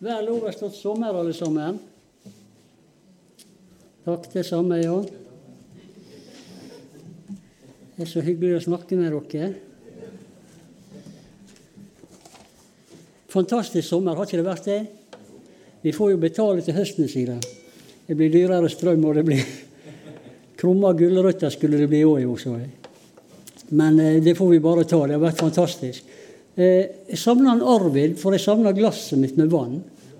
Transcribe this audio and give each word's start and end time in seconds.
Vel 0.00 0.30
overstått 0.32 0.72
sommer, 0.72 1.12
alle 1.12 1.34
sammen. 1.36 1.76
Takk, 4.06 4.30
det 4.32 4.46
samme, 4.48 4.78
ja. 4.80 4.94
Det 7.96 8.06
er 8.06 8.08
så 8.08 8.22
hyggelig 8.24 8.54
å 8.56 8.62
snakke 8.64 8.96
med 8.96 9.12
dere. 9.12 9.50
Fantastisk 13.28 13.84
sommer, 13.90 14.16
har 14.16 14.24
ikke 14.24 14.40
det 14.40 14.46
vært 14.46 14.70
det? 14.70 14.78
Vi 15.84 15.92
får 15.92 16.14
jo 16.14 16.22
betale 16.24 16.64
til 16.64 16.78
høsten, 16.80 17.04
sier 17.04 17.34
de. 17.34 17.52
Det 18.08 18.16
blir 18.16 18.32
dyrere 18.32 18.72
strøm, 18.72 19.04
og 19.04 19.20
det 19.20 19.26
blir 19.28 19.44
krumma 20.62 20.94
gulrøtter 20.96 21.52
skulle 21.52 21.76
det 21.76 21.90
bli 21.92 22.00
òg, 22.08 22.24
sa 22.40 22.56
jeg. 22.56 22.72
Men 23.76 24.00
eh, 24.00 24.16
det 24.24 24.32
får 24.40 24.48
vi 24.56 24.64
bare 24.64 24.88
ta. 24.88 25.04
Det 25.04 25.20
har 25.20 25.26
vært 25.28 25.44
fantastisk. 25.44 26.08
Eh, 26.60 26.88
jeg 27.08 27.16
savner 27.16 27.62
Arvid, 27.64 28.18
for 28.20 28.36
jeg 28.36 28.42
savner 28.44 28.74
glasset 28.76 29.16
mitt 29.20 29.38
med 29.40 29.48
vann. 29.52 29.78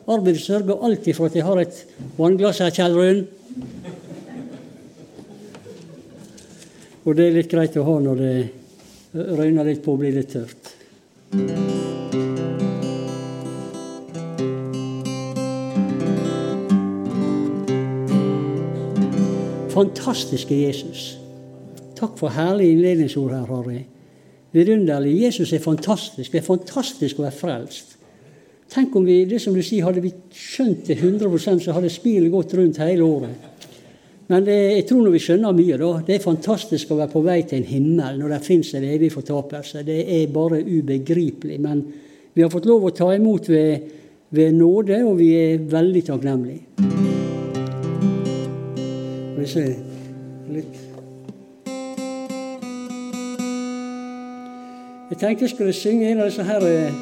Arvid 0.09 0.39
sørger 0.41 0.81
alltid 0.87 1.17
for 1.19 1.29
at 1.29 1.37
jeg 1.37 1.45
har 1.45 1.61
et 1.61 1.83
vannglass 2.17 2.63
her, 2.65 2.73
Kjell 2.73 2.97
Rund. 2.97 3.27
Og 7.05 7.17
det 7.17 7.27
er 7.27 7.37
litt 7.37 7.53
greit 7.53 7.77
å 7.77 7.85
ha 7.85 7.99
når 8.07 8.25
det 8.25 8.33
røyner 9.37 9.69
litt 9.69 9.85
på 9.85 9.93
og 9.97 10.01
blir 10.01 10.17
litt 10.17 10.33
tørt. 10.33 10.73
Fantastiske 19.77 20.57
Jesus. 20.57 21.07
Takk 22.01 22.17
for 22.17 22.33
herlige 22.33 22.79
innledningsord 22.79 23.35
her, 23.37 23.49
Harry. 23.51 23.83
Vidunderlig. 24.53 25.15
Jesus 25.23 25.53
er 25.53 25.63
fantastisk. 25.63 26.33
Det 26.33 26.41
er 26.41 26.47
fantastisk 26.47 27.21
å 27.21 27.27
være 27.27 27.39
frelst. 27.39 27.97
Tenk 28.71 28.95
om 28.99 29.07
vi 29.07 29.25
det 29.27 29.41
som 29.43 29.55
du 29.55 29.63
sier, 29.67 29.87
hadde 29.87 30.03
vi 30.03 30.13
skjønt 30.35 30.87
det 30.87 30.99
100% 31.01 31.63
så 31.65 31.75
hadde 31.75 31.91
smilet 31.91 32.31
gått 32.31 32.55
rundt 32.59 32.79
hele 32.83 33.07
året. 33.07 33.47
Men 34.31 34.45
det, 34.47 34.59
jeg 34.77 34.85
tror 34.87 35.01
når 35.03 35.15
vi 35.17 35.23
skjønner 35.25 35.57
mye, 35.59 35.79
da 35.79 35.89
Det 36.07 36.15
er 36.15 36.23
fantastisk 36.23 36.93
å 36.93 37.01
være 37.01 37.11
på 37.11 37.23
vei 37.25 37.41
til 37.43 37.59
en 37.59 37.67
himmel 37.67 38.21
når 38.21 38.37
det 38.37 38.45
fins 38.47 38.71
en 38.79 38.87
evig 38.87 39.11
fortapelse. 39.11 39.83
Det 39.87 40.05
er 40.07 40.31
bare 40.31 40.63
ubegripelig. 40.63 41.59
Men 41.59 41.83
vi 42.35 42.45
har 42.45 42.53
fått 42.53 42.69
lov 42.71 42.87
å 42.87 42.95
ta 42.95 43.11
imot 43.17 43.51
ved, 43.51 43.89
ved 44.31 44.55
nåde, 44.55 45.01
og 45.03 45.19
vi 45.19 45.33
er 45.35 45.67
veldig 45.67 46.05
takknemlige. 46.13 46.63
Skal 49.35 49.43
vi 49.43 49.51
se 49.51 49.67
litt 50.55 50.90
Jeg 55.11 55.19
tenkte 55.19 55.43
jeg 55.43 55.51
skulle 55.51 55.73
synge 55.75 56.07
en 56.07 56.21
av 56.23 56.29
disse 56.29 56.45
her 56.47 56.65
eh, 56.69 56.99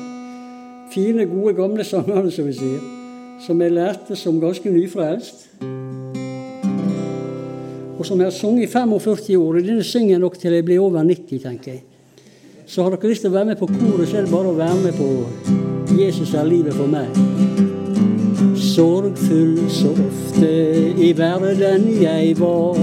fine, 0.89 1.27
gode, 1.29 1.53
gamle 1.55 1.85
sangene, 1.85 2.31
som 2.33 2.47
vi 2.49 2.55
sier, 2.57 2.79
som 3.45 3.61
jeg 3.61 3.75
lærte 3.77 4.17
som 4.17 4.39
ganske 4.41 4.71
nyfrelst. 4.73 5.43
Og 7.99 8.07
som 8.07 8.17
jeg 8.17 8.31
har 8.31 8.33
sunget 8.33 8.65
i 8.65 8.71
45 8.73 9.37
år. 9.37 9.59
Og 9.59 9.67
denne 9.67 9.85
synger 9.85 10.15
jeg 10.15 10.23
nok 10.23 10.39
til 10.41 10.57
jeg 10.57 10.65
blir 10.65 10.81
over 10.81 11.03
90, 11.05 11.43
tenker 11.43 11.73
jeg. 11.73 11.83
Så 12.67 12.83
har 12.83 12.97
dere 12.97 13.13
lyst 13.13 13.27
til 13.27 13.29
å 13.29 13.37
være 13.37 13.51
med 13.51 13.61
på 13.61 13.69
koret, 13.75 14.09
så 14.09 14.17
er 14.17 14.25
det 14.25 14.33
bare 14.33 14.55
å 14.55 14.57
være 14.57 14.81
med 14.87 14.97
på 14.97 15.09
'Jesus 15.99 16.35
er 16.35 16.49
livet 16.49 16.75
for 16.75 16.89
meg'. 16.89 17.13
Sorgfull 18.57 19.69
så 19.69 19.93
ofte 19.93 20.49
i 20.97 21.13
verden 21.13 21.85
jeg 22.03 22.41
var. 22.41 22.77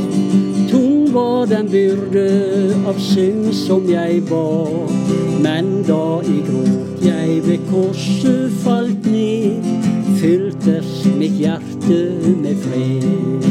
Var 1.16 1.45
den 1.45 1.69
byrde 1.71 2.27
av 2.88 2.97
synd 2.99 3.53
som 3.55 3.85
jeg 3.89 4.23
bar. 4.27 4.89
Men 5.39 5.69
da 5.88 6.19
i 6.27 6.41
gråt 6.44 7.05
jeg 7.05 7.38
ved 7.45 7.61
korset 7.69 8.52
falt 8.66 9.07
ned, 9.07 9.63
fyltes 10.19 11.05
mitt 11.16 11.38
hjerte 11.39 11.99
med 12.41 12.59
fred. 12.66 13.47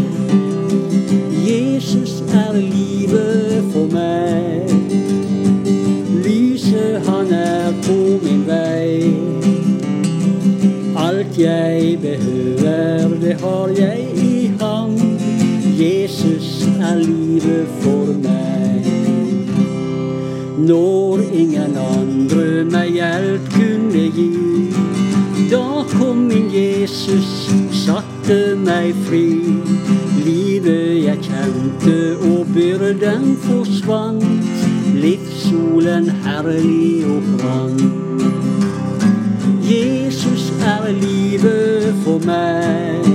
Jesus 1.46 2.20
er 2.36 2.52
livet 2.58 3.64
for 3.72 3.88
meg. 3.94 4.68
Lyset 6.27 7.00
han 7.08 7.33
er 7.33 7.72
på 7.89 7.96
min 8.27 8.44
vei. 8.50 9.08
Alt 11.06 11.40
jeg 11.40 11.96
behøver, 12.05 13.18
det 13.24 13.40
har 13.40 13.77
jeg 13.80 14.08
i 14.20 14.52
ham. 14.60 15.03
Er 16.84 16.96
livet 16.98 17.67
for 17.80 18.06
meg. 18.22 18.84
Når 20.58 21.18
ingen 21.33 21.77
andre 21.80 22.64
meg 22.68 22.90
hjelp 22.92 23.46
kunne 23.55 24.02
gi, 24.17 24.28
da 25.50 25.84
kom 25.95 26.27
min 26.28 26.50
Jesus, 26.52 27.48
satte 27.84 28.39
meg 28.67 28.92
fri. 29.06 29.24
Livet 30.27 31.00
jeg 31.06 31.24
kjente 31.24 31.96
og 32.28 32.52
byrden 32.52 33.33
forsvant, 33.46 34.28
livssolen 34.92 36.12
herlig 36.28 37.06
og 37.08 37.34
brant. 37.40 38.28
Jesus 39.64 40.52
er 40.61 40.92
livet 41.01 41.95
for 42.05 42.20
meg. 42.28 43.14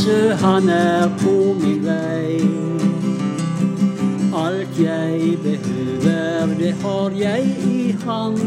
Lyset 0.00 0.36
han 0.40 0.68
er 0.68 1.08
på 1.20 1.32
min 1.60 1.82
vei. 1.84 2.40
Alt 4.34 4.78
jeg 4.80 5.38
behøver, 5.42 6.54
det 6.58 6.74
har 6.82 7.10
jeg 7.18 7.42
i 7.68 7.96
Han. 8.06 8.38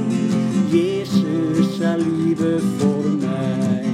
Jesus 0.74 1.80
er 1.82 1.98
livet 1.98 2.62
for 2.80 3.06
meg. 3.22 3.86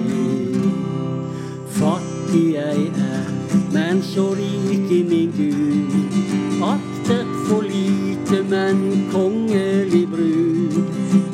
Fattig 1.67 2.53
jeg 2.53 2.87
er, 2.95 3.27
men 3.73 4.03
så 4.03 4.29
rik 4.39 4.91
i 4.91 5.03
min 5.03 5.35
Gud. 5.35 6.63
Aktet 6.63 7.27
for 7.49 7.61
lite, 7.61 8.39
men 8.49 9.09
kongelig 9.11 10.07
brud. 10.07 10.79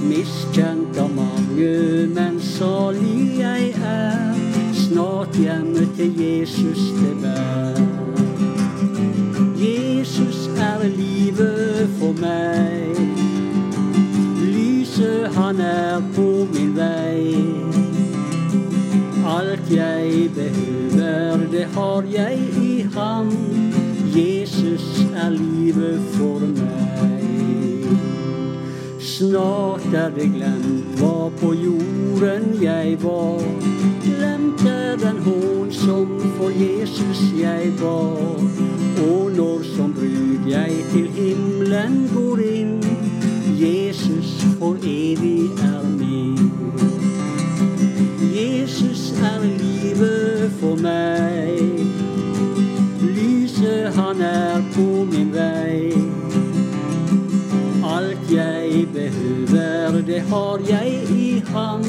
Miskjent 0.10 0.98
av 0.98 1.14
mange, 1.22 1.70
han 15.36 15.60
er 15.60 16.02
på 16.16 16.48
min 16.54 16.76
vei. 16.78 17.36
Alt 19.28 19.72
jeg 19.72 20.30
behøver, 20.36 21.38
det 21.52 21.66
har 21.76 22.04
jeg 22.14 22.40
i 22.62 22.88
ham. 22.96 23.32
Jesus 24.16 25.06
er 25.16 25.30
livet 25.30 26.00
for 26.14 26.40
meg. 26.40 27.26
Snart 29.00 29.94
er 29.94 30.10
det 30.16 30.30
glemt 30.34 31.00
hva 31.00 31.30
på 31.40 31.54
jorden 31.54 32.56
jeg 32.62 32.98
var. 33.04 33.44
Glemt 34.04 34.64
er 34.70 34.96
den 35.04 35.20
hån 35.28 35.72
som 35.72 36.20
for 36.38 36.50
Jesus 36.50 37.26
jeg 37.42 37.74
var. 37.82 38.40
Og 39.10 39.32
når 39.36 39.64
som 39.76 39.94
brud 39.94 40.48
jeg 40.48 40.72
til 40.94 41.08
himmelen 41.12 42.10
går 42.16 42.44
inn, 42.48 42.85
For 44.66 44.78
evig 44.82 45.52
er 45.62 45.84
min. 45.98 46.38
Jesus 48.36 49.12
er 49.22 49.44
livet 49.44 50.52
for 50.60 50.76
meg. 50.82 51.60
Lyset 53.02 53.94
han 53.94 54.22
er 54.26 54.64
på 54.74 54.88
min 55.12 55.30
vei. 55.36 55.94
Alt 57.86 58.32
jeg 58.32 58.88
behøver, 58.94 60.02
det 60.08 60.22
har 60.32 60.64
jeg 60.70 61.04
i 61.14 61.44
ham. 61.54 61.86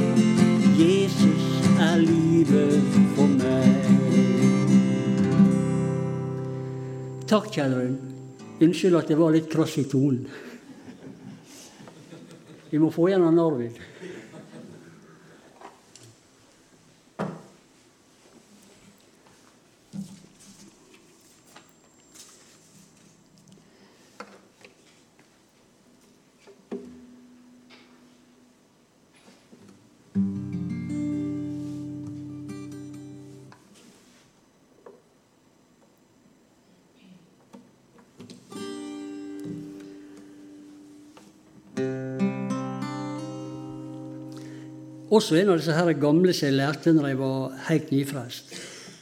Jesus 0.76 1.70
er 1.80 1.96
livet 2.02 2.82
for 3.14 3.30
meg. 3.38 3.88
Takk, 7.24 7.48
Kjelleren. 7.56 7.96
Unnskyld 8.60 9.00
at 9.00 9.08
det 9.08 9.16
var 9.16 9.32
litt 9.32 9.48
krass 9.52 9.78
i 9.80 9.86
tonen. 9.88 10.28
Vi 12.70 12.78
må 12.82 12.90
få 12.90 13.08
igjen 13.08 13.22
han 13.22 13.38
også 45.16 45.36
en 45.40 45.52
av 45.52 45.60
disse 45.60 45.74
her 45.74 45.92
gamle 46.00 46.32
som 46.36 46.48
jeg 46.48 46.56
lærte 46.58 46.92
når 46.94 47.08
jeg 47.10 47.18
var 47.20 47.60
helt 47.68 47.92
nyfrelst. 47.94 48.56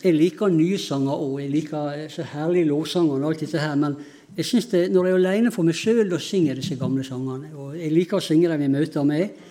Jeg 0.04 0.16
liker 0.18 0.52
nye 0.52 0.76
sanger 0.78 1.16
òg. 1.16 1.38
Jeg 1.40 1.52
liker 1.52 2.04
så 2.12 2.26
herlige 2.34 2.68
lovsanger 2.68 3.16
og 3.16 3.30
alt 3.30 3.42
dette 3.44 3.60
her. 3.62 3.74
Men 3.80 3.96
jeg 4.36 4.44
synes 4.44 4.68
det, 4.72 4.82
når 4.92 5.06
jeg 5.06 5.14
er 5.14 5.20
alene 5.22 5.52
for 5.54 5.66
meg 5.66 5.78
sjøl, 5.78 6.04
da 6.10 6.20
synger 6.20 6.52
jeg 6.52 6.60
disse 6.60 6.78
gamle 6.80 7.04
sangene. 7.06 7.52
Og 7.56 7.76
jeg 7.78 7.92
liker 7.94 8.20
å 8.20 8.24
synge 8.24 8.50
dem 8.52 8.64
i 8.66 8.72
møter 8.72 9.06
med. 9.08 9.44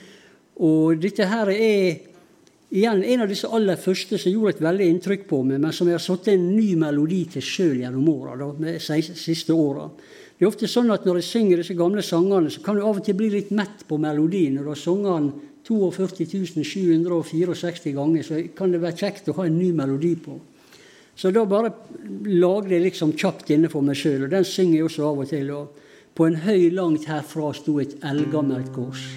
Og 0.62 1.00
dette 1.01 1.25
her 1.31 1.50
er 1.54 2.01
igjen 2.74 3.04
en 3.06 3.24
av 3.25 3.30
disse 3.30 3.50
aller 3.50 3.80
første 3.81 4.19
som 4.21 4.33
gjorde 4.33 4.56
et 4.56 4.65
veldig 4.65 4.89
inntrykk 4.94 5.25
på 5.30 5.39
meg, 5.45 5.62
men 5.62 5.74
som 5.74 5.89
jeg 5.89 5.98
har 5.98 6.06
satt 6.06 6.30
en 6.33 6.45
ny 6.54 6.74
melodi 6.81 7.24
til 7.33 7.45
sjøl 7.45 7.81
gjennom 7.81 8.12
åra, 8.13 8.38
de 8.57 8.77
siste 8.80 9.54
åra. 9.54 9.88
Det 10.38 10.45
er 10.45 10.50
ofte 10.50 10.69
sånn 10.69 10.92
at 10.94 11.06
når 11.06 11.21
jeg 11.21 11.30
synger 11.30 11.62
disse 11.62 11.77
gamle 11.77 12.06
sangene, 12.06 12.50
så 12.54 12.62
kan 12.65 12.77
du 12.77 12.86
av 12.86 12.98
og 13.00 13.06
til 13.06 13.18
bli 13.18 13.30
litt 13.33 13.51
mett 13.54 13.86
på 13.89 14.00
melodien. 14.01 14.57
Når 14.57 14.65
du 14.65 14.71
har 14.74 15.19
den 15.21 15.33
42 15.68 16.63
764 16.63 17.94
ganger, 17.95 18.24
så 18.24 18.42
kan 18.56 18.74
det 18.74 18.81
være 18.83 19.00
kjekt 19.00 19.30
å 19.31 19.38
ha 19.38 19.48
en 19.48 19.60
ny 19.60 19.71
melodi 19.75 20.15
på. 20.19 20.39
Så 21.15 21.31
da 21.31 21.45
bare 21.45 21.71
lagde 22.25 22.74
jeg 22.74 22.88
liksom 22.88 23.13
kjapt 23.13 23.54
inne 23.54 23.69
for 23.71 23.86
meg 23.86 24.00
sjøl, 24.00 24.25
og 24.25 24.33
den 24.33 24.48
synger 24.48 24.80
jeg 24.80 24.89
også 24.89 25.10
av 25.12 25.24
og 25.24 25.30
til. 25.30 25.51
Og 25.54 25.83
på 26.18 26.27
en 26.27 26.42
høy 26.45 26.69
langt 26.74 27.07
herfra 27.10 27.54
sto 27.57 27.80
et 27.81 27.95
eldgammelt 28.06 28.74
kors. 28.75 29.07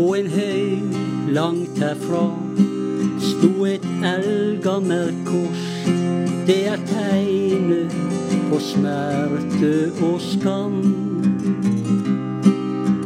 På 0.00 0.14
en 0.16 0.30
høy 0.32 0.80
langt 1.28 1.76
herfra 1.76 2.32
sto 3.20 3.66
et 3.68 3.84
eldgammelt 4.06 5.18
kors. 5.26 5.64
Det 6.48 6.72
er 6.72 6.80
tegnet 6.88 7.92
på 8.48 8.56
smerte 8.64 9.92
og 10.06 10.16
skam. 10.24 10.78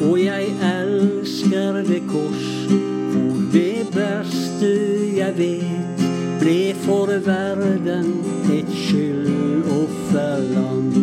Og 0.06 0.14
jeg 0.22 0.54
elsker 0.68 1.82
det 1.88 2.02
kors, 2.12 2.46
hvor 3.10 3.34
det 3.56 3.78
beste 3.96 4.70
jeg 5.16 5.32
vet, 5.40 6.04
ble 6.44 6.60
for 6.84 7.06
verden 7.26 8.06
et 8.54 8.70
skyldofferland. 8.84 10.94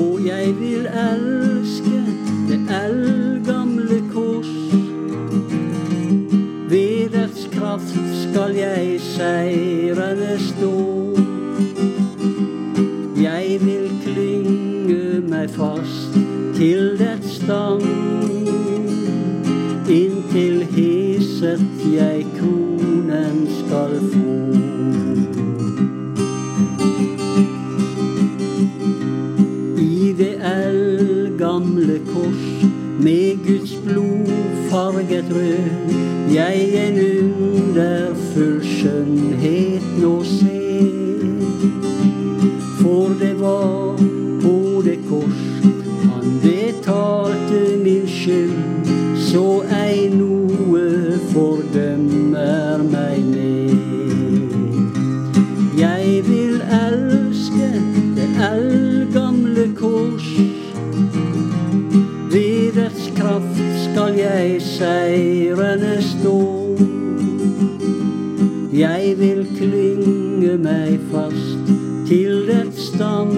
Og 0.00 0.12
jeg 0.26 0.46
vil 0.58 0.90
elske 0.90 1.57
skal 8.32 8.54
jeg 8.54 9.00
seirende 9.00 10.38
stå. 10.38 10.74
Jeg 13.22 13.58
vil 13.60 13.90
klynge 14.04 15.20
meg 15.28 15.50
fast 15.50 16.16
til 16.56 16.98
dets 16.98 17.38
stang, 17.40 17.82
inntil 19.88 20.64
heset 20.76 21.64
jeg 21.92 22.26
kronen 22.38 23.44
skal 23.58 23.96
få. 24.12 24.36
I 29.80 30.12
det 30.18 30.34
eldgamle 30.52 32.00
kors 32.12 32.48
med 33.00 33.44
Guds 33.46 33.74
blod 33.84 34.34
farget 34.70 35.24
rød 35.34 35.87
jeg 36.34 36.88
en 36.88 36.98
underfull 37.54 38.60
skjønnhet. 38.64 39.57
Jeg 68.78 69.14
vil 69.18 69.46
klynge 69.56 70.52
meg 70.62 71.00
fast 71.10 71.70
til 72.06 72.46
et 72.54 72.76
stam. 72.78 73.32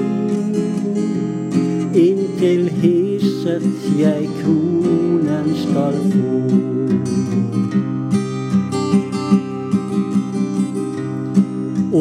Inntil 1.96 2.66
hisset 2.82 3.64
jeg 3.96 4.28
kronen 4.42 5.48
skal 5.62 5.96
få. 6.10 6.34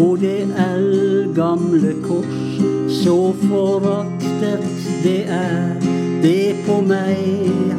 Og 0.01 0.19
det 0.19 0.41
eldgamle 0.67 1.95
kors, 2.03 2.61
så 3.03 3.17
foraktet 3.47 4.67
det 5.07 5.21
er, 5.31 5.79
det 6.27 6.59
på 6.67 6.81
meg 6.91 7.23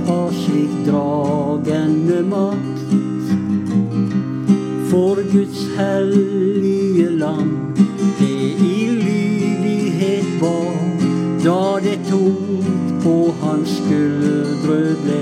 har 0.08 0.32
slik 0.40 0.72
dragende 0.88 2.24
makt. 2.32 2.89
Guds 5.32 5.66
hellige 5.76 7.10
land. 7.10 7.76
Det 8.18 8.50
i 8.60 8.88
lydighet 8.90 10.40
var 10.40 10.74
da 11.44 11.78
det 11.88 11.98
tungt 12.10 13.02
på 13.02 13.34
hans 13.42 13.68
skuldre 13.68 14.80
ble. 15.04 15.19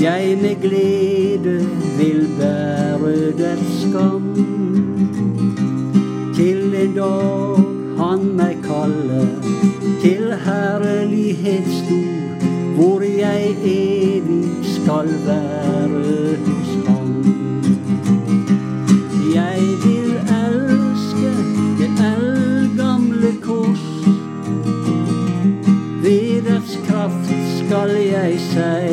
Jeg 0.00 0.38
med 0.42 0.62
glede 0.62 1.66
vil 1.98 2.28
bære 2.38 3.32
dets 3.38 3.80
skam. 3.80 4.34
Til 6.34 6.74
en 6.74 6.94
dag 6.94 7.56
han 7.98 8.26
meg 8.36 8.56
kaller, 8.64 9.30
til 10.02 10.34
herlighet 10.44 11.68
stor, 11.78 12.46
hvor 12.76 13.00
jeg 13.00 13.56
evig 13.64 14.44
skal 14.62 15.08
være 15.26 16.36
hos 16.44 16.86
ham. 16.86 17.12
Jeg 19.34 19.60
vil 19.84 20.12
elske 20.44 21.32
det 21.78 21.90
eldgamle 22.12 23.32
kors. 23.42 23.86
Ved 26.02 26.42
dets 26.42 26.78
kraft 26.88 27.32
skal 27.64 27.90
jeg 28.12 28.40
seire. 28.52 28.85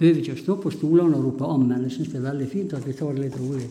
Behøver 0.00 0.20
ikke 0.22 0.32
å 0.32 0.40
stå 0.40 0.54
på 0.56 0.70
stolene 0.72 1.16
og 1.16 1.24
rope 1.24 1.44
'ammen'. 1.44 1.82
Jeg 1.82 1.92
syns 1.92 2.08
det 2.08 2.16
er 2.16 2.32
veldig 2.32 2.48
fint 2.48 2.72
at 2.72 2.86
vi 2.86 2.92
tar 2.92 3.12
det 3.12 3.20
litt 3.20 3.40
rolig. 3.40 3.68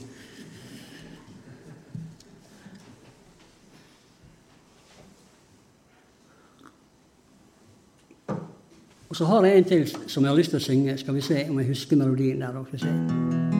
Og 9.10 9.16
så 9.16 9.26
har 9.26 9.46
jeg 9.46 9.58
en 9.58 9.64
til 9.64 9.88
som 10.08 10.24
jeg 10.24 10.32
har 10.32 10.38
lyst 10.38 10.50
til 10.50 10.62
å 10.62 10.68
synge. 10.68 10.98
Skal 10.98 11.16
vi 11.16 11.22
se 11.22 11.48
om 11.50 11.60
jeg 11.60 11.68
husker 11.68 11.98
melodien 11.98 12.42
der. 12.42 12.64
Skal 12.64 12.78
vi 12.78 12.86
se. 12.86 13.59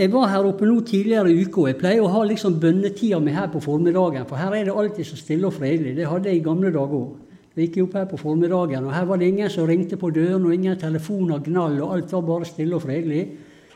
Jeg 0.00 0.08
var 0.14 0.30
her 0.32 0.46
oppe 0.48 0.64
nå 0.64 0.78
tidligere 0.88 1.28
i 1.28 1.42
uka. 1.44 1.66
Jeg 1.68 1.76
pleier 1.76 2.00
å 2.00 2.08
ha 2.08 2.22
liksom 2.24 2.54
bønnetida 2.62 3.18
mi 3.20 3.34
her 3.36 3.50
på 3.52 3.60
formiddagen, 3.60 4.24
for 4.24 4.40
her 4.40 4.54
er 4.56 4.70
det 4.70 4.72
alltid 4.72 5.04
så 5.04 5.18
stille 5.18 5.44
og 5.44 5.52
fredelig. 5.52 5.92
Det 5.98 6.06
hadde 6.08 6.30
jeg 6.30 6.38
i 6.38 6.44
gamle 6.46 6.70
dager 6.72 6.94
òg. 6.96 7.18
Jeg 7.52 7.66
gikk 7.66 7.76
opp 7.82 7.98
her 7.98 8.06
på 8.08 8.20
formiddagen, 8.22 8.86
og 8.88 8.94
her 8.96 9.04
var 9.10 9.20
det 9.20 9.28
ingen 9.28 9.52
som 9.52 9.66
ringte 9.68 9.98
på 10.00 10.08
døren, 10.16 10.46
og 10.48 10.54
ingen 10.56 10.78
telefoner 10.80 11.42
gnall, 11.44 11.76
og 11.84 11.92
alt 11.98 12.14
var 12.16 12.24
bare 12.30 12.48
stille 12.48 12.78
og 12.78 12.86
fredelig. 12.86 13.26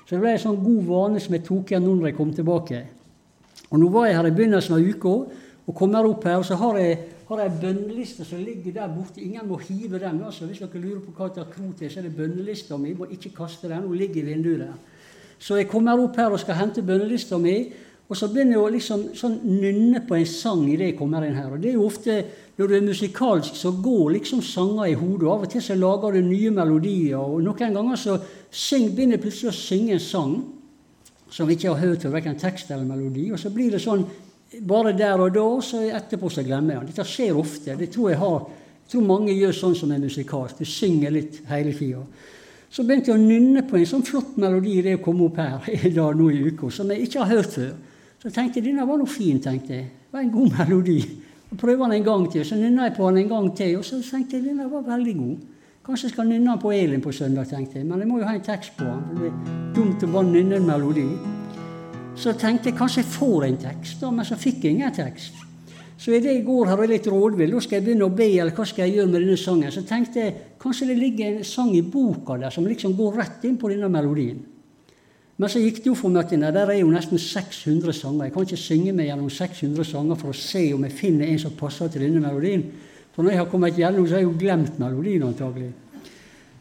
Så 0.07 0.15
det 0.15 0.23
ble 0.23 0.33
en 0.33 0.41
sånn 0.47 0.63
god 0.65 0.87
vane 0.89 1.21
som 1.21 1.37
jeg 1.37 1.45
tok 1.45 1.75
igjen 1.75 1.85
nå 1.85 1.99
når 1.99 2.09
jeg 2.09 2.17
kom 2.23 2.33
tilbake. 2.39 2.81
Og 3.69 3.83
nå 3.83 3.91
var 3.93 4.09
jeg 4.09 4.17
her 4.17 4.31
i 4.31 4.33
begynnelsen 4.41 4.79
av 4.79 4.89
uka, 4.95 5.15
og 5.67 5.77
kommer 5.77 6.09
opp 6.09 6.25
her, 6.25 6.39
og 6.41 6.49
så 6.49 6.57
har 6.63 6.81
jeg, 6.81 6.97
har 7.29 7.45
jeg 7.45 7.57
bønneliste 7.67 8.25
som 8.25 8.41
ligger 8.41 8.79
der 8.81 8.97
borte. 8.97 9.21
Ingen 9.21 9.45
må 9.51 9.61
hive 9.61 10.01
den. 10.01 10.25
altså. 10.25 10.49
Hvis 10.49 10.65
dere 10.65 10.81
lurer 10.81 11.05
på 11.05 11.13
hva 11.21 11.29
det 11.29 11.45
er 11.45 11.53
krot 11.53 11.77
til, 11.83 11.93
så 11.93 12.01
er 12.01 12.09
det 12.09 12.17
bønnelista 12.17 12.81
mi. 12.81 12.97
Må 12.97 13.13
ikke 13.13 13.37
kaste 13.43 13.69
den. 13.69 13.85
Hun 13.85 14.01
ligger 14.01 14.25
i 14.25 14.29
vinduet 14.33 14.65
der. 14.65 14.94
Så 15.45 15.59
jeg 15.61 15.69
kommer 15.69 16.01
opp 16.01 16.17
her 16.17 16.33
og 16.33 16.41
skal 16.41 16.57
hente 16.57 16.85
bønnelista 16.85 17.37
mi. 17.41 17.59
Og 18.09 18.17
så 18.17 18.29
begynner 18.33 18.57
jeg 18.57 18.63
å 18.63 18.73
liksom, 18.73 19.05
sånn 19.17 19.37
nynne 19.45 20.03
på 20.05 20.17
en 20.17 20.27
sang 20.29 20.65
idet 20.69 20.91
jeg 20.91 20.97
kommer 20.99 21.25
inn 21.25 21.37
her. 21.37 21.53
Og 21.53 21.61
det 21.61 21.71
er 21.73 21.79
jo 21.79 21.87
ofte 21.89 22.19
når 22.57 22.71
du 22.71 22.75
er 22.77 22.85
musikalsk, 22.87 23.57
så 23.59 23.73
går 23.83 24.13
liksom 24.19 24.43
sanger 24.45 24.91
i 24.93 24.97
hodet. 24.99 25.29
Av 25.29 25.47
og 25.47 25.53
til 25.53 25.65
så 25.65 25.77
lager 25.77 26.15
du 26.15 26.21
nye 26.23 26.53
melodier. 26.55 27.21
Og 27.21 27.43
noen 27.45 27.77
ganger 27.77 28.01
så 28.01 28.19
syng, 28.51 28.91
begynner 28.93 29.19
jeg 29.19 29.25
plutselig 29.25 29.51
å 29.51 29.57
synge 29.59 29.97
en 29.97 30.05
sang 30.05 30.37
som 31.35 31.51
ikke 31.51 31.73
har 31.73 31.81
hørt 31.83 32.05
verken 32.13 32.39
tekst 32.39 32.71
eller 32.71 32.87
melodi. 32.87 33.31
Og 33.35 33.41
så 33.41 33.51
blir 33.53 33.75
det 33.75 33.83
sånn 33.83 34.05
bare 34.69 34.93
der 34.95 35.19
og 35.19 35.33
da, 35.35 35.49
så 35.65 35.81
etterpå 35.89 36.31
så 36.31 36.45
glemmer 36.47 36.77
jeg 36.77 36.85
den. 36.85 36.93
Dette 36.93 37.09
skjer 37.11 37.41
ofte. 37.41 37.75
Det 37.81 37.91
tror 37.93 38.13
jeg 38.13 38.21
har, 38.21 38.47
jeg 38.85 38.93
tror 38.93 39.09
mange 39.09 39.35
gjør 39.35 39.57
sånn 39.59 39.77
som 39.81 39.93
er 39.93 40.05
musikalsk. 40.05 40.61
Du 40.61 40.69
synger 40.69 41.17
litt 41.17 41.41
hele 41.51 41.75
tida. 41.75 42.05
Så 42.75 42.83
begynte 42.83 43.13
jeg 43.13 43.21
å 43.21 43.23
nynne 43.23 43.63
på 43.69 43.77
en 43.79 43.87
sånn 43.87 44.03
flott 44.03 44.39
melodi 44.43 44.81
det 44.83 44.97
å 44.99 45.03
komme 45.03 45.29
opp 45.29 45.37
her 45.39 45.69
i 45.87 45.93
dag 45.95 46.17
nå 46.19 46.31
i 46.35 46.41
uka, 46.49 46.73
som 46.75 46.91
jeg 46.91 47.07
ikke 47.07 47.21
har 47.23 47.37
hørt 47.37 47.53
før. 47.55 47.75
Så 48.19 48.27
jeg 48.27 48.35
tenkte 48.35 48.63
denne 48.65 48.87
var 48.89 48.99
noe 48.99 49.11
fin, 49.11 49.39
tenkte 49.43 49.77
jeg. 49.77 49.85
Det 50.09 50.17
var 50.17 50.25
en 50.25 50.33
god 50.35 50.57
melodi. 50.59 50.97
Og 51.53 51.61
prøver 51.61 51.85
den 51.85 52.01
en 52.01 52.07
gang 52.09 52.25
til. 52.33 52.47
Så 52.49 52.59
nynna 52.59 52.89
jeg 52.89 52.97
på 52.97 53.11
den 53.11 53.21
en 53.23 53.31
gang 53.31 53.51
til, 53.55 53.77
og 53.79 53.87
så 53.87 54.01
tenkte 54.03 54.41
jeg 54.41 54.49
denne 54.49 54.67
var 54.73 54.83
veldig 54.89 55.15
god. 55.21 55.37
Kanskje 55.85 56.09
jeg 56.09 56.15
skal 56.17 56.27
nynne 56.33 56.51
den 56.51 56.63
på 56.65 56.73
Elin 56.75 57.05
på 57.05 57.13
søndag, 57.15 57.47
tenkte 57.53 57.79
jeg. 57.79 57.87
Men 57.87 58.03
jeg 58.03 58.11
må 58.11 58.19
jo 58.19 58.27
ha 58.27 58.35
en 58.35 58.47
tekst 58.49 58.75
på 58.79 58.89
den. 58.89 59.05
Det 59.21 59.31
er 59.31 59.57
dumt 59.77 60.03
å 60.03 60.11
bare 60.17 60.31
nynne 60.33 60.59
en 60.59 60.67
melodi. 60.73 61.07
Så 62.19 62.35
tenkte 62.41 62.73
jeg 62.73 62.79
kanskje 62.81 63.05
jeg 63.05 63.13
får 63.13 63.47
en 63.53 63.61
tekst, 63.69 64.01
da, 64.03 64.11
men 64.15 64.27
så 64.27 64.39
fikk 64.41 64.65
jeg 64.65 64.79
ingen 64.81 64.97
tekst. 64.97 65.45
Så 66.01 66.11
idet 66.11 66.33
jeg 66.33 66.43
går 66.47 66.73
her 66.73 66.81
og 66.81 66.89
er 66.89 66.91
litt 66.97 67.07
rådvill, 67.07 67.55
da 67.55 67.63
skal 67.63 67.79
jeg 67.79 67.87
begynne 67.87 68.09
å 68.09 68.17
be, 68.19 68.27
eller 68.33 68.55
hva 68.57 68.67
skal 68.67 68.89
jeg 68.89 68.99
gjøre 68.99 69.13
med 69.13 69.21
denne 69.21 69.39
sangen? 69.39 69.71
Så 69.73 69.85
tenkte 69.87 70.25
jeg 70.25 70.35
kanskje 70.65 70.89
det 70.91 70.99
ligger 70.99 71.29
en 71.29 71.47
sang 71.47 71.71
i 71.77 71.85
boka 71.85 72.39
der 72.41 72.53
som 72.55 72.67
liksom 72.67 72.97
går 72.97 73.21
rett 73.21 73.45
inn 73.45 73.61
på 73.61 73.69
denne 73.71 73.91
melodien. 73.93 74.41
Men 75.37 75.51
så 75.51 75.59
gikk 75.59 75.81
det 75.83 75.91
jo 75.91 75.97
for 75.99 76.15
meg 76.15 76.31
at 76.31 76.55
der 76.55 76.71
er 76.71 76.79
jo 76.79 76.91
nesten 76.93 77.19
600 77.19 77.93
sanger. 77.93 78.29
Jeg 78.29 78.35
kan 78.35 78.45
ikke 78.47 78.61
synge 78.61 78.93
meg 78.95 79.09
gjennom 79.09 79.31
600 79.31 79.87
sanger 79.89 80.19
for 80.21 80.31
å 80.31 80.39
se 80.39 80.69
om 80.77 80.85
jeg 80.87 80.95
finner 80.95 81.27
en 81.27 81.41
som 81.43 81.57
passer 81.59 81.91
til 81.91 82.07
denne 82.07 82.23
melodien. 82.23 82.63
For 83.15 83.23
når 83.23 83.35
jeg 83.35 83.41
har 83.43 83.51
kommet 83.51 83.79
gjennom, 83.79 84.07
så 84.07 84.17
har 84.17 84.23
jeg 84.23 84.29
jo 84.29 84.39
glemt 84.39 84.79
melodien 84.79 85.27
antagelig. 85.27 85.73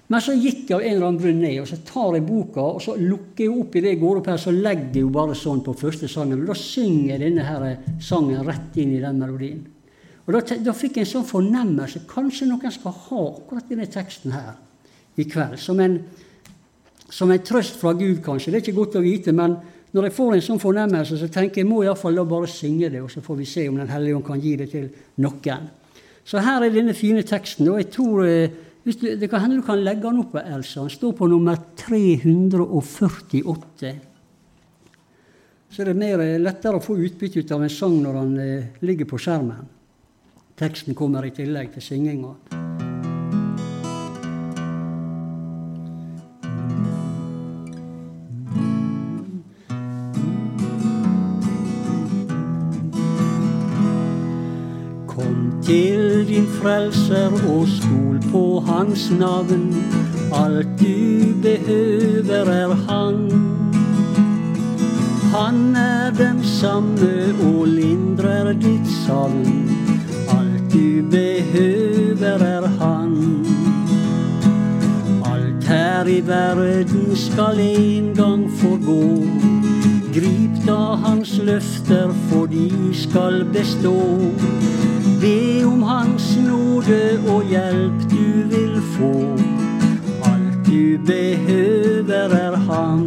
Men 0.09 0.21
så 0.21 0.33
gikk 0.35 0.67
jeg 0.67 0.75
av 0.75 0.83
en 0.83 0.91
eller 0.91 1.07
annen 1.07 1.21
grunn 1.21 1.39
ned, 1.41 1.59
og 1.61 1.69
så 1.69 1.77
tar 1.87 2.17
jeg 2.17 2.25
boka 2.27 2.65
og 2.75 2.81
så 2.83 2.97
lukker 2.99 3.45
jeg 3.45 3.53
opp 3.61 3.77
i 3.77 3.81
det 3.81 3.93
jeg 3.93 4.01
går 4.01 4.19
opp 4.19 4.27
her, 4.29 4.41
så 4.41 4.53
legger 4.53 4.89
jeg 4.99 5.05
jo 5.05 5.13
bare 5.15 5.37
sånn 5.37 5.63
på 5.65 5.77
første 5.79 6.09
sangen. 6.11 6.41
Og 6.43 6.51
da 6.51 6.57
synger 6.59 7.13
jeg 7.13 7.23
denne 7.23 7.45
her 7.47 7.69
sangen 8.03 8.43
rett 8.45 8.81
inn 8.81 8.97
i 8.97 9.01
den 9.01 9.21
melodien. 9.21 9.63
Og 10.25 10.33
Da, 10.33 10.55
da 10.55 10.75
fikk 10.75 10.97
jeg 10.97 11.07
en 11.07 11.11
sånn 11.11 11.27
fornemmelse. 11.27 12.05
Kanskje 12.07 12.47
noen 12.47 12.71
skal 12.71 12.95
ha 12.95 13.23
akkurat 13.27 13.69
denne 13.69 13.89
teksten 13.91 14.31
her 14.31 14.55
i 15.19 15.27
kveld. 15.27 15.59
Som 15.59 15.81
en, 15.83 15.99
som 17.09 17.31
en 17.31 17.43
trøst 17.43 17.75
fra 17.81 17.93
Gud, 17.93 18.21
kanskje. 18.23 18.51
Det 18.51 18.61
er 18.61 18.65
ikke 18.65 18.79
godt 18.79 18.99
å 19.01 19.03
vite, 19.03 19.35
men 19.35 19.57
når 19.93 20.07
jeg 20.07 20.15
får 20.15 20.33
en 20.33 20.45
sånn 20.47 20.63
fornemmelse, 20.63 21.19
så 21.19 21.27
tenker 21.29 21.61
jeg 21.61 21.69
må 21.69 21.83
iallfall 21.83 22.15
da 22.17 22.23
bare 22.25 22.49
synge 22.49 22.89
det, 22.89 23.03
og 23.03 23.11
så 23.13 23.21
får 23.21 23.41
vi 23.41 23.45
se 23.45 23.67
om 23.69 23.77
Den 23.77 23.91
hellige 23.91 24.17
ånd 24.17 24.25
kan 24.25 24.41
gi 24.41 24.55
det 24.57 24.71
til 24.71 24.87
noen. 25.21 25.67
Så 26.23 26.39
her 26.39 26.63
er 26.63 26.71
denne 26.71 26.95
fine 26.95 27.21
teksten. 27.27 27.67
og 27.69 27.81
jeg 27.81 27.91
tror 27.91 28.23
hvis 28.83 28.97
du, 28.99 29.05
det 29.15 29.29
kan 29.31 29.39
hende 29.43 29.61
du 29.61 29.63
kan 29.63 29.79
legge 29.79 30.03
den 30.03 30.19
opp, 30.19 30.33
Elsa. 30.35 30.81
Den 30.81 30.89
står 30.91 31.13
på 31.15 31.27
nummer 31.31 31.55
348. 31.79 33.93
Så 35.73 35.81
er 35.81 35.89
det 35.89 36.09
eh, 36.11 36.41
lettere 36.41 36.77
å 36.77 36.83
få 36.83 36.97
utbytte 36.99 37.39
ut 37.39 37.51
av 37.55 37.63
en 37.63 37.71
sang 37.71 37.95
når 38.03 38.13
den 38.19 38.33
eh, 38.43 38.65
ligger 38.83 39.05
på 39.09 39.17
skjermen. 39.23 39.63
Teksten 40.55 40.95
kommer 40.95 41.25
i 41.25 41.31
tillegg 41.33 41.73
til 41.73 41.81
synginga. 41.81 42.35
til 55.63 56.27
din 56.27 56.47
frelser 56.59 57.31
og 57.49 57.67
stol 57.67 58.19
på 58.31 58.59
hans 58.67 59.11
navn. 59.11 59.73
Alt 60.33 60.67
du 60.79 61.33
behøver 61.41 62.51
er 62.51 62.73
han. 62.89 63.31
Han 65.33 65.75
er 65.75 66.11
den 66.17 66.43
samme 66.43 67.33
og 67.41 67.67
lindrer 67.67 68.53
ditt 68.53 68.87
savn. 69.05 69.92
Du 70.73 71.03
behøver 71.11 72.37
er 72.45 72.67
han. 72.67 73.45
Alt 75.25 75.67
her 75.67 76.05
i 76.05 76.27
verden 76.27 77.15
skal 77.15 77.59
en 77.59 78.15
gang 78.15 78.51
forgå. 78.51 79.25
Grip 80.13 80.67
da 80.67 80.95
hans 81.05 81.41
løfter, 81.43 82.13
for 82.29 82.45
de 82.45 82.71
skal 82.93 83.45
bestå. 83.53 84.19
Be 85.21 85.65
om 85.65 85.83
Hans 85.83 86.37
nåde 86.47 87.19
og 87.27 87.43
hjelp 87.49 88.01
du 88.11 88.55
vil 88.55 88.81
få. 88.97 89.37
Alt 90.25 90.65
du 90.65 90.97
behøver 91.05 92.35
er 92.35 92.55
Han. 92.55 93.05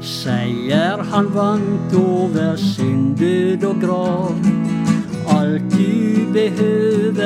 Seier 0.00 1.02
han 1.12 1.34
vant 1.34 1.94
over 1.94 2.56
synd, 2.56 3.16
død 3.16 3.64
og 3.64 3.76
grav. 3.80 4.49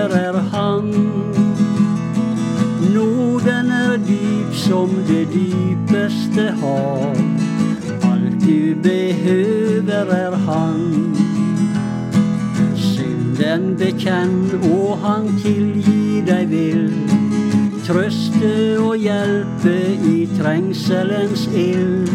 Behøver 0.04 0.38
er 0.38 0.40
Han. 0.52 0.84
Norden 2.94 3.70
er 3.70 3.96
dyp 3.96 4.54
som 4.54 4.88
det 5.08 5.28
dypeste 5.32 6.50
hav. 6.61 7.16
Alt 8.12 8.40
du 8.46 8.75
behøver 8.82 10.12
er 10.12 10.37
Han 10.37 11.16
Synden 12.76 13.76
bekjenn, 13.78 14.50
og 14.73 14.99
han 14.99 15.38
tilgi 15.42 16.20
deg 16.26 16.50
vil. 16.50 16.92
Trøste 17.87 18.78
og 18.80 18.96
hjelpe 18.96 19.76
i 20.12 20.28
trengselens 20.37 21.49
ild. 21.56 22.08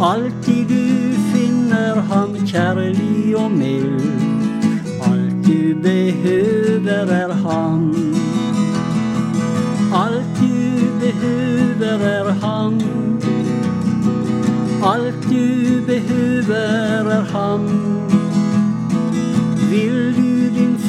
Alltid 0.00 0.64
du 0.70 1.14
finner 1.34 2.00
ham 2.00 2.38
kjærlig 2.46 3.36
og 3.36 3.50
mild. 3.50 4.37
Alt 6.18 6.26
du 6.26 6.80
behøver 6.82 7.12
er 7.12 7.32
ham. 7.32 7.94
Alt 9.94 10.24
du 10.40 11.00
behøver 11.00 12.06
er 12.06 12.32
han. 12.32 12.82
Alt 14.82 15.22
du 15.30 15.84
behøver 15.86 17.10
er 17.10 17.24
han. 17.32 17.68
Vil 19.70 20.14
du 20.16 20.28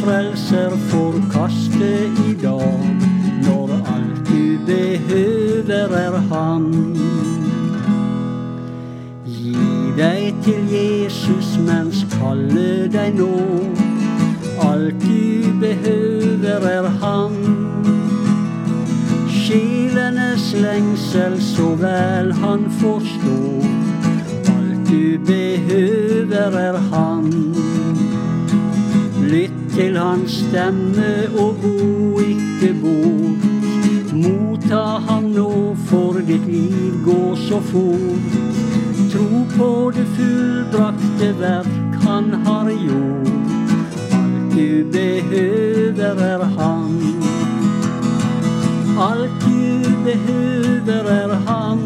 frelser 0.04 0.70
forkaste 0.78 2.06
i 2.30 2.34
dag, 2.42 2.98
når 3.44 3.70
alt 3.96 4.28
du 4.30 4.66
behøver 4.66 5.96
er 5.96 6.20
Han. 6.30 6.96
Gi 9.26 9.56
deg 9.98 10.34
til 10.44 10.72
Jesus 10.72 11.58
mens 11.68 12.06
kaller 12.20 12.88
deg 12.94 13.14
nå. 13.20 13.36
Alt 14.70 15.02
du 15.02 15.19
behøver 15.60 16.68
er 16.68 16.90
Han. 17.02 17.36
Sjelenes 19.30 20.54
lengsel 20.54 21.42
så 21.42 21.76
vel 21.76 22.34
han 22.34 22.72
forstår. 22.80 23.66
Alt 24.56 24.90
du 24.90 25.18
behøver 25.26 26.60
er 26.60 26.78
Han. 26.92 27.32
Lytt 29.22 29.60
til 29.76 29.98
hans 29.98 30.32
stemme 30.32 31.30
og 31.38 31.56
gå 31.62 32.20
ikke 32.20 32.74
bort. 32.82 33.50
Motta 34.14 34.84
ham 35.08 35.24
nå, 35.24 35.76
for 35.88 36.20
ditt 36.28 36.48
liv 36.48 37.04
går 37.06 37.36
så 37.36 37.60
fort. 37.72 38.40
Tro 39.12 39.46
på 39.58 39.92
det 39.96 40.08
fullbrakte 40.16 41.34
verk 41.40 42.02
han 42.04 42.34
har 42.46 42.70
gjort. 42.70 43.39
Du 44.60 44.84
behøver 44.92 46.04
er 46.04 46.44
han. 46.44 47.02
Alt 49.00 49.32
du 49.42 49.90
behøver 50.04 51.10
er 51.10 51.34
han. 51.48 51.80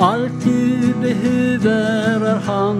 Alt 0.00 0.44
du 0.44 0.92
behøver 1.02 1.70
er 2.26 2.38
han. 2.38 2.76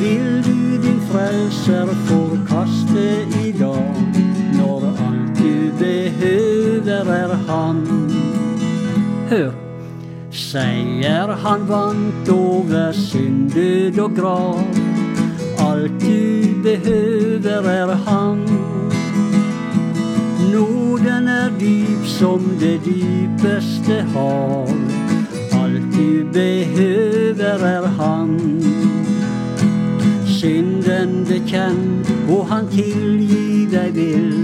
Vil 0.00 0.42
du 0.46 0.86
din 0.86 1.00
frelser 1.10 1.86
forkaste 1.86 3.06
dag, 3.58 3.94
når 4.58 4.82
alt 5.06 5.38
du 5.38 5.78
behøver 5.78 7.12
er 7.12 7.36
han? 7.48 7.86
Hør! 9.30 9.50
Seier 10.30 11.34
han 11.34 11.68
vant 11.68 12.28
over 12.28 12.92
synd, 12.92 13.98
og 13.98 14.16
grav. 14.16 14.85
Behøver 16.66 17.68
er 17.70 17.94
han. 17.94 18.38
Noden 20.52 21.28
er 21.28 21.50
dyp 21.60 22.06
som 22.06 22.40
det 22.60 22.80
dypeste 22.84 24.02
hav. 24.14 24.68
Alt 25.52 25.86
du 25.94 26.26
behøver 26.32 27.62
er 27.66 27.86
han. 27.86 28.34
Synden 30.26 31.24
bekjenn, 31.28 32.02
og 32.28 32.46
han 32.50 32.66
tilgi 32.74 33.68
deg 33.70 33.94
vil. 33.94 34.34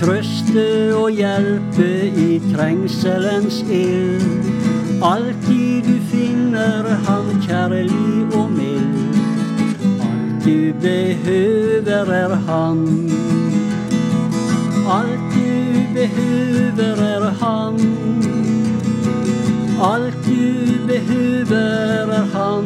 Trøste 0.00 0.96
og 0.96 1.10
hjelpe 1.10 1.90
i 2.16 2.40
trengselens 2.48 3.60
ild. 3.68 4.24
Alltid 5.04 5.84
du 5.84 6.00
finner 6.08 6.94
han 7.04 7.28
kjærlig 7.44 8.24
og 8.32 8.50
mild. 8.56 8.75
Du 10.46 10.72
behøver 10.80 12.12
er 12.12 12.34
han. 12.34 12.78
Alt 14.88 15.20
du 15.34 15.82
behøver 15.94 17.02
er 17.02 17.30
han. 17.40 17.74
Alt 19.82 20.14
du 20.26 20.86
behøver 20.86 21.56
er 22.10 22.26
han. 22.34 22.64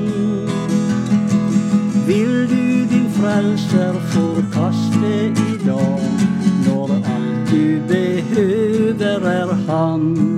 Vil 2.06 2.48
du 2.50 2.94
din 2.94 3.10
frelser 3.10 3.92
forkaste 3.92 5.26
i 5.26 5.66
dag, 5.66 6.00
når 6.66 6.90
alt 6.94 7.50
du 7.50 7.80
behøver 7.88 9.28
er 9.28 9.54
han? 9.68 10.29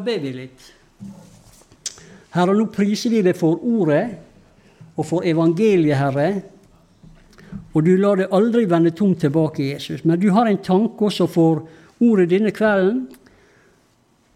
Da 0.00 0.04
ber 0.06 0.20
vi 0.22 0.30
litt. 0.32 0.62
Herre, 2.32 2.54
nå 2.56 2.70
priser 2.72 3.12
vi 3.12 3.18
deg 3.20 3.36
for 3.36 3.60
ordet 3.68 4.06
og 4.96 5.04
for 5.04 5.26
evangeliet, 5.28 5.98
Herre. 6.00 6.28
Og 7.76 7.84
du 7.84 7.90
lar 8.00 8.16
det 8.16 8.30
aldri 8.32 8.64
vende 8.70 8.94
tomt 8.96 9.20
tilbake, 9.20 9.66
Jesus. 9.74 10.06
Men 10.08 10.16
du 10.22 10.30
har 10.32 10.48
en 10.48 10.62
tanke 10.64 11.04
også 11.10 11.28
for 11.28 11.66
ordet 12.00 12.30
denne 12.32 12.48
kvelden. 12.56 13.04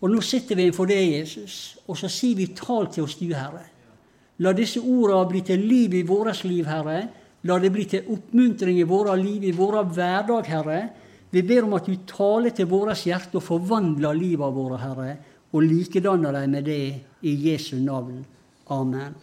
Og 0.04 0.12
nå 0.12 0.20
sitter 0.20 0.60
vi 0.60 0.68
innenfor 0.68 0.92
deg, 0.92 1.16
Jesus, 1.22 1.78
og 1.88 1.96
så 1.96 2.12
sier 2.12 2.36
vi 2.36 2.50
tal 2.52 2.90
til 2.92 3.08
oss, 3.08 3.16
du, 3.16 3.30
Herre. 3.32 3.64
La 4.44 4.52
disse 4.52 4.84
ordene 4.84 5.24
bli 5.32 5.46
til 5.48 5.64
liv 5.64 5.96
i 5.96 6.04
vårt 6.04 6.44
liv, 6.44 6.68
Herre. 6.68 7.06
La 7.48 7.56
det 7.62 7.72
bli 7.72 7.88
til 7.88 8.12
oppmuntring 8.12 8.84
i 8.84 8.90
vårt 8.90 9.16
liv, 9.16 9.48
i 9.48 9.56
vår 9.56 9.80
hverdag, 9.96 10.44
Herre. 10.58 10.80
Vi 11.32 11.40
ber 11.40 11.64
om 11.64 11.78
at 11.80 11.88
du 11.88 11.96
taler 12.04 12.52
til 12.52 12.68
vårt 12.68 13.00
hjerte 13.08 13.40
og 13.40 13.48
forvandler 13.48 14.12
livet 14.12 14.52
vårt, 14.60 14.82
Herre, 14.84 15.14
og 15.54 15.62
likedanner 15.62 16.34
deg 16.34 16.50
med 16.50 16.66
det 16.66 16.82
i 17.22 17.34
Jesu 17.46 17.76
navn. 17.78 18.24
Amen. 18.74 19.14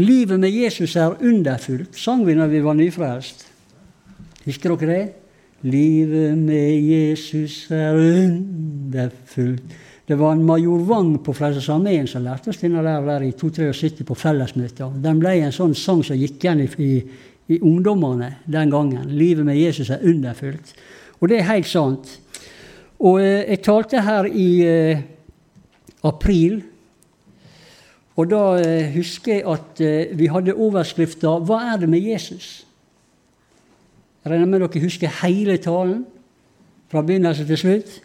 Livet 0.00 0.40
med 0.40 0.50
Jesus 0.50 0.96
er 0.96 1.18
underfullt, 1.20 1.96
sang 1.96 2.24
vi 2.26 2.34
når 2.34 2.48
vi 2.48 2.62
var 2.64 2.76
nyfrelst. 2.78 3.44
Husker 4.46 4.74
dere 4.74 4.92
det? 4.92 5.08
Livet 5.68 6.38
med 6.38 6.80
Jesus 6.80 7.66
er 7.70 7.94
underfullt. 7.94 9.74
Det 10.08 10.18
var 10.18 10.32
en 10.32 10.44
major 10.44 10.80
Wang 10.88 11.12
på 11.24 11.32
Frelsesarmeen 11.32 12.08
som 12.10 12.24
lærte 12.24 12.50
oss 12.50 12.58
denne 12.58 12.82
der, 12.82 13.04
der 13.06 13.22
i 13.22 13.30
273 13.38 14.02
på 14.08 14.16
fellesmøtet. 14.18 14.96
Den 15.04 15.20
ble 15.22 15.36
en 15.38 15.54
sånn 15.54 15.76
sang 15.78 16.02
som 16.04 16.18
gikk 16.18 16.42
igjen 16.42 16.64
i, 16.64 16.66
i, 16.82 16.90
i 17.52 17.60
ungdommene 17.60 18.34
den 18.50 18.72
gangen. 18.72 19.10
Livet 19.10 19.46
med 19.46 19.58
Jesus 19.58 19.90
er 19.90 20.04
underfullt. 20.04 20.74
Og 21.20 21.28
det 21.30 21.38
er 21.38 21.50
helt 21.52 21.68
sant. 21.68 22.18
Og 23.02 23.20
eh, 23.22 23.42
jeg 23.50 23.62
talte 23.66 24.02
her 24.02 24.28
i 24.28 24.50
eh, 24.66 25.02
april 26.04 26.62
og 28.12 28.28
da 28.28 28.42
eh, 28.60 28.90
husker 28.92 29.38
jeg 29.38 29.46
at 29.48 29.80
vi 30.18 30.26
hadde 30.28 30.52
overskrifta 30.52 31.38
'Hva 31.40 31.62
er 31.72 31.80
det 31.80 31.88
med 31.88 32.00
Jesus?' 32.00 32.66
Jeg 34.22 34.32
regner 34.32 34.46
med 34.46 34.60
dere 34.60 34.82
husker 34.84 35.10
hele 35.22 35.56
talen 35.56 36.04
fra 36.88 37.02
begynnelse 37.02 37.46
til 37.46 37.58
slutt. 37.58 38.02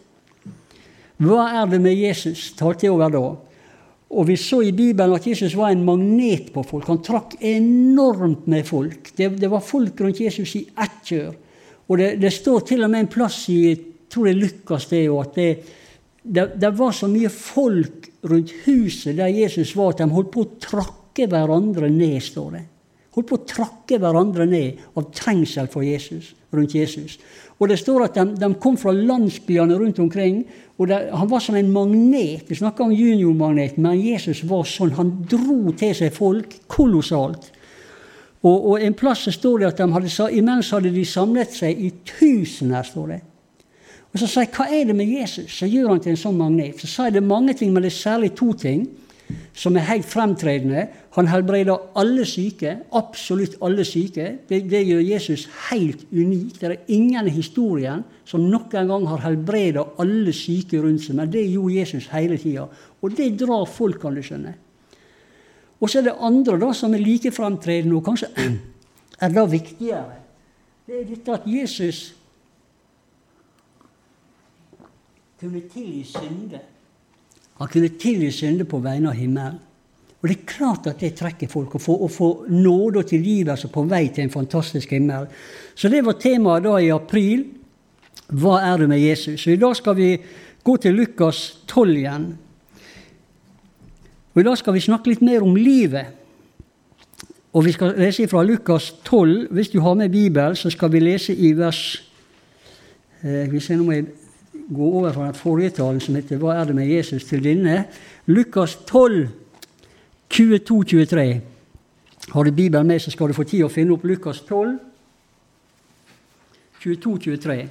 Hva 1.18 1.44
er 1.62 1.66
det 1.70 1.80
med 1.80 1.94
Jesus? 1.94 2.52
talte 2.58 2.86
jeg 2.86 2.92
over 2.92 3.08
da. 3.08 3.47
Og 4.08 4.24
vi 4.30 4.38
så 4.40 4.62
i 4.64 4.72
Bibelen 4.72 5.16
at 5.18 5.26
Jesus 5.28 5.52
var 5.56 5.72
en 5.72 5.84
magnet 5.84 6.48
på 6.54 6.62
folk. 6.64 6.86
Han 6.88 7.02
trakk 7.04 7.36
enormt 7.44 8.46
med 8.48 8.64
folk. 8.66 9.10
Det, 9.16 9.34
det 9.36 9.50
var 9.52 9.64
folk 9.64 10.00
rundt 10.00 10.22
Jesus 10.24 10.54
i 10.56 10.64
ett 10.72 11.02
kjør. 11.04 11.34
Og 11.88 12.00
det, 12.00 12.14
det, 12.22 12.32
står 12.32 12.64
til 12.68 12.84
og 12.84 12.92
med 12.92 13.04
en 13.04 13.12
plass 13.12 13.42
i 13.52 13.58
jeg 13.68 13.82
tror 14.08 14.30
er 14.30 14.38
Lukas 14.40 14.86
det, 14.88 15.02
at 15.12 15.34
det, 15.36 15.48
det, 16.22 16.44
det 16.56 16.70
var 16.78 16.94
så 16.96 17.08
mye 17.12 17.28
folk 17.28 18.08
rundt 18.24 18.54
huset 18.64 19.18
der 19.18 19.28
Jesus 19.28 19.74
var, 19.76 19.92
at 19.92 20.00
de 20.00 20.08
holdt 20.08 20.30
på 20.32 20.44
å 20.46 20.52
trakke 20.56 21.28
hverandre 21.28 21.90
ned, 21.92 22.16
står 22.24 22.50
det. 22.56 22.64
Holdt 23.18 23.32
på 23.32 23.36
å 23.40 23.46
trakke 23.50 23.96
hverandre 23.98 24.44
ned 24.46 24.78
av 24.94 25.08
trengsel 25.10 25.66
for 25.72 25.82
Jesus, 25.82 26.36
rundt 26.54 26.76
Jesus. 26.78 27.16
Og 27.58 27.66
det 27.66 27.80
står 27.80 28.04
at 28.04 28.14
de, 28.14 28.36
de 28.38 28.48
kom 28.62 28.76
fra 28.78 28.92
landsbyene 28.94 29.74
rundt 29.74 29.98
omkring. 29.98 30.44
og 30.78 30.86
det, 30.86 31.00
Han 31.10 31.30
var 31.32 31.42
som 31.42 31.56
en 31.58 31.72
magnet. 31.74 32.44
Vi 32.46 32.54
snakker 32.60 32.86
om 32.86 32.94
juniormagnet, 32.94 33.74
men 33.82 33.98
Jesus 33.98 34.44
var 34.46 34.62
sånn. 34.70 34.94
Han 34.94 35.10
dro 35.26 35.72
til 35.74 35.96
seg 35.98 36.14
folk 36.14 36.54
kolossalt. 36.70 37.50
Og, 38.46 38.54
og 38.54 38.86
en 38.86 38.94
plass 38.94 39.24
så 39.26 39.34
står 39.34 39.64
det 39.64 39.72
at 39.72 39.82
de 39.82 39.90
hadde, 39.90 40.30
imens 40.38 40.70
hadde 40.70 40.94
de 40.94 41.02
samlet 41.02 41.58
seg 41.58 41.82
i 41.82 41.90
tusener, 42.06 42.86
står 42.86 43.10
det. 43.16 43.20
Og 44.14 44.22
Så 44.22 44.30
sa 44.30 44.46
jeg 44.46 44.54
hva 44.54 44.68
er 44.70 44.86
det 44.86 44.94
med 44.96 45.10
Jesus 45.10 45.58
som 45.58 45.68
gjør 45.68 45.90
han 45.96 46.06
til 46.06 46.14
en 46.14 46.22
sånn 46.22 46.38
magnet? 46.38 46.78
Så 46.78 46.86
sa 46.86 47.08
jeg 47.10 47.18
det 47.18 47.26
mange 47.26 47.58
ting, 47.58 47.74
men 47.74 47.82
det 47.82 47.90
er 47.90 47.98
særlig 47.98 48.30
to 48.38 48.52
ting 48.54 48.86
som 49.58 49.74
er 49.76 49.88
helt 49.88 50.06
fremtredende. 50.06 50.84
Han 51.16 51.26
helbreder 51.26 51.80
alle 51.98 52.22
syke, 52.28 52.76
absolutt 52.94 53.56
alle 53.64 53.84
syke. 53.84 54.28
Det, 54.48 54.60
det, 54.70 54.84
gjør 54.86 55.02
Jesus 55.02 55.48
helt 55.70 56.04
unik. 56.12 56.60
Det 56.60 56.70
er 56.70 56.94
ingen 56.94 57.26
i 57.26 57.34
historien 57.34 58.04
som 58.28 58.44
noen 58.46 58.70
gang 58.92 59.08
har 59.10 59.24
helbreda 59.24 59.82
alle 59.98 60.34
syke 60.36 60.78
rundt 60.84 61.02
seg, 61.02 61.18
men 61.18 61.32
det 61.32 61.42
gjorde 61.48 61.74
Jesus 61.80 62.06
hele 62.12 62.38
tida. 62.38 62.68
Og 63.02 63.18
det 63.18 63.32
drar 63.40 63.66
folk, 63.66 63.98
kan 64.02 64.14
du 64.14 64.22
skjønne. 64.22 64.54
Og 65.78 65.90
så 65.90 66.00
er 66.00 66.08
det 66.08 66.16
andre 66.22 66.58
da, 66.58 66.70
som 66.74 66.94
er 66.94 67.02
like 67.02 67.34
fremtredende, 67.34 67.98
og 67.98 68.06
kanskje 68.06 68.30
er 69.26 69.34
da 69.34 69.46
viktigere. 69.50 70.22
Det 70.86 71.02
er 71.02 71.06
dette 71.10 71.34
at 71.34 71.50
Jesus 71.50 72.04
kunne 75.40 75.66
tilgi 75.70 76.04
synder. 76.14 76.62
Han 77.58 77.70
kunne 77.72 77.90
tilgi 77.98 78.30
synder 78.32 78.68
på 78.68 78.80
vegne 78.82 79.10
av 79.10 79.18
himmelen. 79.18 79.58
Og 80.18 80.26
det 80.26 80.34
er 80.34 80.50
klart 80.50 80.86
at 80.90 80.98
det 80.98 81.12
trekker 81.18 81.50
folk, 81.50 81.76
å 81.78 81.82
få, 81.82 81.94
å 82.02 82.08
få 82.10 82.28
nåde 82.50 83.04
og 83.04 83.06
tilgivelse 83.06 83.70
på 83.70 83.84
vei 83.86 84.08
til 84.10 84.26
en 84.26 84.34
fantastisk 84.34 84.90
himmel. 84.96 85.28
Så 85.78 85.90
det 85.90 86.02
var 86.06 86.18
temaet 86.18 86.66
da 86.66 86.74
i 86.82 86.90
april. 86.90 87.44
Hva 88.34 88.58
er 88.66 88.82
det 88.82 88.88
med 88.90 89.02
Jesus? 89.02 89.38
Så 89.44 89.54
I 89.54 89.60
dag 89.60 89.76
skal 89.78 89.94
vi 89.98 90.10
gå 90.66 90.76
til 90.82 90.98
Lukas 90.98 91.42
12 91.70 91.94
igjen. 91.94 92.26
Og 94.34 94.42
I 94.42 94.46
dag 94.46 94.58
skal 94.58 94.74
vi 94.74 94.82
snakke 94.82 95.12
litt 95.12 95.22
mer 95.22 95.46
om 95.46 95.54
livet. 95.56 96.14
Og 97.54 97.64
Vi 97.64 97.72
skal 97.72 97.94
lese 97.98 98.26
fra 98.28 98.42
Lukas 98.42 98.90
12. 99.04 99.48
Hvis 99.50 99.70
du 99.70 99.80
har 99.80 99.94
med 99.94 100.10
Bibelen, 100.10 100.56
så 100.56 100.70
skal 100.70 100.92
vi 100.92 101.00
lese 101.00 101.34
i 101.34 101.52
vers 101.56 102.02
eh, 103.22 103.46
vi 103.50 103.60
ser 103.60 103.78
må 103.82 103.92
jeg 103.92 104.10
gå 104.68 104.92
over 104.98 105.12
fra 105.12 105.24
den 105.24 105.34
forrige 105.34 105.70
talen 105.70 106.00
som 106.00 106.14
heter 106.14 106.36
'Hva 106.36 106.60
er 106.60 106.64
det 106.64 106.74
med 106.74 106.88
Jesus?' 106.88 107.24
til 107.24 107.44
denne. 107.44 107.84
Lukas 108.26 108.76
12, 108.86 109.28
22-23. 110.30 111.40
Har 112.32 112.42
du 112.42 112.50
Bibelen 112.50 112.86
med, 112.86 113.00
så 113.00 113.10
skal 113.10 113.28
du 113.28 113.32
få 113.32 113.44
tid 113.44 113.64
å 113.64 113.68
finne 113.68 113.92
opp 113.92 114.04
Lukas 114.04 114.40
12, 114.40 114.78
22-23. 116.80 117.68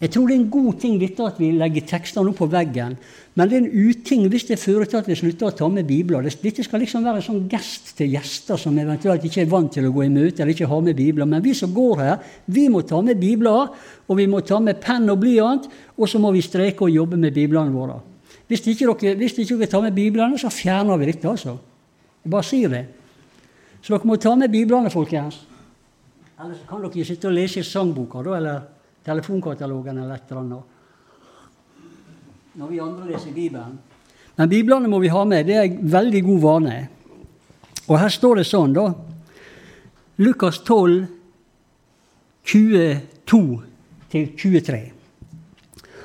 Jeg 0.00 0.10
tror 0.10 0.26
det 0.26 0.34
er 0.34 0.40
en 0.40 0.50
god 0.50 0.78
ting 0.82 0.96
dette 0.98 1.22
at 1.22 1.36
vi 1.38 1.52
legger 1.54 1.84
tekstene 1.86 2.32
opp 2.32 2.40
på 2.42 2.48
veggen. 2.50 2.96
Men 3.34 3.50
det 3.50 3.56
er 3.56 3.62
en 3.62 3.90
uting 3.90 4.24
hvis 4.30 4.46
det 4.48 4.58
fører 4.62 4.88
til 4.90 4.98
at 5.00 5.08
vi 5.10 5.16
slutter 5.18 5.48
å 5.48 5.54
ta 5.54 5.68
med 5.70 5.86
bibler. 5.86 6.26
Dette 6.26 6.64
skal 6.66 6.82
liksom 6.82 7.06
være 7.06 7.22
en 7.22 7.26
sånn 7.28 7.44
gest 7.50 7.92
til 7.98 8.10
gjester 8.14 8.58
som 8.60 8.78
eventuelt 8.78 9.26
ikke 9.26 9.44
er 9.44 9.52
vant 9.52 9.70
til 9.74 9.86
å 9.88 9.92
gå 9.94 10.04
i 10.06 10.10
møte 10.12 10.42
eller 10.42 10.54
ikke 10.54 10.70
har 10.70 10.82
med 10.86 10.98
bibler. 10.98 11.28
Men 11.30 11.44
vi 11.44 11.54
som 11.58 11.72
går 11.74 12.02
her, 12.02 12.18
vi 12.46 12.66
må 12.70 12.82
ta 12.86 13.00
med 13.06 13.22
bibler, 13.22 13.70
og 14.06 14.18
vi 14.18 14.26
må 14.30 14.42
ta 14.46 14.58
med 14.62 14.82
penn 14.82 15.08
og 15.10 15.22
blyant, 15.22 15.70
og 15.94 16.10
så 16.10 16.20
må 16.22 16.34
vi 16.34 16.42
streke 16.42 16.86
og 16.86 16.94
jobbe 16.94 17.18
med 17.20 17.34
biblene 17.34 17.74
våre. 17.74 18.00
Hvis 18.50 18.66
ikke 18.70 18.90
dere, 18.90 19.16
hvis 19.22 19.38
ikke 19.38 19.56
dere 19.62 19.70
tar 19.72 19.86
med 19.86 19.96
biblene, 19.96 20.38
så 20.38 20.50
fjerner 20.52 20.98
vi 21.00 21.10
dette, 21.12 21.30
altså. 21.30 21.56
Jeg 22.24 22.34
bare 22.34 22.46
sier 22.50 22.70
det. 22.72 22.84
Så 23.80 23.94
dere 23.94 24.10
må 24.10 24.18
ta 24.20 24.34
med 24.36 24.52
biblene, 24.52 24.92
folkens. 24.92 25.42
Ellers 26.34 26.62
kan 26.68 26.82
dere 26.82 27.06
sitte 27.06 27.30
og 27.30 27.36
lese 27.38 27.62
i 27.62 27.66
sangboka, 27.66 28.22
da, 28.26 28.38
eller 28.38 28.62
telefonkatalogen 29.04 29.98
eller 29.98 30.14
et 30.14 30.30
eller 30.30 30.40
annet. 30.40 30.62
Når 32.54 32.68
vi 32.70 32.80
andre 32.80 33.10
leser 33.10 33.32
Bibelen. 33.34 33.78
Men 34.36 34.50
Biblene 34.50 34.88
må 34.90 34.98
vi 35.02 35.12
ha 35.12 35.24
med. 35.24 35.46
Det 35.46 35.56
er 35.56 35.62
en 35.68 35.92
veldig 35.92 36.22
god 36.26 36.40
vane. 36.42 36.88
Og 37.88 37.98
her 38.00 38.12
står 38.12 38.40
det 38.40 38.46
sånn, 38.48 38.74
da. 38.74 38.94
Lukas 40.22 40.58
12, 40.64 41.06
22-23. 42.44 44.92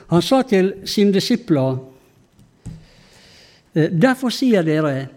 Han 0.09 0.21
sa 0.25 0.41
til 0.47 0.71
sine 0.89 1.13
disipler 1.13 1.77
eh, 3.75 3.89
Derfor 3.91 4.29
sier 4.33 4.63
dere, 4.65 5.07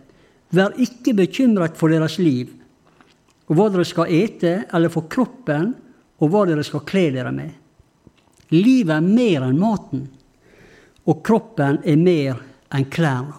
vær 0.52 0.70
ikke 0.76 1.14
bekymret 1.16 1.78
for 1.80 1.88
deres 1.92 2.18
liv, 2.20 2.48
og 3.48 3.56
hva 3.56 3.70
dere 3.72 3.84
skal 3.88 4.12
ete, 4.12 4.52
eller 4.74 4.90
for 4.92 5.08
kroppen, 5.10 5.74
og 6.20 6.30
hva 6.30 6.44
dere 6.48 6.64
skal 6.66 6.86
kle 6.86 7.10
dere 7.14 7.32
med. 7.34 7.50
Livet 8.52 8.94
er 8.98 9.04
mer 9.04 9.46
enn 9.46 9.60
maten, 9.60 10.02
og 11.08 11.22
kroppen 11.24 11.80
er 11.88 11.98
mer 11.98 12.42
enn 12.72 12.88
klærne. 12.92 13.38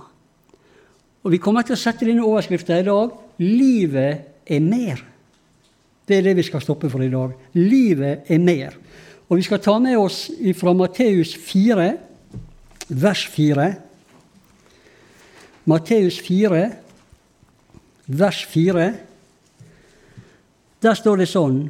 Og 1.23 1.31
Vi 1.31 1.39
kommer 1.39 1.63
til 1.63 1.77
å 1.77 1.79
sette 1.79 2.05
denne 2.05 2.25
overskriften 2.25 2.81
i 2.81 2.87
dag. 2.87 3.13
Livet 3.39 4.43
er 4.43 4.59
mer. 4.59 4.99
Det 6.03 6.17
er 6.17 6.25
det 6.25 6.35
vi 6.35 6.43
skal 6.43 6.61
stoppe 6.61 6.89
for 6.91 7.03
i 7.03 7.11
dag. 7.11 7.31
Livet 7.55 8.27
er 8.27 8.41
mer. 8.43 8.75
Og 9.29 9.37
Vi 9.37 9.45
skal 9.47 9.61
ta 9.63 9.77
med 9.79 9.95
oss 9.97 10.27
fra 10.59 10.73
Matteus 10.75 11.31
4, 11.39 11.87
vers 12.89 13.23
4. 13.31 13.69
Matteus 15.65 16.19
4, 16.19 16.65
vers 18.07 18.45
4. 18.51 18.89
Der 20.83 20.99
står 20.99 21.23
det 21.23 21.29
sånn 21.31 21.63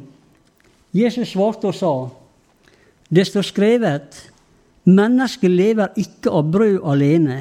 Jesus 0.94 1.30
svarte 1.30 1.70
og 1.70 1.78
sa 1.78 1.94
det 3.14 3.26
står 3.28 3.46
skrevet 3.46 4.20
mennesket 4.84 5.52
lever 5.52 5.94
ikke 6.00 6.32
av 6.34 6.48
brød 6.52 6.80
alene, 6.92 7.38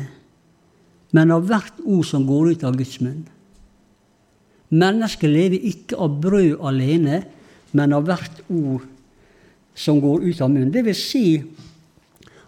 men 1.13 1.31
av 1.33 1.45
hvert 1.49 1.79
ord 1.83 2.05
som 2.07 2.25
går 2.27 2.53
ut 2.53 2.65
av 2.67 2.77
Guds 2.77 2.99
munn. 3.03 3.23
Mennesket 4.73 5.29
lever 5.29 5.65
ikke 5.69 5.99
av 6.01 6.15
brød 6.21 6.63
alene, 6.65 7.21
men 7.73 7.93
av 7.93 8.05
hvert 8.07 8.41
ord 8.49 8.85
som 9.75 9.99
går 10.01 10.25
ut 10.29 10.41
av 10.41 10.51
munnen. 10.53 10.71
Det 10.73 10.85
vil 10.85 10.97
si 10.97 11.25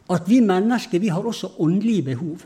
at 0.09 0.27
vi 0.29 0.39
mennesker 0.45 1.01
vi 1.01 1.09
har 1.13 1.25
også 1.25 1.55
åndelige 1.61 2.11
behov. 2.11 2.45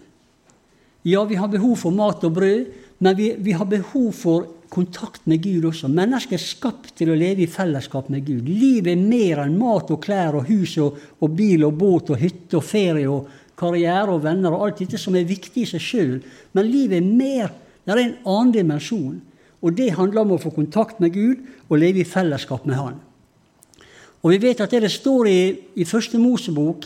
Ja, 1.03 1.23
vi 1.27 1.39
har 1.39 1.51
behov 1.51 1.77
for 1.79 1.95
mat 1.95 2.23
og 2.27 2.35
brød, 2.35 2.67
men 2.99 3.15
vi, 3.15 3.33
vi 3.39 3.55
har 3.55 3.65
behov 3.65 4.11
for 4.15 4.47
kontakt 4.69 5.25
med 5.25 5.41
Gud 5.43 5.65
også. 5.71 5.89
Mennesket 5.89 6.35
er 6.37 6.43
skapt 6.43 6.91
til 6.99 7.11
å 7.11 7.17
leve 7.17 7.45
i 7.45 7.49
fellesskap 7.49 8.09
med 8.13 8.25
Gud. 8.27 8.49
Livet 8.49 8.93
er 8.93 9.01
mer 9.01 9.43
enn 9.45 9.57
mat 9.57 9.89
og 9.91 10.01
klær 10.03 10.37
og 10.37 10.49
hus 10.49 10.75
og, 10.83 10.99
og 11.23 11.31
bil 11.35 11.65
og 11.65 11.77
båt 11.79 12.11
og 12.13 12.19
hytte 12.21 12.59
og 12.59 12.67
ferie 12.67 13.07
og 13.09 13.29
karriere 13.59 14.13
og 14.13 14.23
venner 14.23 14.53
og 14.53 14.67
alt 14.67 14.83
dette 14.83 14.99
som 15.01 15.17
er 15.17 15.27
viktig 15.27 15.63
i 15.63 15.71
seg 15.71 15.83
sjøl. 15.83 16.13
Men 16.55 16.69
livet 16.69 16.99
er 16.99 17.07
mer. 17.07 17.55
Det 17.83 17.95
er 17.95 18.03
en 18.03 18.17
annen 18.29 18.53
dimensjon. 18.55 19.17
Og 19.59 19.75
det 19.75 19.93
handler 19.97 20.23
om 20.23 20.35
å 20.35 20.41
få 20.43 20.53
kontakt 20.55 21.01
med 21.03 21.15
Gud 21.15 21.41
og 21.67 21.79
leve 21.81 22.03
i 22.03 22.07
fellesskap 22.07 22.67
med 22.67 22.79
Han. 22.79 22.99
Og 24.19 24.33
vi 24.33 24.41
vet 24.43 24.61
at 24.63 24.71
det 24.71 24.83
det 24.83 24.91
står 24.91 25.27
i, 25.31 25.41
i 25.79 25.87
første 25.87 26.19
Mosebok, 26.19 26.85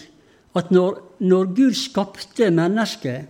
at 0.54 0.70
når, 0.70 1.00
når 1.26 1.54
Gud 1.58 1.78
skapte 1.78 2.52
mennesket, 2.54 3.30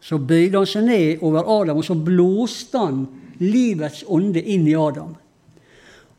så 0.00 0.18
bøyde 0.18 0.60
han 0.60 0.68
seg 0.68 0.86
ned 0.86 1.24
over 1.26 1.48
Adam, 1.60 1.80
og 1.80 1.86
så 1.86 1.96
blåste 1.98 2.78
han 2.78 3.02
livets 3.42 4.04
ånde 4.06 4.42
inn 4.42 4.66
i 4.68 4.76
Adam. 4.78 5.16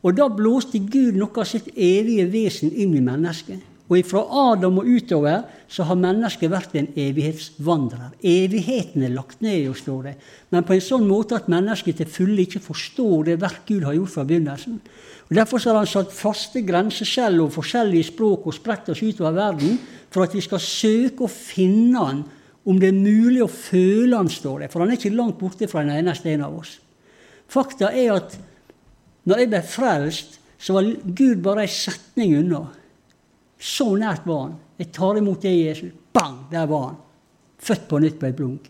Og 0.00 0.16
da 0.16 0.30
blåste 0.32 0.80
Gud 0.80 1.18
noe 1.20 1.42
av 1.42 1.48
sitt 1.48 1.68
evige 1.76 2.28
vesen 2.32 2.72
inn 2.72 2.94
i 2.96 3.04
mennesket. 3.04 3.66
Og 3.90 4.06
fra 4.06 4.20
Adam 4.52 4.78
og 4.78 4.86
utover 4.86 5.42
så 5.70 5.82
har 5.88 5.98
mennesket 5.98 6.50
vært 6.52 6.76
en 6.78 6.86
evighetsvandrer. 6.94 8.12
Evigheten 8.22 9.02
er 9.02 9.10
lagt 9.16 9.42
ned, 9.42 9.64
jo, 9.64 9.74
står 9.74 10.04
det. 10.06 10.12
Men 10.54 10.66
på 10.66 10.76
en 10.76 10.84
sånn 10.84 11.08
måte 11.08 11.40
at 11.40 11.50
mennesket 11.50 11.98
til 11.98 12.10
fulle 12.10 12.44
ikke 12.46 12.62
forstår 12.62 13.26
det 13.26 13.40
verk 13.42 13.64
Gud 13.66 13.88
har 13.88 13.96
gjort 13.98 14.12
fra 14.14 14.26
begynnelsen. 14.28 14.78
Og 15.26 15.34
Derfor 15.36 15.62
har 15.66 15.80
han 15.80 15.90
satt 15.90 16.14
faste 16.14 16.62
grenseskjell 16.66 17.42
og 17.42 17.52
forskjellige 17.54 18.12
språk 18.12 18.46
og 18.46 18.54
spredt 18.54 18.92
oss 18.94 19.02
utover 19.02 19.34
verden 19.34 19.74
for 20.10 20.22
at 20.22 20.38
vi 20.38 20.42
skal 20.46 20.62
søke 20.62 21.26
å 21.26 21.30
finne 21.30 22.06
han 22.06 22.22
om 22.68 22.78
det 22.80 22.90
er 22.90 22.96
mulig 22.96 23.40
å 23.44 23.50
føle 23.50 24.18
han, 24.18 24.28
står 24.30 24.64
det. 24.64 24.70
For 24.72 24.82
han 24.82 24.92
er 24.92 24.98
ikke 24.98 25.14
langt 25.14 25.38
borte 25.40 25.68
fra 25.70 25.84
en 25.84 25.92
eneste 25.94 26.32
en 26.32 26.44
av 26.46 26.58
oss. 26.60 26.76
Fakta 27.50 27.90
er 27.96 28.12
at 28.14 28.36
når 29.28 29.42
jeg 29.42 29.50
ble 29.52 29.62
frelst, 29.66 30.36
så 30.60 30.76
var 30.76 30.90
Gud 31.16 31.40
bare 31.44 31.64
ei 31.64 31.72
setning 31.72 32.36
unna. 32.40 32.66
Så 33.60 33.88
nært 34.00 34.26
var 34.28 34.46
han. 34.46 34.58
Jeg 34.80 34.92
tar 34.96 35.18
imot 35.20 35.42
det, 35.44 35.54
Jesus. 35.56 35.96
Bang! 36.12 36.44
Der 36.52 36.68
var 36.68 36.90
han. 36.90 37.00
Født 37.60 37.88
på 37.88 38.00
nytt 38.00 38.20
på 38.20 38.28
et 38.28 38.36
blunk. 38.36 38.68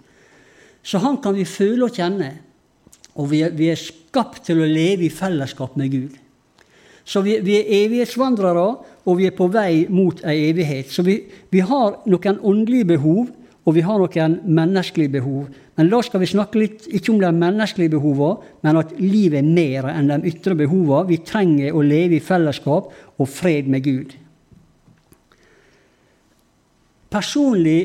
Så 0.83 0.99
han 1.03 1.19
kan 1.23 1.37
vi 1.37 1.47
føle 1.47 1.87
og 1.87 1.95
kjenne. 1.95 2.31
Og 3.19 3.31
vi 3.31 3.43
er, 3.47 3.55
vi 3.55 3.69
er 3.71 3.79
skapt 3.79 4.45
til 4.47 4.63
å 4.63 4.71
leve 4.71 5.07
i 5.07 5.13
fellesskap 5.13 5.77
med 5.79 5.93
Gud. 5.93 6.19
Så 7.05 7.23
vi, 7.27 7.37
vi, 7.43 7.57
er 7.59 7.87
evighetsvandrere, 7.87 8.67
og 9.07 9.19
vi 9.19 9.27
er 9.27 9.35
på 9.35 9.49
vei 9.51 9.87
mot 9.91 10.21
ei 10.27 10.51
evighet. 10.51 10.91
Så 10.93 11.03
vi, 11.07 11.17
vi 11.51 11.63
har 11.67 12.01
noen 12.07 12.39
åndelige 12.47 12.93
behov, 12.93 13.31
og 13.71 13.77
vi 13.77 13.85
har 13.87 14.01
noen 14.03 14.41
menneskelige 14.51 15.13
behov. 15.15 15.45
Men 15.79 15.91
da 15.93 16.01
skal 16.03 16.23
vi 16.25 16.29
snakke 16.33 16.59
litt 16.59 16.89
ikke 16.91 17.13
om 17.13 17.21
de 17.23 17.31
menneskelige 17.31 17.93
behovene, 17.95 18.49
men 18.67 18.81
at 18.81 18.97
livet 18.99 19.39
er 19.39 19.47
mer 19.47 19.87
enn 19.93 20.11
de 20.11 20.33
ytre 20.33 20.57
behovene. 20.59 21.07
Vi 21.07 21.21
trenger 21.23 21.77
å 21.77 21.85
leve 21.87 22.19
i 22.19 22.25
fellesskap 22.25 22.91
og 22.91 23.31
fred 23.31 23.71
med 23.71 23.87
Gud. 23.87 24.17
Personlig 27.15 27.79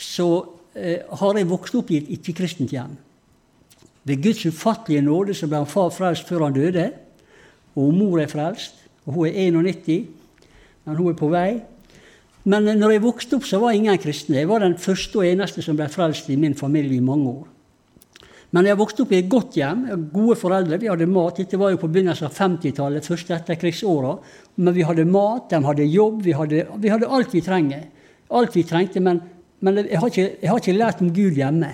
så 0.00 0.28
eh, 0.74 1.06
har 1.22 1.38
jeg 1.38 1.50
vokst 1.50 1.78
opp 1.78 1.94
i 1.94 2.00
et 2.00 2.10
ikke-kristent 2.18 2.74
hjem. 2.74 2.98
Ved 4.10 4.22
Guds 4.24 4.42
ufattelige 4.50 5.06
nåde 5.06 5.36
så 5.38 5.46
ble 5.46 5.62
han 5.62 5.70
far 5.70 5.94
frelst 5.94 6.26
før 6.26 6.48
han 6.48 6.58
døde. 6.58 6.88
Og 7.78 7.94
mor 7.94 8.18
er 8.18 8.30
frelst. 8.30 8.82
Og 9.06 9.14
hun 9.14 9.30
er 9.30 9.54
91, 9.54 10.08
men 10.86 10.98
hun 10.98 11.12
er 11.12 11.18
på 11.18 11.30
vei. 11.30 11.50
Men 12.48 12.68
når 12.80 12.94
jeg 12.94 13.04
vokste 13.04 13.36
opp, 13.36 13.46
så 13.48 13.60
var 13.60 13.76
ingen 13.76 13.98
kristne. 14.00 14.38
Jeg 14.40 14.48
var 14.48 14.62
den 14.64 14.78
første 14.80 15.20
og 15.20 15.26
eneste 15.28 15.64
som 15.64 15.76
ble 15.76 15.90
frelst 15.92 16.30
i 16.32 16.38
min 16.40 16.56
familie 16.56 16.96
i 16.96 17.04
mange 17.04 17.32
år. 17.32 17.48
Men 18.50 18.66
jeg 18.66 18.78
vokste 18.80 19.04
opp 19.04 19.12
i 19.14 19.20
et 19.20 19.28
godt 19.30 19.56
hjem, 19.60 19.84
gode 20.10 20.34
foreldre. 20.38 20.80
Vi 20.82 20.88
hadde 20.90 21.06
mat. 21.06 21.36
Dette 21.38 21.58
var 21.60 21.70
jo 21.70 21.78
på 21.78 21.90
begynnelsen 21.92 22.26
av 22.26 22.34
50-tallet, 22.34 23.06
første 23.06 23.36
etterkrigsåra. 23.36 24.16
Men 24.58 24.74
vi 24.74 24.86
hadde 24.86 25.06
mat, 25.06 25.46
de 25.52 25.60
hadde 25.68 25.86
jobb, 25.86 26.24
vi 26.26 26.34
hadde, 26.34 26.64
vi 26.82 26.90
hadde 26.90 27.10
alt 27.18 27.36
vi 27.36 27.44
trenger. 27.46 27.84
Alt 28.34 28.56
vi 28.58 28.66
trengte, 28.66 29.02
men, 29.04 29.22
men 29.62 29.84
jeg, 29.84 30.00
har 30.00 30.10
ikke, 30.10 30.26
jeg, 30.40 30.50
har 30.50 30.58
ikke, 30.58 30.76
lært 30.80 31.04
om 31.04 31.12
Gud 31.14 31.38
hjemme. 31.38 31.70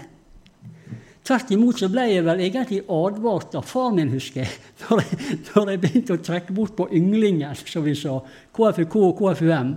Tvert 1.26 1.50
imot 1.56 1.80
så 1.80 1.88
ble 1.90 2.04
jeg 2.10 2.24
vel 2.26 2.42
egentlig 2.44 2.82
advart 2.92 3.56
av 3.58 3.64
far 3.66 3.94
min, 3.96 4.12
husker 4.12 4.44
jeg, 4.44 4.52
når 4.84 5.02
jeg, 5.02 5.38
når 5.48 5.70
jeg 5.72 5.82
begynte 5.84 6.18
å 6.18 6.24
trekke 6.28 6.56
bort 6.56 6.76
på 6.76 6.90
ynglingen, 6.94 7.56
som 7.56 7.86
vi 7.86 7.96
sa. 7.98 8.18
KFUK 8.56 8.98
og 9.00 9.22
KFUM. 9.22 9.72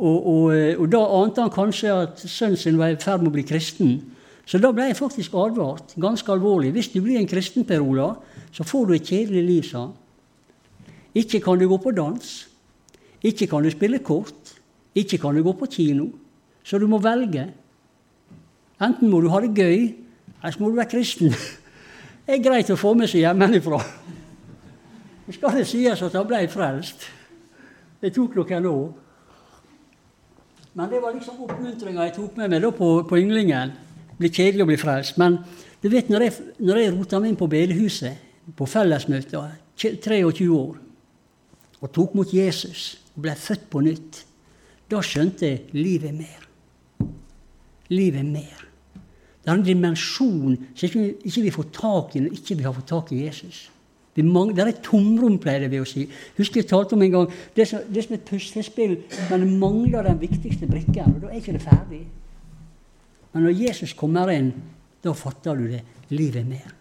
Og, 0.00 0.26
og, 0.26 0.44
eh, 0.56 0.78
og, 0.78 0.86
da 0.88 1.00
ante 1.20 1.44
han 1.44 1.52
kanskje 1.52 1.92
at 1.92 2.22
sønnen 2.24 2.56
sin 2.56 2.78
var 2.80 2.94
i 2.94 3.00
ferd 3.00 3.20
med 3.20 3.28
å 3.28 3.34
bli 3.34 3.44
kristen. 3.44 3.98
Så 4.48 4.58
da 4.58 4.70
ble 4.72 4.88
jeg 4.88 4.98
faktisk 4.98 5.34
advart, 5.36 5.92
ganske 6.00 6.32
alvorlig. 6.32 6.72
Hvis 6.72 6.88
du 6.94 7.02
blir 7.04 7.20
en 7.20 7.28
kristen, 7.28 7.66
Per 7.68 7.84
Ola, 7.84 8.14
så 8.50 8.64
får 8.64 8.86
du 8.88 8.94
et 8.96 9.10
kjedelig 9.12 9.42
liv, 9.44 9.66
sa 9.68 9.84
han. 9.84 9.92
Ikke 11.20 11.42
kan 11.44 11.60
du 11.60 11.68
gå 11.68 11.76
på 11.82 11.92
dans. 11.92 12.30
Ikke 13.22 13.46
kan 13.50 13.62
du 13.62 13.70
spille 13.70 14.00
kort. 14.02 14.54
Ikke 14.96 15.18
kan 15.20 15.36
du 15.36 15.44
gå 15.44 15.52
på 15.58 15.68
kino. 15.70 16.08
Så 16.64 16.80
du 16.80 16.86
må 16.88 16.98
velge. 17.02 17.50
Enten 18.80 19.10
må 19.12 19.20
du 19.20 19.28
ha 19.28 19.42
det 19.44 19.52
gøy, 19.52 19.90
eller 20.40 20.54
så 20.54 20.62
må 20.62 20.70
du 20.70 20.80
være 20.80 20.94
kristen. 20.96 21.34
Det 22.30 22.36
er 22.38 22.42
greit 22.44 22.68
å 22.70 22.78
få 22.78 22.92
med 22.94 23.10
seg 23.10 23.24
hjemmefra. 23.24 23.80
Så 25.26 25.32
skal 25.34 25.56
det 25.58 25.64
sies 25.66 26.02
at 26.06 26.14
han 26.14 26.28
ble 26.28 26.44
frelst. 26.52 27.08
Det 27.98 28.12
tok 28.14 28.36
noen 28.38 28.68
år. 28.70 28.84
Men 30.78 30.90
det 30.90 31.00
var 31.02 31.14
liksom 31.16 31.40
oppmuntringa 31.44 32.06
jeg 32.06 32.16
tok 32.16 32.36
med 32.38 32.52
meg 32.52 32.62
da 32.62 32.70
på, 32.74 32.90
på 33.08 33.18
ynglingen. 33.18 33.72
Blir 34.20 34.32
kjedelig 34.32 34.64
å 34.64 34.68
bli 34.70 34.78
frelst. 34.80 35.18
Men 35.18 35.40
du 35.82 35.88
vet, 35.90 36.10
når 36.12 36.26
jeg, 36.26 36.36
når 36.60 36.82
jeg 36.82 36.94
rota 36.94 37.20
meg 37.20 37.32
inn 37.32 37.40
på 37.40 37.48
bedehuset, 37.50 38.28
på 38.56 38.66
fellesmøter, 38.68 39.56
23 39.80 40.22
år, 40.54 40.78
og 41.80 41.92
tok 41.94 42.16
mot 42.18 42.32
Jesus 42.34 43.00
og 43.14 43.24
ble 43.24 43.34
født 43.38 43.66
på 43.72 43.82
nytt, 43.84 44.24
da 44.90 45.00
skjønte 45.04 45.48
jeg 45.48 45.76
livet 45.76 46.14
mer. 46.14 46.46
Livet 47.90 48.26
mer. 48.26 48.66
Det 49.40 49.48
er 49.48 49.56
en 49.56 49.64
dimensjon 49.64 50.56
som 50.74 50.86
ikke, 50.86 51.04
ikke 51.24 51.44
vi 51.46 51.52
får 51.54 51.68
tak 51.74 52.16
i 52.16 52.24
når 52.24 52.36
ikke 52.36 52.58
vi 52.58 52.66
har 52.66 52.74
fått 52.76 52.90
tak 52.92 53.12
i 53.16 53.22
Jesus. 53.24 53.62
Det 54.22 54.64
er 54.64 54.72
et 54.72 54.82
tomrom, 54.84 55.38
pleier 55.42 55.68
vi 55.70 55.80
å 55.80 55.86
si. 55.88 56.06
Husker 56.38 56.62
jeg 56.62 56.70
talte 56.70 56.96
om 56.96 57.02
en 57.02 57.12
gang 57.14 57.30
Det 57.56 57.64
er 57.64 57.70
som, 57.70 57.84
det 57.86 58.02
er 58.02 58.06
som 58.06 58.16
et 58.16 58.26
puslespill, 58.28 58.96
men 59.30 59.44
det 59.44 59.52
mangler 59.60 60.08
den 60.08 60.20
viktigste 60.20 60.66
brikken. 60.70 61.14
og 61.14 61.22
Da 61.22 61.30
er 61.30 61.40
ikke 61.40 61.56
det 61.56 61.62
ferdig. 61.64 62.02
Men 63.32 63.46
når 63.46 63.64
Jesus 63.68 63.94
kommer 63.94 64.30
inn, 64.34 64.52
da 65.02 65.14
fatter 65.16 65.56
du 65.56 65.68
det 65.70 65.82
livet 66.10 66.42
er 66.42 66.48
mer. 66.48 66.76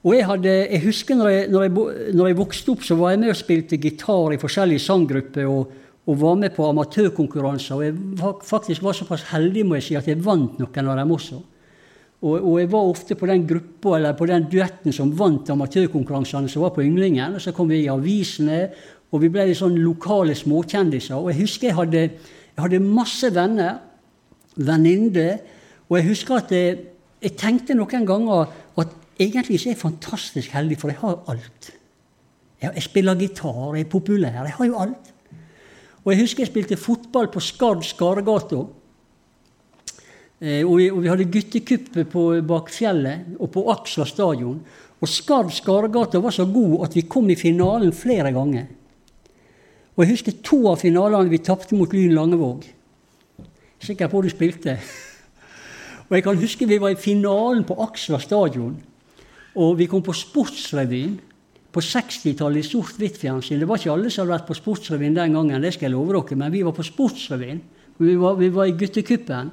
Og 0.00 0.14
jeg, 0.16 0.24
hadde, 0.24 0.52
jeg 0.70 0.80
husker 0.86 1.18
når 1.18 1.28
jeg, 1.28 1.48
når, 1.52 1.62
jeg, 1.62 1.72
når 2.16 2.30
jeg, 2.30 2.36
vokste 2.38 2.72
opp, 2.72 2.84
så 2.86 2.96
var 2.96 3.12
jeg 3.12 3.20
med 3.20 3.34
og 3.34 3.36
spilte 3.36 3.76
gitar 3.80 4.32
i 4.32 4.40
forskjellige 4.40 4.80
sanggrupper 4.86 5.48
og, 5.50 5.74
og 6.08 6.20
var 6.22 6.38
med 6.40 6.54
på 6.56 6.68
amatørkonkurranser. 6.70 7.74
Og 7.76 7.84
jeg 7.84 7.96
var, 8.22 8.38
faktisk 8.46 8.86
var 8.86 8.96
såpass 8.96 9.26
heldig 9.34 9.66
må 9.68 9.76
jeg 9.76 9.88
si, 9.90 9.98
at 10.00 10.08
jeg 10.08 10.22
vant 10.24 10.56
noen 10.60 10.88
av 10.88 11.02
dem 11.02 11.12
også. 11.18 11.42
Og, 12.20 12.34
og, 12.36 12.54
jeg 12.60 12.68
var 12.68 12.88
ofte 12.90 13.16
på 13.16 13.28
den 13.30 13.46
gruppa 13.48 13.94
eller 13.96 14.16
på 14.16 14.26
den 14.28 14.44
duetten 14.52 14.92
som 14.92 15.12
vant 15.16 15.48
amatørkonkurransene 15.54 16.50
som 16.52 16.66
var 16.66 16.74
på 16.76 16.84
Ynglingen. 16.84 17.38
Og 17.38 17.40
så 17.40 17.54
kom 17.56 17.70
vi 17.72 17.80
i 17.86 17.92
avisene, 17.92 18.66
og 19.10 19.22
vi 19.22 19.30
ble 19.32 19.46
litt 19.48 19.58
sånn 19.58 19.78
lokale 19.80 20.36
småkjendiser. 20.36 21.16
Og 21.16 21.32
jeg 21.32 21.40
husker 21.40 21.70
jeg 21.70 21.78
hadde, 21.78 22.02
jeg 22.52 22.60
hadde 22.60 22.82
masse 22.84 23.30
venner, 23.34 23.80
venninner, 24.60 25.40
og 25.88 25.96
jeg 25.98 26.10
husker 26.10 26.42
at 26.42 26.52
jeg, 26.54 26.76
jeg 27.24 27.36
tenkte 27.40 27.74
noen 27.74 28.04
ganger 28.06 28.52
at 28.78 28.92
egentlig 29.20 29.58
så 29.58 29.70
er 29.70 29.74
jeg 29.74 29.80
fantastisk 29.80 30.52
heldig, 30.54 30.78
for 30.80 30.92
jeg 30.92 31.00
har 31.00 31.16
alt. 31.32 31.70
Jeg, 32.60 32.74
jeg 32.76 32.84
spiller 32.84 33.16
gitar, 33.16 33.72
jeg 33.74 33.86
er 33.86 33.90
populær. 33.90 34.44
Jeg 34.44 34.56
har 34.58 34.68
jo 34.68 34.76
alt. 34.84 35.10
Og 36.04 36.12
jeg 36.12 36.22
husker 36.22 36.44
jeg 36.44 36.52
spilte 36.52 36.78
fotball 36.80 37.28
på 37.32 37.42
Skard 37.44 37.82
Skaregata. 37.84 38.62
Eh, 40.40 40.64
og, 40.64 40.80
og, 40.80 41.00
vi 41.04 41.10
hadde 41.10 41.28
guttekuppet 41.28 42.14
bak 42.48 42.70
fjellet 42.72 43.36
og 43.36 43.50
på 43.52 43.66
Aksla 43.74 44.06
stadion. 44.08 44.60
Og 45.00 45.08
Skard 45.08 45.52
Skaregata 45.52 46.20
var 46.20 46.32
så 46.32 46.46
god 46.48 46.86
at 46.88 46.96
vi 46.96 47.06
kom 47.08 47.28
i 47.32 47.38
finalen 47.38 47.92
flere 47.96 48.32
ganger. 48.32 48.68
Og 49.96 50.04
jeg 50.04 50.14
husker 50.14 50.38
to 50.44 50.62
av 50.70 50.80
finalene 50.80 51.32
vi 51.32 51.42
tapte 51.44 51.76
mot 51.76 51.92
Lyn 51.92 52.14
Langevåg. 52.16 52.64
Sikker 53.80 54.08
på 54.12 54.22
du 54.24 54.30
spilte. 54.32 54.78
Og 56.08 56.16
jeg 56.16 56.24
kan 56.24 56.40
huske 56.40 56.68
vi 56.68 56.80
var 56.80 56.94
i 56.94 57.00
finalen 57.00 57.66
på 57.68 57.76
Aksla 57.84 58.20
stadion. 58.20 58.78
Og 59.60 59.76
vi 59.78 59.88
kom 59.90 60.02
på 60.04 60.14
Sportsrevyen 60.16 61.18
på 61.70 61.82
60-tallet 61.84 62.64
i 62.64 62.66
sort-hvitt-fjernsyn. 62.66 63.60
Det 63.60 63.68
var 63.68 63.78
ikke 63.78 63.92
alle 63.92 64.10
som 64.10 64.24
hadde 64.24 64.34
vært 64.38 64.48
på 64.48 64.56
Sportsrevyen 64.58 65.14
den 65.14 65.36
gangen, 65.36 65.62
det 65.62 65.74
skal 65.76 65.86
jeg 65.86 65.94
love 65.94 66.16
dere, 66.16 66.38
men 66.38 66.52
vi 66.54 66.64
var 66.66 66.74
på 66.74 66.86
Sportsrevyen. 66.86 67.60
Vi 68.00 68.16
var, 68.18 68.38
vi 68.40 68.48
var 68.50 68.66
i 68.66 68.74
guttecupen. 68.80 69.52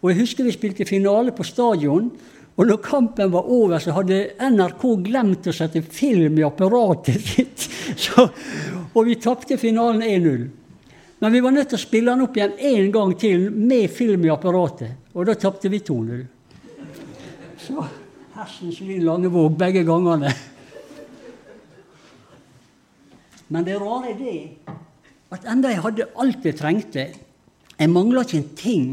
Og 0.00 0.10
jeg 0.10 0.22
husker 0.22 0.46
vi 0.46 0.54
spilte 0.54 0.88
finale 0.88 1.34
på 1.36 1.44
stadion. 1.44 2.08
Og 2.56 2.66
når 2.68 2.80
kampen 2.84 3.32
var 3.32 3.48
over, 3.48 3.78
så 3.80 3.94
hadde 3.96 4.34
NRK 4.40 4.82
glemt 5.06 5.48
å 5.48 5.54
sette 5.54 5.82
film 5.84 6.40
i 6.40 6.46
apparatet 6.46 7.20
sitt. 7.30 7.68
Så, 7.96 8.26
og 8.92 9.06
vi 9.06 9.18
tapte 9.20 9.60
finalen 9.60 10.04
1-0. 10.04 10.48
Men 11.20 11.32
vi 11.32 11.40
var 11.44 11.52
nødt 11.52 11.68
til 11.72 11.76
å 11.76 11.82
spille 11.82 12.12
den 12.12 12.24
opp 12.24 12.36
igjen 12.36 12.56
én 12.56 12.92
gang 12.92 13.12
til 13.20 13.50
med 13.52 13.90
film 13.92 14.24
i 14.24 14.32
apparatet. 14.32 15.10
Og 15.12 15.28
da 15.28 15.36
tapte 15.36 15.68
vi 15.68 15.82
2-0. 15.84 16.22
Så 17.60 17.84
hersens 18.36 18.80
lyn 18.80 19.04
Langevåg 19.04 19.52
begge 19.60 19.84
gangene. 19.84 20.32
Men 23.50 23.66
det 23.66 23.76
rare 23.82 24.14
er 24.14 24.18
det 24.20 24.38
at 25.34 25.44
enda 25.50 25.70
jeg 25.72 25.82
hadde 25.84 26.08
alt 26.22 26.46
jeg 26.46 26.56
trengte 26.58 27.04
Jeg 27.80 27.90
mangla 27.90 28.24
ikke 28.24 28.38
en 28.38 28.50
ting. 28.56 28.86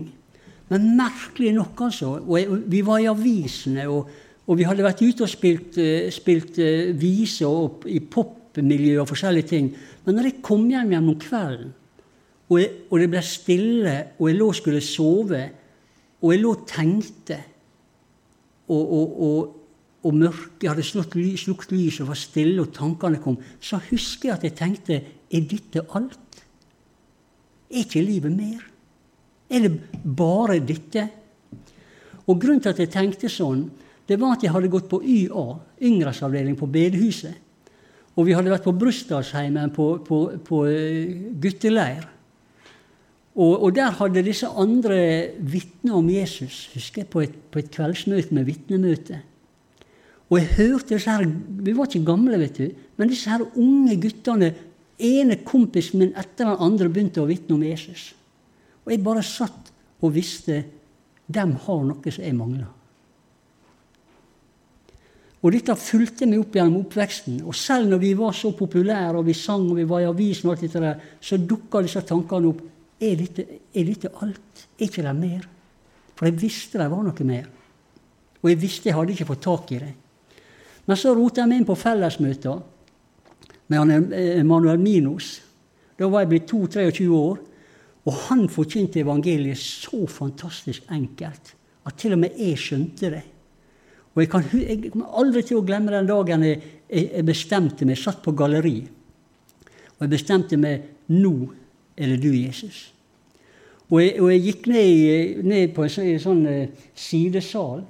Men 0.69 0.87
merkelig 0.97 1.53
nok, 1.55 1.81
altså. 1.87 2.17
Og 2.19 2.63
vi 2.67 2.81
var 2.85 3.01
i 3.01 3.09
avisene, 3.09 3.87
og, 3.89 4.09
og, 4.45 4.57
vi 4.59 4.67
hadde 4.67 4.85
vært 4.85 5.03
ute 5.03 5.23
og 5.23 5.31
spilt, 5.31 5.79
uh, 5.79 6.07
spilt 6.13 6.59
uh, 6.59 6.93
viser 6.99 7.87
i 7.91 8.01
popmiljø 8.03 9.01
og 9.03 9.11
forskjellige 9.11 9.51
ting. 9.53 9.69
Men 10.05 10.17
når 10.17 10.31
jeg 10.31 10.41
kom 10.43 10.67
hjem 10.71 10.91
igjen 10.91 11.11
om 11.13 11.19
kvelden, 11.21 11.75
og, 12.47 12.59
jeg, 12.61 12.73
og, 12.89 12.99
det 12.99 13.09
ble 13.11 13.23
stille, 13.27 13.95
og 14.19 14.29
jeg 14.29 14.39
lå 14.39 14.49
og 14.51 14.59
skulle 14.59 14.83
sove, 14.83 15.43
og 16.21 16.33
jeg 16.33 16.41
lå 16.43 16.53
og 16.55 16.67
tenkte, 16.69 17.39
og, 18.67 18.93
og, 18.93 19.57
og 20.07 20.15
mørket 20.15 20.69
hadde 20.69 20.85
slått 20.85 21.15
lys, 21.19 21.45
lyset 21.47 22.03
og 22.03 22.11
var 22.11 22.19
stille, 22.19 22.63
og 22.63 22.73
tankene 22.75 23.19
kom, 23.23 23.37
så 23.59 23.79
husker 23.89 24.29
jeg 24.29 24.37
at 24.37 24.47
jeg 24.47 24.57
tenkte 24.59 25.03
Er 25.27 25.43
dette 25.43 25.81
alt? 25.91 26.43
Er 27.67 27.83
ikke 27.83 27.99
livet 27.99 28.31
mer? 28.31 28.61
Er 29.47 29.63
det 29.63 29.73
bare 30.03 30.59
dette? 30.59 31.07
Og 32.27 32.39
Grunnen 32.41 32.61
til 32.63 32.73
at 32.73 32.81
jeg 32.83 32.91
tenkte 32.91 33.31
sånn, 33.31 33.67
det 34.07 34.17
var 34.19 34.35
at 34.35 34.43
jeg 34.43 34.53
hadde 34.53 34.71
gått 34.71 34.87
på 34.91 35.01
YA, 35.03 35.45
yngresavdeling 35.83 36.55
på 36.59 36.67
bedehuset. 36.71 37.35
Og 38.17 38.25
vi 38.27 38.35
hadde 38.35 38.51
vært 38.51 38.65
på 38.65 38.75
Brustadsheimen 38.75 39.71
på, 39.75 39.87
på, 40.03 40.19
på 40.43 40.61
eh, 40.71 41.31
gutteleir. 41.37 42.07
Og, 43.37 43.51
og, 43.53 43.67
der 43.77 43.93
hadde 43.99 44.23
disse 44.25 44.49
andre 44.49 44.99
vitna 45.37 45.99
om 45.99 46.07
Jesus, 46.09 46.65
husker 46.73 47.03
jeg, 47.03 47.09
på 47.13 47.21
et, 47.21 47.35
på 47.53 47.61
et 47.61 47.69
kveldsmøte 47.73 48.33
med 48.33 48.47
vitnemøte. 48.47 49.19
Og 50.27 50.39
jeg 50.39 50.55
hørte 50.57 50.95
disse 50.95 51.13
her, 51.13 51.27
Vi 51.27 51.75
var 51.77 51.87
ikke 51.87 52.07
gamle, 52.07 52.39
vet 52.41 52.57
du, 52.57 52.71
men 52.97 53.11
disse 53.11 53.29
her 53.29 53.45
unge 53.45 53.99
guttene 54.01 54.49
ene 54.97 55.37
kompisen 55.45 56.01
min 56.01 56.15
etter 56.17 56.49
den 56.49 56.63
andre 56.65 56.89
begynte 56.89 57.21
å 57.21 57.29
vitne 57.29 57.55
om 57.55 57.63
Jesus. 57.63 58.09
Og 58.87 58.93
jeg 58.93 59.03
bare 59.03 59.23
satt 59.25 59.71
og 59.99 60.13
visste 60.15 60.61
dem 61.27 61.57
har 61.59 61.81
noe 61.83 62.11
som 62.13 62.23
jeg 62.23 62.35
mangler. 62.37 62.69
Og 65.43 65.53
dette 65.53 65.75
fulgte 65.77 66.25
meg 66.25 66.39
opp 66.41 66.55
gjennom 66.55 66.85
oppveksten. 66.85 67.41
Og 67.43 67.55
selv 67.55 67.91
når 67.91 67.99
vi 68.01 68.13
var 68.17 68.33
så 68.33 68.53
populære, 68.57 69.19
og 69.19 69.27
vi 69.27 69.35
sang 69.37 69.67
og 69.67 69.77
vi 69.77 69.85
var 69.87 70.01
i 70.01 70.07
avisen, 70.07 70.47
og 70.47 70.55
alt 70.55 70.63
dette 70.65 70.81
der, 70.81 71.03
så 71.21 71.37
dukka 71.37 71.83
disse 71.83 72.01
tankene 72.07 72.49
opp. 72.49 72.63
Er 72.97 73.19
dette, 73.19 73.45
er 73.75 73.85
dette 73.85 74.09
alt? 74.23 74.63
Er 74.79 74.87
ikke 74.87 75.03
det 75.05 75.13
mer? 75.19 75.43
For 76.17 76.25
jeg 76.25 76.39
visste 76.41 76.79
det 76.81 76.87
var 76.89 77.03
noe 77.05 77.27
mer. 77.27 77.45
Og 78.41 78.49
jeg 78.49 78.61
visste 78.61 78.89
jeg 78.89 78.97
hadde 78.97 79.13
ikke 79.13 79.29
fått 79.29 79.43
tak 79.45 79.75
i 79.75 79.81
det. 79.83 79.91
Men 80.87 80.97
så 80.97 81.13
rota 81.13 81.43
jeg 81.43 81.51
meg 81.51 81.61
inn 81.61 81.67
på 81.67 81.75
fellesmøter 81.77 82.63
med 83.67 84.09
Manuel 84.47 84.81
Minos. 84.81 85.35
Da 85.99 86.09
var 86.09 86.23
jeg 86.23 86.31
blitt 86.31 86.49
22-23 86.49 87.07
år. 87.13 87.37
Og 88.07 88.13
han 88.29 88.45
forkynte 88.51 89.03
evangeliet 89.03 89.59
så 89.59 90.05
fantastisk 90.07 90.87
enkelt 90.95 91.53
at 91.87 91.95
til 91.99 92.15
og 92.15 92.21
med 92.23 92.39
jeg 92.39 92.59
skjønte 92.59 93.11
det. 93.11 93.23
Og 94.15 94.23
jeg, 94.23 94.29
kan, 94.31 94.45
jeg 94.57 94.91
kommer 94.91 95.19
aldri 95.21 95.43
til 95.45 95.59
å 95.59 95.65
glemme 95.65 95.93
den 95.93 96.07
dagen 96.09 96.43
jeg, 96.43 96.61
jeg 96.89 97.25
bestemte 97.27 97.85
meg, 97.85 97.99
satt 98.01 98.23
på 98.25 98.33
galleri, 98.35 98.79
og 99.97 100.05
jeg 100.05 100.13
bestemte 100.13 100.57
meg 100.59 100.87
nå 101.13 101.33
er 101.97 102.13
det 102.13 102.17
du, 102.21 102.31
Jesus? 102.33 102.87
Og 103.87 104.01
jeg, 104.01 104.15
og 104.21 104.31
jeg 104.33 104.43
gikk 104.43 104.67
ned, 104.71 105.43
ned, 105.47 105.69
på 105.75 105.85
en 105.85 106.19
sånn 106.21 106.41
uh, 106.45 106.89
sidesal. 106.97 107.85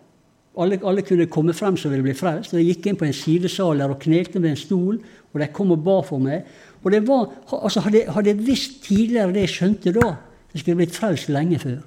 Alle, 0.57 0.77
alle, 0.89 1.03
kunne 1.05 1.29
komme 1.29 1.55
frem 1.57 1.77
som 1.77 1.91
ville 1.93 2.05
bli 2.05 2.15
frelst. 2.17 2.53
Og 2.53 2.61
jeg 2.61 2.75
gikk 2.75 2.91
inn 2.91 2.99
på 2.99 3.07
en 3.07 3.17
sidesal 3.17 3.81
der 3.81 3.93
og 3.93 4.01
knelte 4.01 4.41
med 4.41 4.53
en 4.53 4.61
stol, 4.61 4.99
og 5.33 5.41
de 5.41 5.49
kom 5.53 5.73
og 5.73 5.81
ba 5.85 5.97
for 6.05 6.21
meg. 6.21 6.47
Og 6.87 6.93
det 6.93 7.01
var, 7.03 7.27
altså 7.51 7.81
Hadde, 7.83 8.05
hadde 8.15 8.31
jeg 8.31 8.47
visst 8.47 8.81
tidligere 8.85 9.33
det 9.35 9.41
jeg 9.43 9.55
skjønte 9.57 9.91
da, 9.97 10.13
så 10.47 10.59
skulle 10.59 10.71
jeg 10.71 10.79
blitt 10.79 10.95
frelst 10.95 11.31
lenge 11.33 11.59
før. 11.59 11.81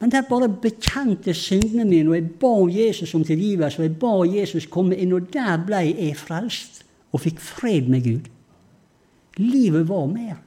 Men 0.00 0.12
der 0.12 0.24
bare 0.28 0.48
bekjente 0.48 1.34
syndene 1.36 1.84
mine, 1.84 2.08
og 2.08 2.16
jeg 2.16 2.30
ba 2.40 2.52
Jesus 2.72 3.12
om 3.14 3.24
tilgivelse, 3.24 3.80
og 3.80 3.84
jeg 3.84 3.98
ba 4.00 4.14
Jesus 4.28 4.68
komme 4.72 4.96
inn, 4.96 5.12
og 5.12 5.28
der 5.32 5.60
ble 5.66 5.82
jeg 5.90 6.16
frelst 6.16 6.82
og 7.12 7.20
fikk 7.26 7.40
fred 7.44 7.92
med 7.92 8.04
Gud. 8.04 8.32
Livet 9.36 9.84
var 9.88 10.08
mer. 10.08 10.40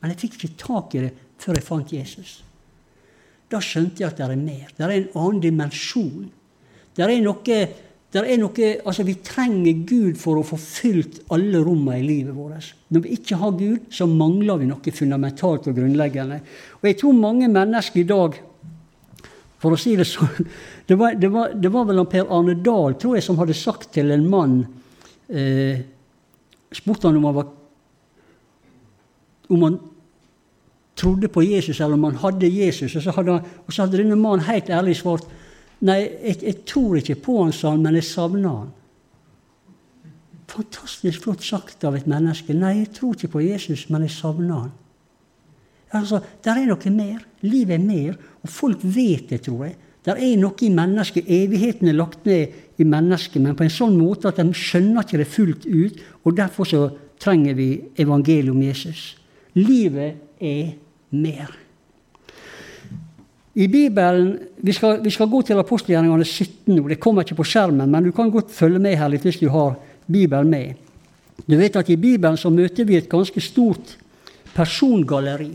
Men 0.00 0.12
jeg 0.12 0.20
fikk 0.22 0.38
ikke 0.38 0.58
tak 0.60 0.94
i 0.94 1.04
det 1.08 1.12
før 1.42 1.58
jeg 1.58 1.66
fant 1.66 1.92
Jesus. 1.92 2.36
Da 3.50 3.58
skjønte 3.62 4.02
jeg 4.02 4.12
at 4.12 4.18
det 4.18 4.28
er 4.28 4.38
mer. 4.38 4.70
Det 4.76 4.86
er 4.86 4.94
en 4.94 5.10
annen 5.18 5.42
dimensjon. 5.42 6.30
Det 6.94 7.02
er 7.02 7.18
noe, 7.22 7.58
noe 8.14 8.68
altså 8.86 9.02
Vi 9.02 9.16
trenger 9.26 9.80
Gud 9.86 10.18
for 10.20 10.38
å 10.38 10.46
få 10.46 10.58
fylt 10.60 11.22
alle 11.34 11.58
rommene 11.64 11.98
i 11.98 12.06
livet 12.06 12.34
vårt. 12.36 12.74
Når 12.94 13.02
vi 13.02 13.16
ikke 13.16 13.38
har 13.40 13.56
Gud, 13.58 13.88
så 13.90 14.06
mangler 14.06 14.60
vi 14.60 14.68
noe 14.70 14.94
fundamentalt 14.94 15.66
og 15.66 15.74
grunnleggende. 15.74 16.40
Og 16.80 16.86
jeg 16.88 16.98
tror 17.00 17.16
mange 17.18 17.48
mennesker 17.50 18.00
i 18.00 18.08
dag 18.08 18.42
For 19.64 19.72
å 19.72 19.80
si 19.80 19.94
det 19.96 20.04
sånn. 20.04 20.48
Det 20.84 20.98
var, 21.00 21.14
det 21.16 21.30
var, 21.32 21.54
det 21.56 21.70
var 21.72 21.86
vel 21.88 22.02
Per 22.04 22.26
Arne 22.28 22.52
Dahl, 22.60 22.98
tror 23.00 23.14
jeg, 23.16 23.24
som 23.24 23.38
hadde 23.40 23.54
sagt 23.56 23.86
til 23.94 24.10
en 24.12 24.26
mann 24.28 24.58
eh, 25.32 25.78
Spurte 26.68 27.08
han 27.08 27.16
om 27.16 27.24
han 27.24 27.36
var 27.38 27.46
om 29.48 29.62
han 29.62 29.78
trodde 30.96 31.28
på 31.28 31.42
Jesus, 31.42 31.80
eller 31.80 31.96
om 31.96 32.04
han 32.04 32.20
hadde 32.20 32.48
Jesus. 32.48 32.96
Og 32.96 33.02
så 33.02 33.14
hadde, 33.16 33.38
og 33.66 33.72
så 33.72 33.84
hadde 33.84 34.00
denne 34.00 34.18
mannen 34.18 34.44
helt 34.46 34.70
ærlig 34.70 34.96
svart 35.00 35.26
Nei, 35.84 35.98
jeg, 36.00 36.40
jeg 36.40 36.62
tror 36.68 36.96
ikke 37.00 37.18
på 37.26 37.42
han, 37.42 37.52
sa 37.52 37.74
han, 37.74 37.82
men 37.84 37.98
jeg 37.98 38.08
savner 38.08 38.56
han. 38.62 38.72
Fantastisk 40.54 41.24
flott 41.24 41.44
sagt 41.44 41.84
av 41.84 41.96
et 41.98 42.08
menneske. 42.08 42.54
Nei, 42.56 42.78
jeg 42.82 42.92
tror 42.96 43.16
ikke 43.16 43.34
på 43.34 43.42
Jesus, 43.44 43.86
men 43.92 44.06
jeg 44.06 44.14
savner 44.14 44.66
han. 44.66 44.72
Altså, 45.94 46.20
Der 46.44 46.58
er 46.58 46.68
noe 46.68 46.92
mer. 46.92 47.24
Livet 47.44 47.76
er 47.76 47.84
mer. 47.84 48.14
Og 48.42 48.50
folk 48.50 48.82
vet 48.82 49.28
det, 49.30 49.42
tror 49.46 49.66
jeg. 49.68 49.76
Der 50.04 50.20
er 50.20 50.36
noe 50.36 50.60
i 50.60 50.70
mennesket. 50.72 51.28
Evigheten 51.32 51.88
er 51.88 51.96
lagt 51.96 52.26
ned 52.28 52.80
i 52.80 52.84
mennesket, 52.84 53.40
men 53.42 53.56
på 53.56 53.64
en 53.64 53.72
sånn 53.72 53.96
måte 53.96 54.28
at 54.28 54.40
de 54.40 54.56
skjønner 54.56 55.04
ikke 55.04 55.20
det 55.20 55.28
fullt 55.32 55.66
ut. 55.68 56.00
Og 56.24 56.36
derfor 56.36 56.68
så 56.68 56.82
trenger 57.20 57.56
vi 57.56 57.68
evangeliet 58.00 58.52
om 58.52 58.62
Jesus. 58.62 59.14
Livet 59.56 60.40
er 60.40 60.74
mer. 61.14 61.54
I 63.54 63.68
Bibelen, 63.68 64.38
Vi 64.56 64.72
skal, 64.72 65.04
vi 65.04 65.10
skal 65.10 65.28
gå 65.28 65.42
til 65.42 65.58
apostelgjerningene 65.58 66.24
17 66.24 66.74
nå. 66.74 66.88
Det 66.88 67.00
kommer 67.00 67.22
ikke 67.22 67.36
på 67.36 67.46
skjermen, 67.46 67.90
men 67.90 68.04
du 68.04 68.12
kan 68.12 68.30
godt 68.30 68.50
følge 68.50 68.78
med 68.78 68.96
her 68.96 69.10
litt 69.12 69.22
hvis 69.22 69.38
du 69.42 69.48
har 69.52 69.76
Bibelen 70.06 70.50
med. 70.50 70.74
Du 71.46 71.56
vet 71.56 71.76
at 71.76 71.90
I 71.90 71.96
Bibelen 71.96 72.36
så 72.40 72.50
møter 72.50 72.84
vi 72.88 72.96
et 72.96 73.08
ganske 73.10 73.40
stort 73.40 73.96
persongalleri. 74.54 75.52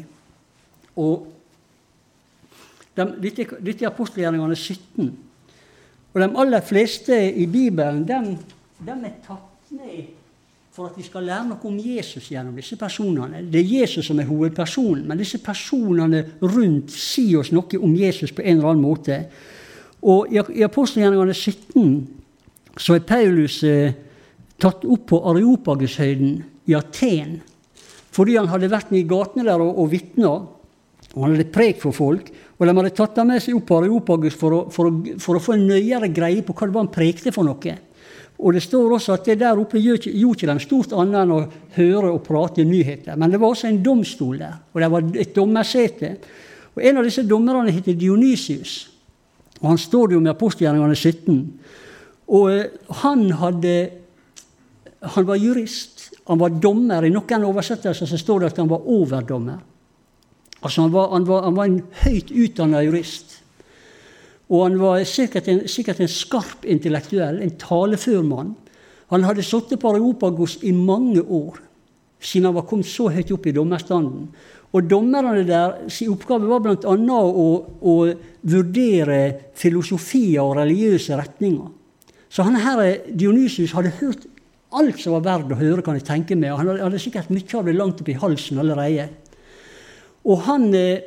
Og 0.96 1.28
de, 2.96 3.08
dette, 3.24 3.48
dette 3.60 3.86
er 3.86 3.90
apostelgjerningene 3.90 4.56
17. 4.56 5.10
Og 6.14 6.22
de 6.22 6.30
aller 6.44 6.62
fleste 6.66 7.18
i 7.34 7.48
Bibelen 7.48 8.06
de, 8.08 8.38
de 8.86 8.96
er 8.96 9.20
tatt 9.26 9.74
ned 9.76 10.19
for 10.80 10.88
at 10.88 10.96
vi 10.96 11.04
skal 11.04 11.26
lære 11.28 11.44
noe 11.50 11.68
om 11.68 11.80
Jesus 11.84 12.30
gjennom 12.32 12.56
disse 12.56 12.78
personene. 12.80 13.42
Det 13.52 13.60
er 13.60 13.72
Jesus 13.82 14.08
som 14.08 14.20
er 14.22 14.28
hovedpersonen, 14.30 15.02
men 15.10 15.20
disse 15.20 15.42
personene 15.44 16.22
rundt 16.40 16.94
sier 16.96 17.42
oss 17.42 17.50
noe 17.52 17.82
om 17.84 17.98
Jesus 18.00 18.32
på 18.32 18.46
en 18.46 18.62
eller 18.62 18.70
annen 18.70 18.86
måte. 18.86 19.18
Og 20.08 20.32
I, 20.32 20.40
apostelgjerningene 20.64 21.36
17 21.36 22.78
så 22.80 22.96
er 22.96 23.04
Paulus 23.10 23.58
eh, 23.68 23.98
tatt 24.56 24.88
opp 24.88 25.04
på 25.12 25.20
Areopagushøyden 25.34 26.40
i 26.72 26.78
Aten 26.80 27.42
fordi 28.16 28.38
han 28.40 28.48
hadde 28.50 28.72
vært 28.72 28.96
i 28.96 29.04
gatene 29.08 29.46
der 29.50 29.60
og, 29.60 29.76
og 29.84 29.92
vitna. 29.92 30.32
Og 31.12 31.26
han 31.26 31.36
hadde 31.36 31.52
prekt 31.52 31.84
for 31.84 31.96
folk. 31.96 32.32
Og 32.56 32.64
de 32.64 32.78
hadde 32.80 32.96
tatt 32.96 33.20
ham 33.20 33.30
med 33.34 33.44
seg 33.44 33.60
opp 33.60 33.68
på 33.68 33.82
Areopagus 33.82 34.40
for 34.40 34.56
å, 34.56 34.64
for, 34.72 34.88
å, 34.88 35.20
for 35.20 35.36
å, 35.36 35.44
få 35.44 35.58
en 35.58 35.68
nøyere 35.74 36.08
greie 36.16 36.44
på 36.44 36.56
hva 36.56 36.70
det 36.70 36.76
var 36.78 36.88
han 36.88 36.96
prekte 36.96 37.36
for 37.36 37.48
noe. 37.48 37.76
Og 38.40 38.56
det 38.56 38.62
står 38.64 38.94
også 38.96 39.18
at 39.18 39.26
det 39.28 39.40
der 39.42 39.60
oppe 39.60 39.82
gjorde 39.84 40.12
ikke 40.14 40.48
dem 40.48 40.62
stort 40.64 40.94
annet 40.96 41.18
enn 41.26 41.34
å 41.36 41.40
høre 41.76 42.14
og 42.14 42.22
prate 42.24 42.64
nyheter. 42.64 43.18
Men 43.20 43.34
det 43.34 43.40
var 43.42 43.52
også 43.52 43.68
en 43.68 43.82
domstol 43.84 44.38
der, 44.40 44.56
og 44.72 44.80
det 44.80 44.92
var 44.94 45.10
et 45.20 45.34
dommersete. 45.36 46.14
Og 46.76 46.84
En 46.86 47.02
av 47.02 47.04
disse 47.04 47.26
dommerne 47.28 47.74
heter 47.76 47.98
Dionysius. 48.00 48.90
Og 49.60 49.70
Han 49.70 49.78
står 49.78 50.08
det 50.08 50.16
jo 50.16 50.22
med 50.24 50.32
apostelgjerningene 50.32 50.96
17. 50.96 51.40
Og 52.30 52.52
eh, 52.54 52.70
han 53.02 53.32
hadde 53.32 53.90
Han 55.16 55.26
var 55.28 55.36
jurist. 55.36 56.12
Han 56.28 56.40
var 56.40 56.50
dommer. 56.50 57.04
I 57.04 57.12
noen 57.12 57.44
oversettelser 57.44 58.06
så 58.06 58.18
står 58.20 58.40
det 58.40 58.52
at 58.52 58.58
han 58.60 58.70
var 58.70 58.84
overdommer. 58.84 59.60
Altså 60.62 60.82
han 60.84 60.92
var, 60.92 61.12
han 61.14 61.28
var, 61.28 61.44
han 61.44 61.56
var 61.56 61.70
en 61.70 61.82
høyt 62.04 62.32
utdanna 62.32 62.84
jurist. 62.84 63.39
Og 64.50 64.64
han 64.66 64.78
var 64.82 65.04
sikkert 65.06 65.48
en, 65.52 65.64
sikkert 65.70 66.02
en 66.02 66.12
skarp 66.12 66.66
intellektuell, 66.66 67.42
en 67.42 67.58
talefør 67.62 68.24
mann. 68.26 68.56
Han 69.14 69.26
hadde 69.26 69.46
sittet 69.46 69.82
på 69.82 69.92
Areopagos 69.92 70.60
i 70.66 70.72
mange 70.74 71.22
år, 71.22 71.60
siden 72.20 72.50
han 72.50 72.58
var 72.58 72.66
kommet 72.70 72.90
så 72.90 73.08
høyt 73.14 73.32
opp 73.34 73.46
i 73.48 73.54
dommerstanden. 73.56 74.30
Og 74.70 74.90
dommerne 74.90 75.46
der 75.48 75.90
sin 75.90 76.12
oppgave 76.14 76.50
var 76.50 76.62
bl.a. 76.62 76.76
Å, 76.94 77.46
å 77.82 77.94
vurdere 78.50 79.20
filosofier 79.58 80.44
og 80.44 80.60
religiøse 80.60 81.18
retninger. 81.18 81.72
Så 82.30 82.46
han 82.46 82.60
her, 82.62 82.84
Dionysius 83.10 83.74
hadde 83.74 83.96
hørt 83.98 84.28
alt 84.78 85.00
som 85.02 85.16
var 85.18 85.26
verdt 85.26 85.56
å 85.56 85.58
høre, 85.58 85.82
kan 85.86 85.98
jeg 85.98 86.06
tenke 86.06 86.38
meg. 86.38 86.54
Han 86.58 86.70
hadde 86.78 87.02
sikkert 87.02 87.32
mye 87.34 87.58
av 87.58 87.66
det 87.66 87.78
langt 87.78 88.04
opp 88.04 88.12
i 88.14 88.18
halsen 88.22 88.62
allerede. 88.62 89.08
Og 90.30 90.44
han, 90.46 90.70
eh, 90.74 91.02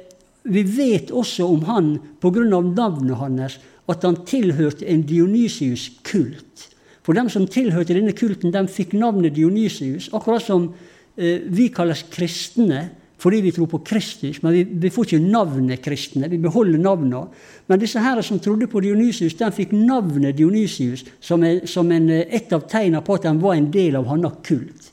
vi 0.45 0.63
vet 0.67 1.11
også 1.11 1.47
om 1.47 1.63
han 1.69 1.93
pga. 2.21 2.43
navnet 2.45 3.17
hans 3.17 3.59
at 3.89 4.03
han 4.03 4.17
tilhørte 4.27 4.87
en 4.89 5.03
Dionysius-kult. 5.03 6.69
For 7.03 7.19
dem 7.19 7.29
som 7.29 7.47
tilhørte 7.51 7.95
denne 7.95 8.15
kulten, 8.15 8.53
de 8.55 8.63
fikk 8.71 8.95
navnet 8.95 9.35
Dionysius, 9.35 10.09
akkurat 10.15 10.43
som 10.43 10.69
eh, 11.17 11.43
vi 11.47 11.69
kalles 11.75 12.05
kristne 12.11 12.91
fordi 13.23 13.39
vi 13.41 13.53
tror 13.55 13.69
på 13.71 13.79
Kristus. 13.87 14.41
Men 14.43 14.53
vi, 14.53 14.63
vi 14.65 14.91
får 14.91 15.07
ikke 15.07 15.31
navnet 15.31 15.83
kristne, 15.85 16.27
vi 16.27 16.41
beholder 16.43 16.81
navnene. 16.83 17.29
Men 17.71 17.79
disse 17.79 18.03
her 18.03 18.19
som 18.27 18.41
trodde 18.43 18.67
på 18.67 18.83
Dionysius, 18.83 19.37
de 19.39 19.51
fikk 19.55 19.77
navnet 19.77 20.35
Dionysius 20.37 21.05
som, 21.23 21.45
en, 21.47 21.61
som 21.71 21.91
en, 21.95 22.09
eh, 22.11 22.27
et 22.35 22.51
av 22.55 22.67
tegnene 22.67 23.03
på 23.07 23.15
at 23.19 23.29
de 23.29 23.37
var 23.43 23.55
en 23.55 23.71
del 23.71 23.99
av 24.01 24.11
hans 24.11 24.41
kult. 24.43 24.91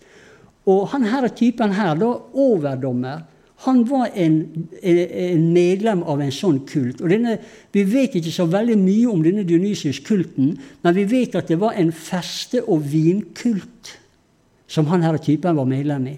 Og 0.69 0.85
han 0.91 1.07
her 1.09 1.25
typen 1.33 1.73
her, 1.73 1.95
da, 1.97 2.11
overdommer, 2.37 3.25
han 3.65 3.81
var 3.89 4.13
en, 4.15 4.35
en, 4.81 5.47
medlem 5.51 6.03
av 6.07 6.21
en 6.23 6.31
sånn 6.31 6.61
kult. 6.67 7.01
Og 7.03 7.11
denne, 7.11 7.35
vi 7.75 7.83
vet 7.83 8.13
ikke 8.15 8.31
så 8.31 8.45
veldig 8.47 8.77
mye 8.79 9.09
om 9.11 9.23
denne 9.25 9.43
Dionysius-kulten, 9.47 10.53
men 10.85 10.95
vi 10.95 11.03
vet 11.09 11.35
at 11.35 11.51
det 11.51 11.57
var 11.59 11.75
en 11.75 11.91
feste- 11.91 12.63
og 12.63 12.85
vinkult 12.87 13.97
som 14.69 14.87
han 14.87 15.03
her 15.03 15.17
typen 15.19 15.57
var 15.57 15.67
medlem 15.67 16.07
i. 16.13 16.15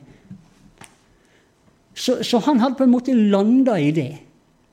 Så, 1.95 2.19
så, 2.21 2.38
han 2.45 2.62
hadde 2.62 2.77
på 2.77 2.86
en 2.86 2.93
måte 2.93 3.15
landa 3.15 3.80
i 3.80 3.89
det. 3.95 4.12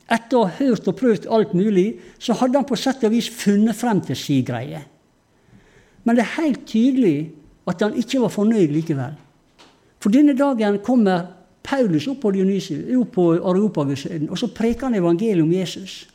Etter 0.09 0.37
å 0.37 0.45
ha 0.45 0.59
hørt 0.61 0.89
og 0.89 0.97
prøvd 0.99 1.31
alt 1.33 1.57
mulig, 1.57 1.89
så 2.21 2.37
hadde 2.37 2.61
han 2.61 2.69
på 2.69 2.77
sett 2.81 3.05
og 3.05 3.15
vis 3.17 3.31
funnet 3.33 3.77
frem 3.77 4.03
til 4.05 4.17
si 4.17 4.43
greie. 4.45 4.83
Men 6.05 6.17
det 6.17 6.25
er 6.25 6.37
helt 6.37 6.69
tydelig 6.69 7.17
at 7.69 7.81
han 7.85 7.97
ikke 8.01 8.21
var 8.23 8.33
fornøyd 8.33 8.77
likevel. 8.77 9.17
For 10.01 10.13
denne 10.13 10.37
dagen 10.37 10.79
kommer 10.85 11.38
Paulus 11.69 12.07
opp 12.09 12.23
på, 12.23 12.33
opp 12.33 13.13
på 13.13 13.27
Areopagushøyden, 13.37 14.31
og 14.31 14.39
så 14.41 14.49
preker 14.55 14.89
han 14.89 14.97
evangeliet 14.97 15.45
om 15.45 15.53
Jesus. 15.53 16.07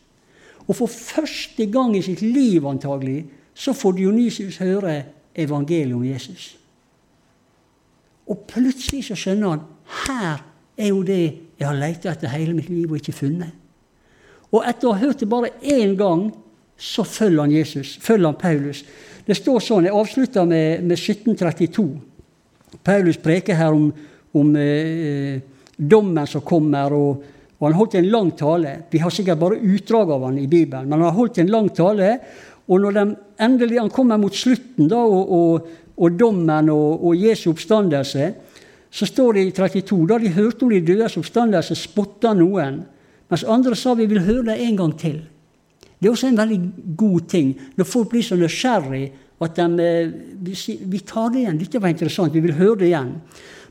Og 0.67 0.75
for 0.75 0.87
første 0.87 1.65
gang 1.69 1.95
i 1.97 2.01
sitt 2.01 2.21
liv 2.21 2.65
antagelig, 2.65 3.25
så 3.53 3.73
får 3.73 3.97
Dionysius 3.99 4.57
høre 4.57 5.03
evangeliet 5.35 5.95
om 5.95 6.05
Jesus. 6.05 6.53
Og 8.27 8.45
plutselig 8.47 9.03
så 9.09 9.17
skjønner 9.19 9.49
han 9.53 9.65
her 10.07 10.43
er 10.77 10.89
jo 10.89 11.03
det 11.05 11.23
jeg 11.59 11.67
har 11.67 11.77
leita 11.77 12.11
etter 12.11 12.31
hele 12.33 12.55
mitt 12.57 12.71
liv 12.71 12.89
og 12.89 12.97
ikke 12.97 13.15
funnet. 13.15 13.51
Og 14.53 14.63
etter 14.65 14.89
å 14.89 14.95
ha 14.95 15.01
hørt 15.01 15.21
det 15.21 15.29
bare 15.29 15.53
én 15.61 15.95
gang, 15.97 16.31
så 16.77 17.05
følger 17.05 17.43
han 17.43 17.53
Jesus, 17.53 17.97
følger 18.01 18.31
han 18.31 18.39
Paulus. 18.39 18.83
Det 19.25 19.37
står 19.37 19.59
sånn, 19.61 19.85
Jeg 19.85 19.95
avslutter 19.95 20.45
med, 20.45 20.83
med 20.83 20.97
1732. 20.97 21.85
Paulus 22.83 23.17
preker 23.17 23.55
her 23.55 23.73
om 23.73 23.91
om 24.33 24.55
eh, 24.55 25.41
dommen 25.75 26.27
som 26.27 26.43
kommer. 26.45 26.93
Og, 26.93 27.23
og, 27.57 27.67
Han 27.67 27.77
holdt 27.79 27.95
en 27.99 28.09
lang 28.11 28.31
tale. 28.37 28.73
Vi 28.91 28.99
har 28.99 29.13
sikkert 29.13 29.39
bare 29.39 29.61
utdrag 29.61 30.11
av 30.11 30.25
han 30.27 30.39
i 30.41 30.47
Bibelen, 30.47 30.89
men 30.89 30.99
han 30.99 31.09
har 31.09 31.17
holdt 31.17 31.39
en 31.39 31.51
lang 31.53 31.69
tale. 31.73 32.17
Og 32.67 32.81
når 32.81 32.97
de 32.97 33.05
endelig 33.43 33.79
han 33.79 33.91
kommer 33.91 34.19
mot 34.19 34.35
slutten, 34.35 34.87
da, 34.91 34.99
og, 34.99 35.31
og, 35.31 35.69
og 35.97 36.17
dommen 36.19 36.71
og, 36.73 37.13
Jesu 37.15 37.49
oppstandelse, 37.51 38.31
så 38.93 39.07
står 39.09 39.33
det 39.33 39.45
i 39.47 39.53
32 39.57 39.99
da 40.09 40.19
de 40.21 40.33
hørte 40.35 40.65
om 40.65 40.73
de 40.73 40.81
dødes 40.85 41.17
oppstandelse, 41.17 41.75
spotta 41.75 42.33
noen. 42.37 42.83
Mens 43.31 43.45
andre 43.49 43.75
sa 43.79 43.95
vi 43.97 44.05
vil 44.11 44.21
høre 44.27 44.51
det 44.51 44.59
en 44.67 44.77
gang 44.77 44.93
til. 44.99 45.21
Det 45.97 46.09
er 46.09 46.13
også 46.13 46.29
en 46.29 46.37
veldig 46.37 46.59
god 46.99 47.27
ting 47.31 47.53
når 47.79 47.87
folk 47.87 48.11
blir 48.11 48.25
så 48.27 48.35
nysgjerrig 48.37 49.05
at 49.43 49.55
de, 49.55 49.83
eh, 49.83 50.77
vi 50.85 50.99
tar 50.99 51.31
det 51.31 51.41
igjen. 51.41 51.57
Dette 51.59 51.81
var 51.81 51.91
interessant, 51.91 52.33
vi 52.33 52.43
vil 52.43 52.55
høre 52.55 52.77
det 52.79 52.91
igjen. 52.91 53.15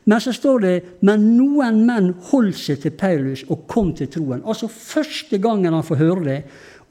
Men 0.05 0.19
så 0.19 0.33
står 0.35 0.59
det 0.59 0.75
men 1.07 1.29
noen 1.37 1.83
menn 1.87 2.11
holdt 2.29 2.59
seg 2.59 2.81
til 2.83 2.95
Paulus 2.99 3.45
og 3.47 3.65
kom 3.71 3.93
til 3.95 4.09
troen. 4.11 4.43
Altså 4.43 4.67
første 4.67 5.39
gangen 5.39 5.73
han 5.73 5.85
får 5.87 6.01
høre 6.01 6.25
det. 6.27 6.39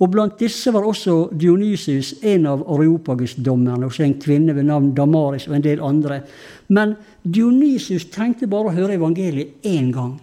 Og 0.02 0.10
blant 0.10 0.40
disse 0.40 0.72
var 0.74 0.86
også 0.88 1.28
Dionysius, 1.38 2.16
en 2.26 2.48
av 2.50 2.64
Areopagus-dommerne, 2.74 3.86
og 3.86 4.00
en 4.02 4.16
kvinne 4.18 4.54
ved 4.56 4.66
navn 4.66 4.90
Damaris 4.96 5.46
og 5.46 5.54
en 5.58 5.64
del 5.64 5.82
andre. 5.84 6.22
Men 6.74 6.96
Dionysius 7.22 8.08
trengte 8.10 8.48
bare 8.50 8.72
å 8.72 8.74
høre 8.74 8.96
evangeliet 8.96 9.62
én 9.68 9.92
gang. 9.94 10.16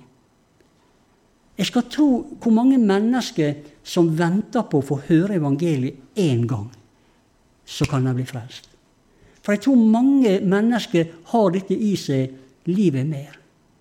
Jeg 1.60 1.70
skal 1.70 1.88
tro 1.92 2.10
hvor 2.40 2.56
mange 2.56 2.80
mennesker 2.80 3.56
som 3.84 4.12
venter 4.18 4.66
på 4.68 4.80
å 4.80 4.86
få 4.90 5.00
høre 5.08 5.38
evangeliet 5.40 6.20
én 6.20 6.46
gang. 6.48 6.68
Så 7.66 7.88
kan 7.88 8.04
de 8.08 8.14
bli 8.18 8.28
frelst. 8.28 8.68
For 9.44 9.56
jeg 9.56 9.64
tror 9.64 9.80
mange 9.80 10.40
mennesker 10.44 11.12
har 11.32 11.52
dette 11.56 11.76
i 11.76 11.96
seg 12.00 12.36
livet 12.70 13.07
mer. 13.09 13.36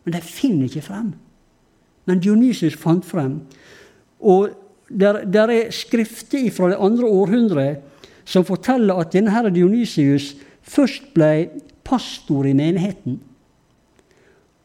Men 0.04 0.16
de 0.16 0.22
finner 0.24 0.68
ikke 0.68 0.86
frem. 0.88 1.12
Men 2.08 2.22
Dionysius 2.24 2.76
fant 2.80 3.04
frem. 3.04 3.40
Og 4.20 4.50
der, 4.88 5.24
der 5.28 5.52
er 5.52 5.72
skrifter 5.74 6.48
fra 6.54 6.70
det 6.72 6.80
andre 6.80 7.06
århundret 7.06 7.84
som 8.28 8.44
forteller 8.44 9.00
at 9.00 9.12
denne 9.12 9.32
herre 9.32 9.52
Dionysius 9.52 10.34
først 10.62 11.10
ble 11.16 11.48
pastor 11.84 12.48
i 12.48 12.56
menigheten. 12.56 13.18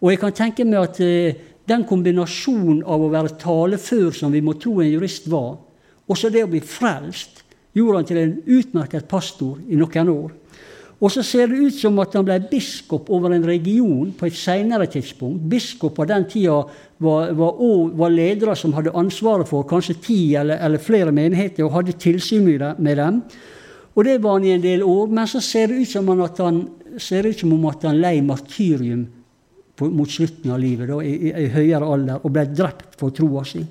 Og 0.04 0.12
jeg 0.12 0.20
kan 0.20 0.36
tenke 0.36 0.66
meg 0.68 0.82
at 0.84 1.00
eh, 1.04 1.36
den 1.68 1.86
kombinasjonen 1.88 2.82
av 2.84 3.04
å 3.06 3.12
være 3.12 3.38
talefør, 3.40 4.12
som 4.12 4.34
vi 4.36 4.44
må 4.44 4.58
tro 4.60 4.82
en 4.82 4.92
jurist 4.92 5.30
var, 5.32 5.56
og 6.04 6.20
så 6.20 6.32
det 6.32 6.44
å 6.44 6.52
bli 6.52 6.60
frelst, 6.60 7.44
gjorde 7.74 8.02
han 8.02 8.08
til 8.10 8.20
en 8.20 8.34
utmerket 8.58 9.08
pastor 9.10 9.62
i 9.72 9.80
noen 9.80 10.12
år. 10.12 10.34
Og 11.04 11.12
så 11.12 11.24
ser 11.26 11.50
det 11.52 11.60
ut 11.60 11.76
som 11.76 11.98
at 12.00 12.14
han 12.16 12.24
ble 12.24 12.38
biskop 12.48 13.10
over 13.12 13.34
en 13.36 13.44
region 13.44 14.14
på 14.16 14.30
et 14.30 14.38
senere 14.40 14.88
tidspunkt. 14.88 15.42
Biskop 15.52 15.98
på 15.98 16.06
den 16.08 16.24
tida 16.32 16.62
var, 17.04 17.34
var, 17.36 17.58
var 18.00 18.14
ledere 18.14 18.56
som 18.56 18.72
hadde 18.78 18.94
ansvaret 18.96 19.50
for 19.50 19.68
kanskje 19.68 19.98
ti 20.06 20.20
eller, 20.40 20.62
eller 20.64 20.80
flere 20.80 21.12
menigheter, 21.12 21.66
og 21.68 21.76
hadde 21.76 21.98
tilsyn 22.00 22.48
med 22.48 22.96
dem. 23.02 23.20
Og 23.94 24.08
det 24.08 24.16
var 24.24 24.40
han 24.40 24.48
i 24.48 24.56
en 24.56 24.64
del 24.64 24.84
år, 24.88 25.12
men 25.12 25.28
så 25.28 25.42
ser 25.44 25.70
det 25.70 25.84
ut 25.84 25.92
som, 25.92 26.10
at 26.24 26.40
han, 26.42 26.64
ut 26.96 27.40
som 27.40 27.54
om 27.54 27.68
at 27.70 27.84
han 27.84 28.00
lei 28.02 28.16
martyrium 28.26 29.04
på, 29.76 29.90
mot 29.90 30.10
slutten 30.10 30.54
av 30.54 30.62
livet, 30.62 30.88
da, 30.90 31.00
i, 31.04 31.14
i, 31.14 31.34
i, 31.44 31.50
høyere 31.54 31.90
alder, 31.96 32.24
og 32.24 32.34
ble 32.34 32.48
drept 32.56 32.96
for 33.00 33.14
troa 33.14 33.44
si. 33.46 33.62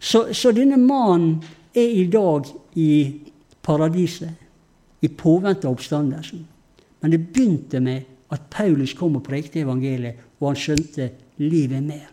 Så, 0.00 0.26
så, 0.36 0.52
denne 0.52 0.76
mannen 0.80 1.38
er 1.74 1.94
i 1.94 2.04
dag 2.12 2.50
i 2.80 2.90
paradiset, 3.64 4.43
i 5.04 5.10
påvente 5.12 5.68
av 5.68 5.76
oppstandelsen. 5.76 6.44
Men 7.00 7.12
det 7.12 7.20
begynte 7.34 7.80
med 7.84 8.32
at 8.32 8.48
Paulus 8.50 8.94
kom 8.96 9.18
og 9.18 9.26
prekte 9.26 9.60
evangeliet, 9.60 10.22
og 10.40 10.50
han 10.50 10.58
skjønte 10.58 11.10
livet 11.42 11.78
er 11.78 11.84
mer. 11.84 12.06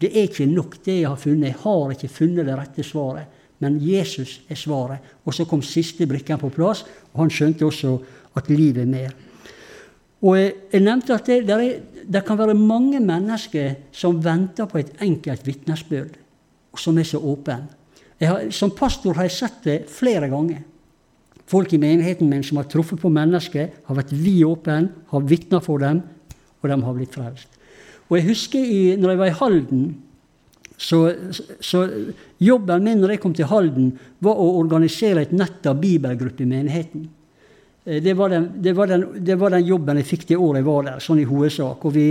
Det 0.00 0.10
er 0.10 0.28
ikke 0.28 0.46
nok, 0.50 0.76
det 0.84 0.98
jeg 0.98 1.08
har 1.08 1.20
funnet. 1.20 1.48
Jeg 1.48 1.60
har 1.62 1.94
ikke 1.94 2.12
funnet 2.12 2.48
det 2.48 2.56
rette 2.58 2.84
svaret. 2.84 3.40
Men 3.62 3.78
Jesus 3.80 4.40
er 4.50 4.58
svaret. 4.58 5.14
Og 5.24 5.32
så 5.32 5.46
kom 5.48 5.62
siste 5.64 6.06
brikken 6.10 6.40
på 6.42 6.50
plass, 6.52 6.82
og 7.14 7.22
han 7.22 7.32
skjønte 7.32 7.64
også 7.64 7.94
at 8.36 8.50
livet 8.52 8.82
er 8.82 8.90
mer. 8.90 9.14
Og 10.24 10.36
jeg, 10.40 10.80
nevnte 10.80 11.14
at 11.14 11.26
det, 11.28 11.38
der 11.48 11.62
er, 11.62 11.80
det 12.04 12.24
kan 12.26 12.38
være 12.40 12.56
mange 12.56 13.00
mennesker 13.00 13.78
som 13.92 14.20
venter 14.24 14.68
på 14.68 14.80
et 14.80 14.92
enkelt 15.04 15.46
vitnesbyrd, 15.46 16.18
som 16.76 16.98
er 16.98 17.08
så 17.08 17.20
åpne. 17.20 17.62
som 18.50 18.70
pastor 18.70 19.14
har 19.14 19.22
jeg 19.22 19.32
sett 19.32 19.64
det 19.64 19.78
flere 19.88 20.28
ganger. 20.28 20.62
Folk 21.50 21.74
i 21.76 21.80
menigheten 21.80 22.30
min 22.30 22.44
som 22.46 22.58
har 22.60 22.68
truffet 22.70 23.00
på 23.00 23.10
mennesker, 23.12 23.68
har 23.84 23.98
vært 23.98 24.14
vid 24.16 24.44
åpen, 24.48 24.88
har 25.10 25.26
vitna 25.28 25.60
for 25.64 25.82
dem, 25.82 26.00
og 26.62 26.70
de 26.70 26.78
har 26.86 26.96
blitt 26.96 27.16
frelst. 27.16 27.60
Og 28.08 28.18
jeg 28.18 28.28
husker 28.30 28.64
i, 28.64 28.80
når 29.00 29.14
jeg 29.14 29.20
var 29.20 29.30
i 29.30 29.38
Halden 29.40 29.84
så, 30.76 30.98
så, 31.62 31.84
jobben 32.42 32.82
min 32.84 32.98
når 33.00 33.14
jeg 33.14 33.20
kom 33.22 33.34
til 33.36 33.48
Halden, 33.48 33.92
var 34.24 34.40
å 34.40 34.56
organisere 34.58 35.22
et 35.22 35.34
nett 35.36 35.66
av 35.70 35.78
bibelgrupper 35.80 36.44
i 36.44 36.50
menigheten. 36.50 37.04
Eh, 37.84 38.00
det 38.02 38.16
var, 38.18 38.32
den, 38.32 38.48
det, 38.62 38.74
var 38.76 38.90
den, 38.90 39.06
det 39.24 39.36
var, 39.40 39.54
den, 39.54 39.66
jobben 39.68 40.00
jeg 40.00 40.08
fikk 40.08 40.26
det 40.32 40.40
året 40.40 40.62
jeg 40.62 40.68
var 40.68 40.88
der, 40.88 41.04
sånn 41.04 41.22
i 41.22 41.28
hovedsak. 41.28 41.84
Og 41.86 41.94
vi, 41.94 42.08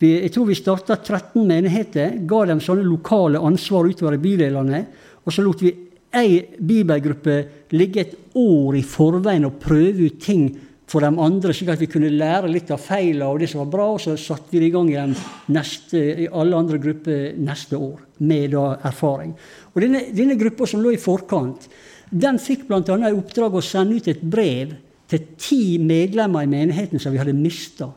vi, 0.00 0.14
jeg 0.24 0.32
tror 0.34 0.48
vi 0.48 0.56
starta 0.58 0.96
13 0.96 1.44
menigheter, 1.46 2.16
ga 2.30 2.44
dem 2.48 2.64
sånne 2.64 2.86
lokale 2.86 3.42
ansvar 3.44 3.90
utover 3.90 4.16
i 4.16 4.22
bydelene. 4.24 4.82
Og 5.26 5.34
så 5.34 5.44
lot 5.44 5.62
vi 5.62 5.74
ei 6.14 6.40
bibelgruppe 6.58 7.36
ligge 7.76 8.00
et 8.00 8.16
år 8.38 8.78
i 8.78 8.84
forveien 8.86 9.46
og 9.48 9.58
prøve 9.60 10.08
ut 10.08 10.18
ting 10.22 10.48
for 10.88 11.04
de 11.04 11.10
andre, 11.20 11.52
slik 11.52 11.74
at 11.74 11.82
vi 11.82 11.90
kunne 11.90 12.08
lære 12.14 12.48
litt 12.48 12.70
av 12.72 12.80
feilene 12.80 13.28
og 13.28 13.42
det 13.42 13.50
som 13.52 13.60
var 13.60 13.70
bra. 13.74 13.90
Og 13.94 14.00
så 14.00 14.16
satte 14.20 14.56
vi 14.56 14.70
i 14.70 14.72
gang 14.72 14.88
i, 14.92 15.04
neste, 15.52 16.00
i 16.24 16.28
alle 16.32 16.56
andre 16.56 16.80
grupper 16.80 17.36
neste 17.44 17.76
år 17.76 18.00
med 18.24 18.54
da 18.56 18.70
erfaring. 18.88 19.34
Og 19.74 19.80
Denne, 19.84 20.06
denne 20.16 20.38
gruppa 20.40 20.66
som 20.68 20.82
lå 20.82 20.94
i 20.94 21.00
forkant, 21.00 21.68
den 22.08 22.40
fikk 22.40 22.64
bl.a. 22.70 22.80
i 22.80 23.12
oppdrag 23.12 23.58
å 23.58 23.64
sende 23.64 23.98
ut 23.98 24.08
et 24.08 24.22
brev 24.24 24.72
til 25.08 25.26
ti 25.40 25.62
medlemmer 25.80 26.44
i 26.44 26.50
menigheten 26.50 27.00
som 27.00 27.12
vi 27.12 27.20
hadde 27.20 27.36
mista 27.36 27.90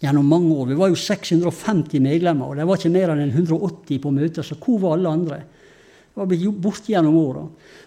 gjennom 0.00 0.26
mange 0.28 0.56
år. 0.56 0.70
Vi 0.70 0.78
var 0.80 0.90
jo 0.92 0.98
650 1.00 2.00
medlemmer, 2.04 2.48
og 2.48 2.58
det 2.58 2.66
var 2.68 2.80
ikke 2.80 2.92
mer 2.96 3.12
enn 3.12 3.28
180 3.28 4.00
på 4.00 4.12
møter. 4.12 4.44
Så 4.44 4.58
hvor 4.60 4.80
var 4.82 4.96
alle 4.96 5.12
andre? 5.12 5.38
Var 6.16 6.28
blitt 6.30 6.60
borte 6.64 6.94
gjennom 6.94 7.16
åra. 7.20 7.42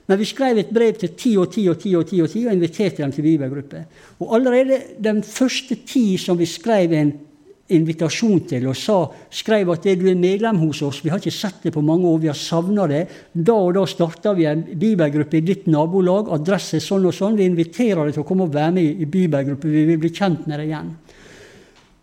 Men 0.09 0.19
vi 0.19 0.27
skrev 0.29 0.59
et 0.61 0.73
brev 0.73 0.99
til 1.01 1.15
ti 1.17 1.31
og 1.37 1.49
ti 1.53 1.63
og 1.69 1.79
ti 1.81 1.95
og 1.97 2.05
ti 2.09 2.19
og 2.21 2.29
ti 2.29 2.43
og 2.45 2.53
inviterte 2.53 3.01
dem 3.01 3.13
til 3.13 3.25
bibelgruppe. 3.25 3.81
Og 4.21 4.35
allerede 4.37 4.79
den 5.01 5.23
første 5.25 5.79
ti 5.85 6.13
som 6.21 6.37
vi 6.37 6.45
skrev 6.49 6.93
en 6.93 7.11
invitasjon 7.69 8.39
til, 8.49 8.65
og 8.69 8.77
sa, 8.77 8.97
skrev 9.33 9.69
at 9.73 9.85
du 9.99 10.07
er 10.09 10.17
medlem 10.17 10.57
hos 10.63 10.81
oss, 10.85 11.03
vi 11.05 11.11
har 11.13 11.21
ikke 11.21 11.33
sett 11.33 11.67
det 11.67 11.73
på 11.75 11.83
mange 11.85 12.09
år, 12.09 12.17
vi 12.23 12.31
har 12.31 12.37
savna 12.37 12.87
det. 12.89 13.03
Da 13.33 13.53
og 13.53 13.75
da 13.77 13.83
starta 13.89 14.33
vi 14.37 14.47
en 14.49 14.63
bibelgruppe 14.81 15.37
i 15.37 15.45
ditt 15.45 15.69
nabolag, 15.69 16.31
adresse 16.33 16.81
sånn 16.81 17.05
og 17.09 17.13
sånn. 17.15 17.37
Vi 17.37 17.45
inviterer 17.49 18.09
deg 18.09 18.17
til 18.17 18.25
å 18.25 18.29
komme 18.29 18.47
og 18.47 18.55
være 18.55 18.73
med 18.79 19.03
i 19.05 19.09
bibelgruppe, 19.09 19.69
vi 19.69 19.85
vil 19.91 20.01
bli 20.01 20.13
kjent 20.13 20.49
med 20.49 20.57
deg 20.57 20.71
igjen. 20.71 20.91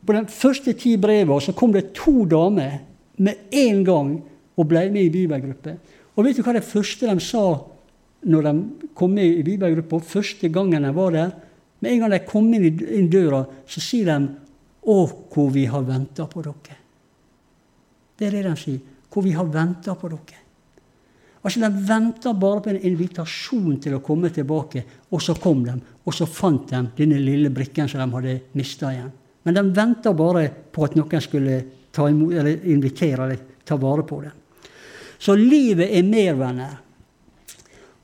På 0.07 0.15
de 0.15 0.23
første 0.31 0.77
ti 0.79 0.95
brevene 1.03 1.43
så 1.43 1.55
kom 1.59 1.75
det 1.75 1.89
to 1.99 2.23
damer 2.31 2.79
med 3.19 3.59
en 3.59 3.85
gang 3.87 4.17
og 4.57 4.69
ble 4.71 4.87
med 4.93 5.09
i 5.09 5.13
bibelgruppe. 5.13 5.75
Og 6.17 6.25
vet 6.25 6.39
du 6.39 6.45
hva 6.45 6.55
det 6.57 6.65
første 6.65 7.09
de 7.09 7.23
sa 7.23 7.45
når 8.27 8.47
de 8.47 8.53
kom 8.97 9.13
med 9.15 9.39
i 9.39 9.45
bibelgruppa 9.47 10.01
første 10.03 10.49
gangen 10.53 10.83
de 10.83 10.95
var 10.97 11.13
der. 11.15 11.35
Med 11.81 11.93
en 11.93 12.01
gang 12.03 12.15
de 12.15 12.23
kom 12.27 12.49
inn 12.57 12.65
i 12.65 13.05
døra, 13.13 13.45
så 13.69 13.81
sier 13.81 14.07
de 14.07 14.29
'Å, 14.87 14.97
hvor 15.31 15.51
vi 15.51 15.67
har 15.67 15.83
venta 15.83 16.27
på 16.27 16.43
dere'. 16.43 16.77
Det 18.17 18.27
er 18.27 18.31
det 18.31 18.43
de 18.45 18.57
sier. 18.57 18.81
Hvor 19.11 19.23
vi 19.23 19.33
har 19.33 19.45
venta 19.45 19.95
på 19.95 20.09
dere. 20.09 20.41
Altså, 21.45 21.61
De 21.61 21.87
venta 21.89 22.33
bare 22.33 22.61
på 22.61 22.71
en 22.71 22.81
invitasjon 22.83 23.81
til 23.81 23.95
å 23.95 24.03
komme 24.03 24.31
tilbake, 24.31 24.85
og 25.13 25.21
så 25.23 25.35
kom 25.35 25.65
de. 25.65 25.81
Og 26.05 26.13
så 26.15 26.27
fant 26.27 26.69
de 26.69 26.89
denne 26.97 27.21
lille 27.21 27.51
brikken 27.51 27.89
som 27.89 28.01
de 28.01 28.17
hadde 28.17 28.41
mista 28.55 28.91
igjen. 28.91 29.13
Men 29.45 29.55
de 29.55 29.63
venta 29.63 30.13
bare 30.13 30.51
på 30.73 30.85
at 30.85 30.97
noen 30.97 31.21
skulle 31.21 31.65
ta 31.93 32.09
imot, 32.09 32.33
eller 32.33 32.67
invitere 32.67 33.23
eller 33.25 33.39
ta 33.65 33.77
vare 33.77 34.03
på 34.03 34.23
dem. 34.23 34.33
Så 35.19 35.35
livet 35.39 35.89
er 35.99 36.03
mer. 36.03 36.43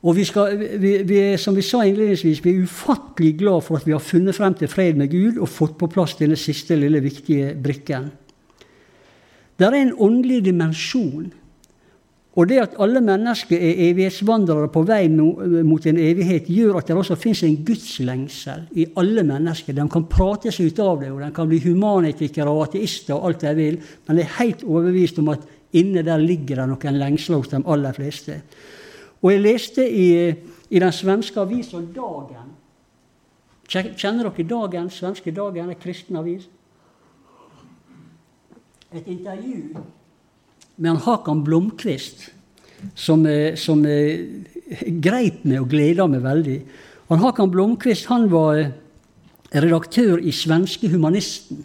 Og 0.02 0.16
vi, 0.16 0.24
skal, 0.26 0.56
vi, 0.82 0.96
vi, 1.06 1.20
som 1.38 1.54
vi 1.54 1.62
sa 1.62 1.84
innledningsvis, 1.86 2.40
vi 2.44 2.56
er 2.56 2.64
ufattelig 2.64 3.36
glad 3.38 3.62
for 3.62 3.78
at 3.78 3.86
vi 3.86 3.94
har 3.94 4.02
funnet 4.02 4.34
frem 4.34 4.56
til 4.58 4.70
fred 4.70 4.98
med 4.98 5.12
Gud 5.12 5.38
og 5.38 5.50
fått 5.50 5.76
på 5.78 5.90
plass 5.92 6.16
denne 6.18 6.38
siste 6.40 6.76
lille 6.78 7.02
viktige 7.04 7.52
brikken. 7.54 8.10
Det 9.58 9.68
er 9.68 9.78
en 9.78 9.94
åndelig 9.94 10.40
dimensjon. 10.48 11.30
Og 12.32 12.48
det 12.48 12.62
at 12.62 12.76
alle 12.80 13.02
mennesker 13.04 13.60
er 13.60 13.80
evighetsvandrere 13.90 14.70
på 14.72 14.82
vei 14.88 15.04
mot 15.12 15.86
en 15.86 15.98
evighet, 16.00 16.48
gjør 16.48 16.78
at 16.80 16.88
det 16.88 16.96
også 16.96 17.18
fins 17.20 17.42
en 17.44 17.58
gudslengsel 17.66 18.64
i 18.72 18.86
alle 18.98 19.22
mennesker. 19.28 19.76
De 19.76 19.84
kan 19.92 20.06
prate 20.08 20.50
seg 20.50 20.72
ut 20.72 20.80
av 20.80 21.02
det, 21.02 21.10
og 21.12 21.20
de 21.20 21.28
kan 21.36 21.50
bli 21.50 21.60
humanitikere 21.60 22.48
og 22.48 22.70
ateister 22.70 23.18
og 23.18 23.28
alt 23.28 23.44
de 23.44 23.52
vil, 23.58 23.76
men 24.08 24.22
jeg 24.22 24.26
er 24.30 24.38
helt 24.38 24.64
overbevist 24.64 25.20
om 25.20 25.28
at 25.34 25.44
inne 25.73 26.03
der 26.05 26.20
ligger 26.20 26.62
det 26.62 26.68
noen 26.70 26.99
lengsler 27.01 27.41
hos 27.41 27.53
de 27.53 27.62
aller 27.64 27.97
fleste. 27.97 28.41
Og 29.23 29.33
jeg 29.33 29.45
leste 29.45 29.87
i, 29.87 30.09
i 30.70 30.83
den 30.83 30.93
svenske 30.93 31.41
avisa 31.41 31.81
Dagen. 31.81 32.53
Kjenner 33.68 34.29
dere 34.29 34.49
Dagen, 34.49 34.91
svenske 34.91 35.33
Dagen, 35.33 35.70
en 35.70 35.81
kristen 35.81 36.18
avis? 36.20 36.49
Et 38.93 39.07
intervju 39.09 39.81
med 40.77 40.99
Hakan 41.07 41.45
Blomkvist 41.45 42.31
som, 42.95 43.27
eh, 43.27 43.55
som 43.55 43.85
eh, 43.87 44.20
greip 45.01 45.45
meg 45.45 45.62
og 45.62 45.68
gleda 45.70 46.07
meg 46.11 46.25
veldig. 46.25 46.57
Han 47.11 47.23
Hakan 47.23 47.53
Blomkvist 47.53 48.09
han 48.11 48.29
var 48.33 48.59
eh, 48.59 48.73
redaktør 49.53 50.18
i 50.18 50.33
Svenske 50.33 50.91
Humanisten. 50.93 51.64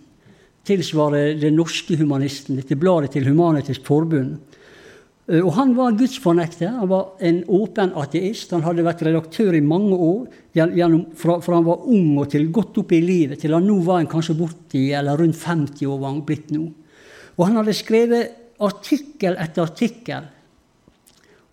Tilsvarer 0.68 1.38
det 1.40 1.54
norske 1.56 1.96
Humanisten, 2.00 2.58
dette 2.60 2.76
bladet 2.80 3.14
til 3.16 3.28
Human-Etisk 3.30 3.86
Forbund. 3.88 4.36
Eh, 5.28 5.44
og 5.44 5.54
Han 5.56 5.76
var 5.78 5.96
gudsfornekter, 6.00 6.72
han 6.80 6.90
var 6.90 7.18
en 7.20 7.44
åpen 7.48 7.94
ateist. 7.96 8.52
Han 8.52 8.66
hadde 8.66 8.86
vært 8.86 9.04
redaktør 9.08 9.56
i 9.56 9.64
mange 9.64 9.96
år, 9.96 10.26
gjennom, 10.56 11.06
fra, 11.16 11.40
fra, 11.44 11.60
han 11.60 11.68
var 11.68 11.86
ung 11.88 12.18
og 12.20 12.30
til 12.32 12.50
godt 12.52 12.82
opp 12.84 12.92
i 12.92 13.02
livet, 13.04 13.40
til 13.40 13.56
han 13.56 13.68
nå 13.68 13.78
var 13.86 14.02
han 14.02 14.12
kanskje 14.12 14.38
borti, 14.40 14.90
eller 14.96 15.20
rundt 15.20 15.40
50 15.40 15.86
år 15.88 16.02
var 16.02 16.14
han 16.14 16.26
blitt 16.28 16.52
nå. 16.56 16.66
Og 17.38 17.46
han 17.46 17.60
hadde 17.62 17.78
skrevet 17.78 18.36
artikkel 18.64 19.38
etter 19.38 19.68
artikkel 19.68 20.26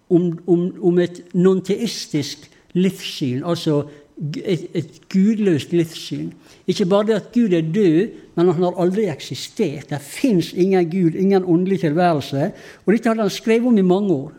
om, 0.09 0.31
om, 0.47 0.63
om 0.91 1.01
et 1.03 1.21
nonteistisk 1.37 2.49
livssyn, 2.75 3.45
altså 3.45 3.83
et, 4.17 4.69
et 4.75 4.99
gudløst 5.11 5.73
livssyn. 5.75 6.31
Ikke 6.71 6.87
bare 6.89 7.09
det 7.11 7.17
at 7.19 7.33
Gud 7.35 7.53
er 7.53 7.67
død, 7.75 8.21
men 8.37 8.51
han 8.53 8.63
har 8.63 8.81
aldri 8.81 9.09
eksistert. 9.11 9.91
Det 9.91 10.01
fins 10.01 10.53
ingen 10.53 10.91
Gud, 10.91 11.19
ingen 11.19 11.45
åndelig 11.45 11.81
tilværelse. 11.83 12.51
Og 12.87 12.93
dette 12.95 13.11
hadde 13.11 13.27
han 13.27 13.33
skrevet 13.33 13.69
om 13.69 13.79
i 13.79 13.87
mange 13.87 14.15
år. 14.15 14.33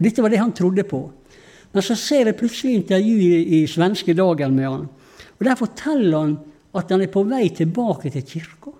Dette 0.00 0.22
var 0.24 0.32
det 0.32 0.40
han 0.40 0.56
trodde 0.56 0.84
på. 0.88 1.04
Men 1.72 1.84
så 1.86 1.94
ser 1.94 2.26
jeg 2.26 2.38
plutselig 2.38 2.80
intervju 2.80 3.18
i, 3.20 3.60
i 3.60 3.66
svenske 3.70 4.14
Dagen 4.16 4.56
med 4.56 4.68
han. 4.68 4.88
Og 5.38 5.44
Der 5.44 5.56
forteller 5.56 6.18
han 6.18 6.38
at 6.74 6.90
han 6.90 7.02
er 7.02 7.12
på 7.12 7.22
vei 7.26 7.48
tilbake 7.54 8.10
til 8.10 8.26
kirka. 8.26 8.72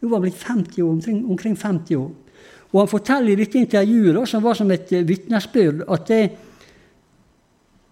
Nå 0.00 0.08
var 0.08 0.18
han 0.18 0.26
blitt 0.26 0.44
50 0.44 0.82
år, 0.82 0.90
omkring, 0.90 1.24
omkring 1.30 1.56
50 1.56 1.96
år. 1.96 2.10
Og 2.72 2.80
han 2.80 2.90
forteller 2.90 3.32
i 3.32 3.38
dette 3.38 3.58
intervjuet, 3.58 4.28
som 4.28 4.42
var 4.42 4.56
som 4.58 4.70
et 4.74 4.92
eh, 4.92 5.06
vitnesbyrd, 5.06 5.84
at 5.88 6.08
det, 6.10 6.22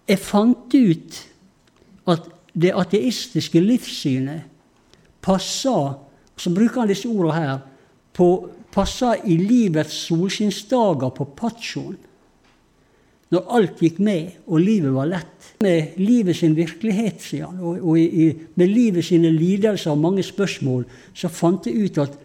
jeg 0.09 0.19
fant 0.19 0.75
ut 0.75 1.19
at 2.09 2.27
det 2.53 2.73
ateistiske 2.75 3.61
livssynet 3.61 4.49
passer 5.23 5.99
Så 6.37 6.49
bruker 6.49 6.81
han 6.81 6.89
disse 6.89 7.07
ordene 7.07 7.33
her. 7.37 7.59
På, 8.13 8.49
passer 8.73 9.21
i 9.29 9.35
livets 9.37 9.93
solskinnsdager 10.07 11.11
på 11.13 11.27
Patsjon. 11.37 11.93
Når 13.29 13.51
alt 13.53 13.81
gikk 13.81 13.99
med, 14.01 14.31
og 14.47 14.61
livet 14.61 14.93
var 14.95 15.11
lett. 15.11 15.51
Med 15.61 15.93
livet 16.01 16.35
sin 16.37 16.55
virkelighet, 16.57 17.21
sier 17.21 17.51
han, 17.51 17.61
og, 17.61 17.85
og 17.85 17.99
i, 18.01 18.31
med 18.57 18.73
livet 18.73 19.05
sine 19.05 19.29
lidelser 19.33 19.93
og 19.93 20.01
mange 20.01 20.25
spørsmål, 20.25 20.87
så 21.13 21.29
fant 21.29 21.69
jeg 21.69 21.85
ut 21.85 22.01
at 22.01 22.17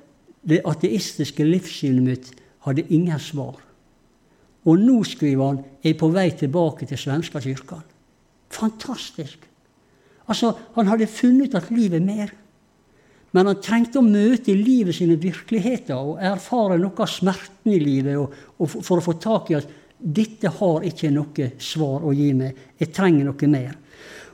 det 0.48 0.62
ateistiske 0.64 1.44
livssynet 1.44 2.04
mitt 2.04 2.32
hadde 2.64 2.86
ingen 2.88 3.20
svar. 3.20 3.60
Og 4.68 4.80
nå, 4.80 5.02
skriver 5.04 5.52
han, 5.52 5.60
er 5.82 5.92
jeg 5.92 6.00
på 6.00 6.10
vei 6.12 6.30
tilbake 6.36 6.88
til 6.88 7.00
svenska 7.00 7.44
kirka. 7.44 7.80
Fantastisk! 8.52 9.47
Altså, 10.28 10.52
Han 10.76 10.86
hadde 10.86 11.08
funnet 11.10 11.48
ut 11.48 11.58
at 11.58 11.70
livet 11.72 12.00
er 12.00 12.04
mer. 12.04 12.34
Men 13.36 13.50
han 13.50 13.60
trengte 13.60 14.00
å 14.00 14.04
møte 14.06 14.54
livet 14.56 14.96
sine 14.96 15.18
virkeligheter 15.20 15.98
og 15.98 16.22
erfare 16.24 16.78
noe 16.80 16.96
av 17.04 17.10
smerten 17.12 17.74
i 17.74 17.80
livet 17.82 18.16
og, 18.16 18.32
og 18.56 18.70
for 18.72 19.00
å 19.00 19.04
få 19.04 19.18
tak 19.20 19.50
i 19.52 19.58
at 19.58 19.68
dette 19.98 20.48
har 20.54 20.86
ikke 20.86 21.10
noe 21.12 21.50
svar 21.60 22.06
å 22.06 22.14
gi 22.16 22.30
meg. 22.38 22.56
Jeg 22.78 22.94
trenger 22.94 23.28
noe 23.28 23.50
mer. 23.50 23.76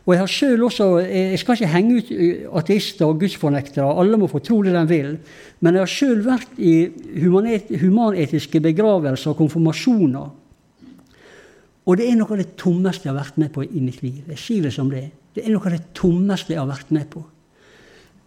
Og 0.05 0.13
Jeg 0.13 0.21
har 0.21 0.29
selv 0.29 0.67
også, 0.67 0.87
jeg 1.01 1.39
skal 1.41 1.57
ikke 1.57 1.73
henge 1.73 1.97
ut 1.97 2.11
ateister 2.61 3.09
og 3.09 3.23
gudsfornektere, 3.23 3.87
alle 3.89 4.19
må 4.21 4.29
få 4.29 4.43
tro 4.45 4.59
det 4.63 4.75
de 4.77 4.83
vil. 4.91 5.15
Men 5.65 5.79
jeg 5.79 5.81
har 5.81 5.93
sjøl 5.95 6.21
vært 6.27 6.61
i 6.61 6.75
humanetiske 7.81 8.61
begravelser 8.61 9.33
og 9.33 9.41
konfirmasjoner. 9.41 10.29
Og 11.85 11.97
det 11.97 12.09
er 12.09 12.19
noe 12.21 12.37
av 12.37 12.41
det 12.41 12.53
tommeste 12.61 13.09
jeg 13.09 13.15
har 13.15 13.23
vært 13.23 13.41
med 13.41 13.53
på 13.57 13.65
i 13.65 13.81
mitt 13.81 14.05
liv. 14.05 14.21
Jeg 14.29 14.41
sier 14.41 14.69
det 14.69 14.75
som 14.77 14.93
det 14.93 15.07
Det 15.35 15.43
er 15.43 15.53
noe 15.53 15.67
av 15.67 15.75
det 15.75 15.95
tommeste 15.97 16.55
jeg 16.55 16.63
har 16.63 16.71
vært 16.71 16.93
med 16.95 17.09
på. 17.11 17.25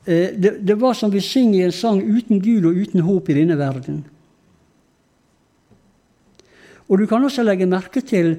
Det, 0.08 0.54
det 0.64 0.76
var 0.80 0.96
som 0.96 1.12
vi 1.12 1.20
synger 1.24 1.60
i 1.60 1.66
en 1.68 1.76
sang 1.76 2.00
'Uten 2.00 2.40
Gud 2.40 2.66
og 2.66 2.76
uten 2.80 3.04
håp 3.04 3.30
i 3.30 3.36
denne 3.36 3.58
verden'. 3.60 4.04
Og 6.88 7.00
du 7.00 7.06
kan 7.08 7.24
også 7.24 7.44
legge 7.44 7.68
merke 7.68 8.02
til 8.02 8.38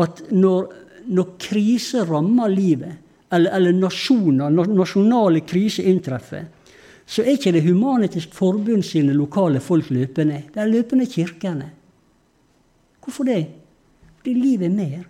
at 0.00 0.22
når, 0.32 0.70
når 1.12 1.34
krise 1.38 2.04
rammer 2.08 2.48
livet, 2.48 2.96
eller, 3.32 3.52
eller 3.56 3.76
nasjoner, 3.76 4.50
nasjonale 4.50 5.44
kriser 5.46 5.84
inntreffer, 5.90 6.48
så 7.10 7.22
er 7.22 7.34
ikke 7.34 7.52
det 7.52 7.64
Humanitisk 7.66 8.34
Forbund 8.34 8.84
sine 8.86 9.12
lokale 9.12 9.60
folk 9.60 9.90
løpende. 9.90 10.44
Det 10.54 10.62
er 10.62 10.70
løpende 10.70 11.06
kirkene. 11.10 11.70
Hvorfor 13.02 13.26
det? 13.26 13.46
Fordi 14.20 14.34
livet 14.34 14.68
er 14.68 14.76
mer. 14.76 15.04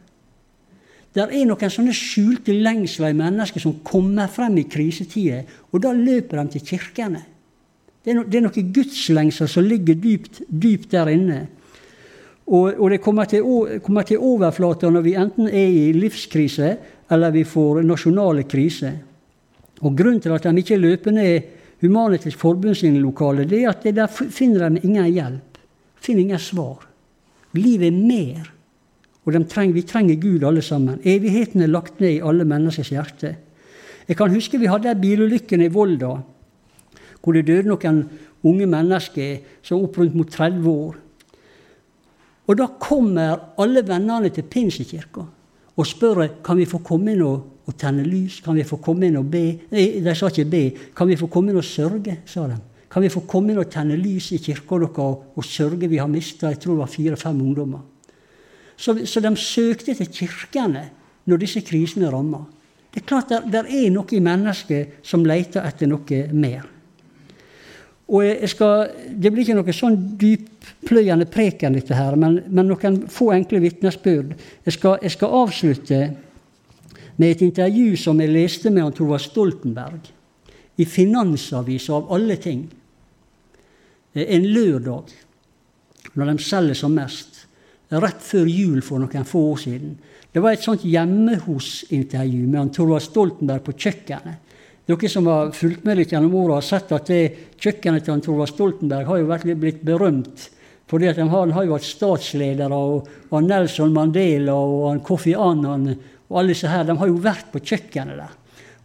Det 1.11 1.24
er 1.24 1.46
noen 1.48 1.72
sånne 1.72 1.94
skjulte 1.96 2.54
lengsler 2.54 3.11
i 3.11 3.18
mennesker 3.18 3.62
som 3.62 3.80
kommer 3.86 4.30
frem 4.30 4.61
i 4.62 4.68
krisetider, 4.70 5.48
og 5.72 5.82
da 5.82 5.90
løper 5.96 6.44
de 6.44 6.54
til 6.54 6.66
kirkene. 6.68 7.24
Det 8.00 8.12
er, 8.12 8.16
no, 8.16 8.24
det 8.24 8.38
er 8.38 8.44
noen 8.46 8.68
gudslengsler 8.72 9.50
som 9.50 9.66
ligger 9.66 9.98
dypt, 10.00 10.40
dypt 10.48 10.94
der 10.94 11.11
inne. 11.12 11.40
Og, 12.50 12.78
og 12.78 12.86
det 12.90 13.00
kommer 13.02 13.28
til, 13.30 13.44
kommer 13.84 14.06
til 14.06 14.22
overflata 14.24 14.88
når 14.90 15.04
vi 15.04 15.16
enten 15.18 15.50
er 15.50 15.68
i 15.68 15.90
livskrise 15.94 16.70
eller 17.11 17.34
vi 17.34 17.44
får 17.46 17.82
nasjonale 17.86 18.46
kriser. 18.50 18.96
Og 19.80 19.96
Grunnen 19.96 20.20
til 20.22 20.34
at 20.34 20.46
de 20.46 20.62
ikke 20.62 20.78
løper 20.80 21.14
ned 21.14 21.56
Humanitisk 21.80 22.36
Forbund 22.36 22.76
sine 22.76 23.00
lokaler, 23.00 23.46
det 23.48 23.62
er 23.62 23.70
at 23.70 23.86
der 23.96 24.06
finner 24.12 24.68
de 24.68 24.82
ingen 24.84 25.06
hjelp. 25.14 25.61
Finner 25.96 26.26
ingen 26.26 26.38
svar. 26.38 26.82
Livet 27.56 27.88
er 27.88 27.96
mer. 27.96 28.50
Og 29.25 29.35
trenger, 29.49 29.75
vi 29.75 29.83
trenger 29.83 30.16
Gud 30.21 30.45
alle 30.45 30.62
sammen. 30.62 31.01
Evigheten 31.05 31.62
er 31.62 31.68
lagt 31.68 32.01
ned 32.01 32.16
i 32.16 32.23
alle 32.25 32.45
menneskers 32.45 32.89
hjerte. 32.89 33.35
Jeg 34.09 34.16
kan 34.16 34.33
huske 34.33 34.59
vi 34.59 34.66
hadde 34.66 34.95
bilulykken 35.01 35.62
i 35.62 35.68
Volda, 35.68 36.14
hvor 37.21 37.37
det 37.37 37.47
døde 37.47 37.68
noen 37.68 38.01
unge 38.43 38.66
mennesker 38.66 39.61
som 39.62 39.85
opp 39.85 39.99
rundt 40.01 40.16
mot 40.16 40.31
30 40.33 40.71
år. 40.71 40.97
Og 42.49 42.57
da 42.59 42.66
kommer 42.81 43.37
alle 43.61 43.85
vennene 43.87 44.33
til 44.35 44.49
Pinsekirka 44.51 45.27
og 45.77 45.87
spør 45.87 46.27
kan 46.45 46.59
vi 46.59 46.66
få 46.68 46.81
komme 46.85 47.14
inn 47.14 47.23
og, 47.25 47.45
og, 47.64 47.77
tenne 47.79 48.03
lys. 48.05 48.41
Kan 48.45 48.59
vi 48.59 48.66
få 48.66 48.81
komme 48.83 49.07
inn 49.07 49.16
og 49.21 49.31
be? 49.33 49.45
Nei, 49.73 50.03
de 50.03 50.14
sa 50.16 50.29
ikke 50.29 50.51
be. 50.51 50.64
Kan 50.97 51.09
vi 51.09 51.16
få 51.16 51.31
komme 51.33 51.53
inn 51.53 51.61
og 51.61 51.64
sørge, 51.64 52.18
sa 52.29 52.45
de. 52.51 52.59
Kan 52.91 53.05
vi 53.05 53.12
få 53.12 53.23
komme 53.31 53.53
inn 53.53 53.62
og 53.62 53.71
tenne 53.71 53.97
lys 53.97 54.33
i 54.35 54.41
kirka 54.43 54.81
deres 54.83 54.99
og, 55.01 55.23
og 55.39 55.47
sørge? 55.47 55.89
Vi 55.89 56.01
har 56.03 56.11
mista 56.11 56.51
jeg 56.51 56.61
tror 56.61 56.75
det 56.75 56.83
var 56.83 56.93
fire-fem 56.93 57.41
ungdommer. 57.41 57.87
Så, 58.81 58.95
så, 59.05 59.20
de 59.20 59.35
søkte 59.37 59.93
til 59.93 60.09
kirkene 60.09 60.87
når 61.28 61.43
disse 61.43 61.61
krisene 61.61 62.09
ramma. 62.12 62.41
Det 62.91 63.03
er 63.03 63.07
klart 63.07 63.33
det, 63.53 63.61
er 63.61 63.91
noe 63.93 64.16
i 64.16 64.22
mennesket 64.24 65.03
som 65.07 65.26
leter 65.28 65.66
etter 65.68 65.91
noe 65.91 66.20
mer. 66.33 66.64
Og 68.11 68.24
jeg 68.24 68.49
skal, 68.51 68.89
Det 69.14 69.31
blir 69.31 69.45
ikke 69.45 69.59
noe 69.61 69.74
sånn 69.76 69.99
dyppløyende 70.18 71.28
preken, 71.31 71.76
dette 71.76 71.95
her, 71.95 72.16
men, 72.18 72.41
men 72.49 72.66
noen 72.72 73.05
få 73.12 73.31
enkle 73.37 73.61
vitnesbyrd. 73.62 74.33
Jeg 74.66 74.74
skal, 74.74 74.97
jeg 75.05 75.14
skal, 75.14 75.37
avslutte 75.45 76.01
med 77.20 77.28
et 77.28 77.45
intervju 77.47 77.95
som 78.01 78.18
jeg 78.18 78.33
leste 78.33 78.72
med 78.72 78.89
han 78.89 79.18
Stoltenberg 79.20 80.11
i 80.81 80.87
Finansavisa, 80.89 82.01
av 82.01 82.11
alle 82.16 82.37
ting, 82.41 82.64
en 84.14 84.47
lørdag, 84.51 85.12
når 86.18 86.33
de 86.33 86.43
selger 86.43 86.74
som 86.74 86.95
mest, 86.97 87.30
rett 87.91 88.22
før 88.22 88.47
jul 88.47 88.82
for 88.86 89.03
noen 89.03 89.26
få 89.26 89.43
år 89.53 89.59
siden. 89.64 89.97
Det 90.30 90.43
var 90.43 90.55
et 90.55 90.62
sånt 90.62 90.84
hjemme 90.86 91.41
hos-intervju 91.43 92.45
med 92.47 92.61
han 92.61 92.70
Torvald 92.74 93.03
Stoltenberg 93.03 93.64
på 93.66 93.74
kjøkkenet. 93.74 94.47
Dere 94.91 95.11
som 95.11 95.26
har 95.30 95.51
fulgt 95.55 95.84
med 95.86 95.99
litt 95.99 96.12
gjennom 96.14 96.34
åra, 96.38 96.59
har 96.59 96.66
sett 96.66 96.93
at 96.95 97.11
kjøkkenet 97.11 98.07
til 98.07 98.22
Torvald 98.24 98.51
Stoltenberg 98.51 99.11
har 99.11 99.20
jo 99.20 99.57
blitt 99.59 99.82
berømt. 99.86 100.49
Fordi 100.91 101.07
at 101.07 101.18
Han 101.18 101.53
har 101.55 101.64
jo 101.64 101.76
vært 101.76 101.86
statsledere, 101.86 102.74
og, 102.74 103.09
og 103.30 103.43
Nelson 103.47 103.93
Mandela 103.95 104.55
og 104.55 105.03
Kofi 105.07 105.34
Annan 105.34 105.93
og 106.30 106.38
alle 106.38 106.55
disse 106.55 106.70
her, 106.70 106.84
de 106.86 106.97
har 106.99 107.11
jo 107.11 107.22
vært 107.22 107.53
på 107.53 107.62
kjøkkenet 107.62 108.18
der. 108.18 108.34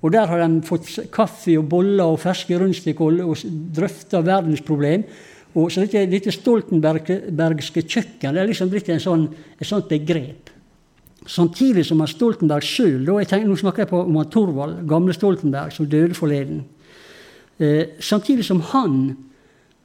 Og 0.01 0.11
Der 0.11 0.27
har 0.27 0.41
de 0.41 0.61
fått 0.61 0.89
kaffe 1.13 1.55
og 1.57 1.65
boller 1.69 2.05
og 2.05 2.19
ferske 2.21 2.57
rundstykker 2.61 3.23
og 3.25 3.41
drøfta 3.73 4.21
verdensproblem. 4.21 5.05
Og 5.55 5.71
så 5.71 5.85
dette, 5.85 6.03
dette 6.11 6.33
stoltenbergske 6.35 7.85
kjøkken 7.85 8.35
det 8.35 8.41
er 8.41 8.49
liksom 8.49 8.71
blitt 8.71 8.91
sånn, 9.01 9.29
et 9.55 9.67
sånt 9.67 9.87
begrep. 9.91 10.51
Samtidig 11.25 11.85
som 11.87 12.03
Stoltenberg 12.05 12.65
sjøl 12.65 12.99
Nå 13.01 13.55
snakker 13.57 13.85
jeg 13.85 13.89
på 13.89 14.01
om 14.03 14.17
Torvald, 14.29 14.83
gamle 14.89 15.13
Stoltenberg, 15.15 15.73
som 15.73 15.87
døde 15.89 16.13
forleden. 16.13 16.63
Eh, 17.57 17.97
samtidig 17.99 18.45
som 18.45 18.61
han 18.73 19.15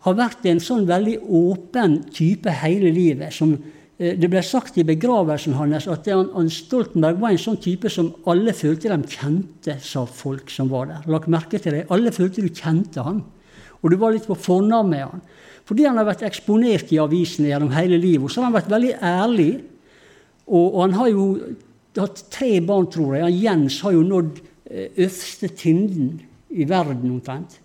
har 0.04 0.16
vært 0.18 0.44
en 0.50 0.60
sånn 0.60 0.88
veldig 0.88 1.20
åpen 1.24 2.00
type 2.12 2.50
hele 2.60 2.90
livet. 2.92 3.32
som 3.32 3.54
eh, 3.98 4.18
Det 4.18 4.28
ble 4.28 4.42
sagt 4.42 4.76
i 4.76 4.84
begravelsen 4.84 5.54
hans 5.54 5.88
at 5.88 6.08
han, 6.08 6.28
han 6.34 6.50
Stoltenberg 6.50 7.20
var 7.20 7.30
en 7.30 7.38
sånn 7.38 7.60
type 7.62 7.88
som 7.88 8.12
alle 8.26 8.52
følte 8.52 8.90
de 8.90 9.00
kjente, 9.08 9.78
sa 9.80 10.04
folk 10.04 10.50
som 10.50 10.68
var 10.68 10.90
der. 10.90 11.08
Lagt 11.08 11.28
merke 11.28 11.58
til 11.58 11.72
det. 11.72 11.86
Alle 11.88 12.12
følte 12.12 12.42
du 12.42 12.50
kjente 12.52 13.00
han. 13.06 13.22
Og 13.80 13.90
du 13.90 13.96
var 13.96 14.12
litt 14.12 14.28
på 14.28 14.36
fornavn 14.36 14.90
med 14.90 15.06
han. 15.06 15.22
Fordi 15.70 15.86
han 15.86 16.00
har 16.00 16.08
vært 16.08 16.26
eksponert 16.26 16.90
i 16.90 16.98
avisene 16.98 17.52
gjennom 17.52 17.70
hele 17.72 17.98
livet. 18.02 18.26
Så 18.28 18.42
har 18.42 18.50
han 18.50 18.58
vært 18.58 18.72
veldig 18.72 18.96
ærlig 18.98 19.52
og, 20.50 20.66
og 20.66 20.80
han 20.82 20.96
har 20.98 21.10
jo 21.12 21.26
hatt 22.00 22.24
tre 22.32 22.52
barn, 22.64 22.88
tror 22.90 23.16
jeg. 23.18 23.38
Jens 23.44 23.78
har 23.84 23.94
jo 23.94 24.04
nådd 24.06 24.40
eh, 24.40 24.88
øverste 24.90 25.50
tinden 25.58 26.16
i 26.50 26.66
verden 26.68 27.12
omtrent. 27.14 27.60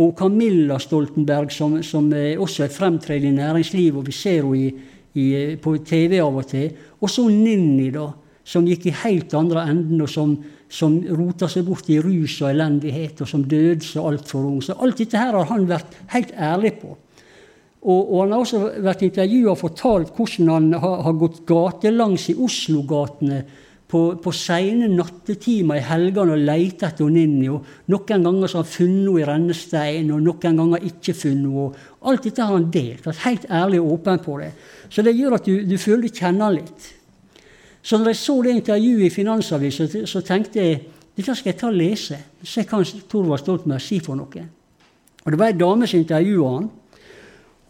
Og 0.00 0.14
Camilla 0.16 0.78
Stoltenberg, 0.80 1.52
som, 1.52 1.76
som 1.84 2.08
også 2.12 2.64
er 2.64 2.72
fremtredende 2.72 3.34
i 3.34 3.36
næringslivet, 3.42 3.98
og 4.00 4.08
vi 4.08 4.16
ser 4.16 4.48
henne 4.48 5.58
på 5.60 5.74
TV 5.84 6.16
av 6.24 6.38
og 6.40 6.48
til. 6.48 6.70
Og 7.04 7.12
så 7.12 7.26
Ninni, 7.28 7.90
da, 7.92 8.06
som 8.48 8.64
gikk 8.66 8.88
i 8.88 8.96
helt 9.02 9.34
andre 9.36 9.66
enden, 9.68 10.00
og 10.00 10.08
som, 10.08 10.32
som 10.72 10.96
rota 11.12 11.50
seg 11.52 11.68
bort 11.68 11.90
i 11.92 12.00
rus 12.00 12.38
og 12.40 12.54
elendighet, 12.54 13.20
og 13.20 13.28
som 13.28 13.44
døde 13.44 13.84
så 13.84 14.06
altfor 14.08 14.48
ung. 14.48 14.62
Så 14.64 14.78
alt 14.80 15.04
dette 15.04 15.20
her 15.20 15.36
har 15.36 15.52
han 15.52 15.68
vært 15.68 16.00
helt 16.16 16.32
ærlig 16.40 16.78
på. 16.80 16.96
Og, 17.82 18.00
og, 18.14 18.20
Han 18.20 18.32
har 18.32 18.44
også 18.44 18.62
vært 18.84 19.02
intervjua 19.02 19.52
og 19.56 19.58
fortalt 19.58 20.14
hvordan 20.14 20.50
han 20.52 20.72
har, 20.78 21.02
har 21.02 21.18
gått 21.18 21.42
gatelangs 21.48 22.28
i 22.30 22.36
Oslo-gatene 22.38 23.42
på, 23.92 24.00
på 24.22 24.32
sene 24.32 24.86
nattetimer 24.88 25.80
i 25.80 25.84
helgene 25.84 26.36
og 26.36 26.44
leita 26.46 26.88
etter 26.88 27.10
Ninni. 27.12 27.50
Noen 27.92 28.06
ganger 28.24 28.46
har 28.46 28.62
han 28.62 28.70
funnet 28.70 29.02
henne 29.02 29.18
i 29.20 29.26
rennestein, 29.28 30.14
og 30.14 30.22
noen 30.24 30.62
ganger 30.62 30.86
ikke 30.88 31.16
funnet 31.18 31.50
henne. 31.50 31.84
Alt 32.08 32.28
dette 32.28 32.46
har 32.46 32.56
han 32.56 32.70
delt. 32.72 33.04
Vært 33.04 33.26
helt 33.26 33.46
ærlig 33.50 33.82
og 33.82 33.98
åpen 33.98 34.22
på 34.24 34.38
det. 34.40 34.52
Så 34.88 35.04
det 35.04 35.16
gjør 35.18 35.36
at 35.36 35.48
du, 35.48 35.54
du 35.68 35.76
føler 35.76 36.06
du 36.06 36.22
kjenner 36.22 36.48
han 36.48 36.58
litt. 36.62 36.88
Så 37.82 37.98
når 37.98 38.12
jeg 38.12 38.20
så 38.22 38.36
det 38.46 38.56
intervjuet 38.56 39.08
i 39.08 39.12
Finansavisen, 39.12 40.06
så, 40.06 40.22
tenkte 40.22 40.62
jeg 40.62 40.82
dette 41.16 41.34
skal 41.34 41.50
jeg 41.50 41.58
ta 41.60 41.68
og 41.68 41.76
lese. 41.76 42.20
Se 42.46 42.62
hva 42.62 42.80
Torvald 43.10 43.42
Stoltenberg 43.42 43.82
sier 43.82 44.04
for 44.06 44.16
noe. 44.16 44.46
Og 45.22 45.34
Det 45.34 45.38
var 45.38 45.50
ei 45.50 45.58
dame 45.58 45.90
som 45.90 46.00
intervjua 46.00 46.52
han. 46.54 46.70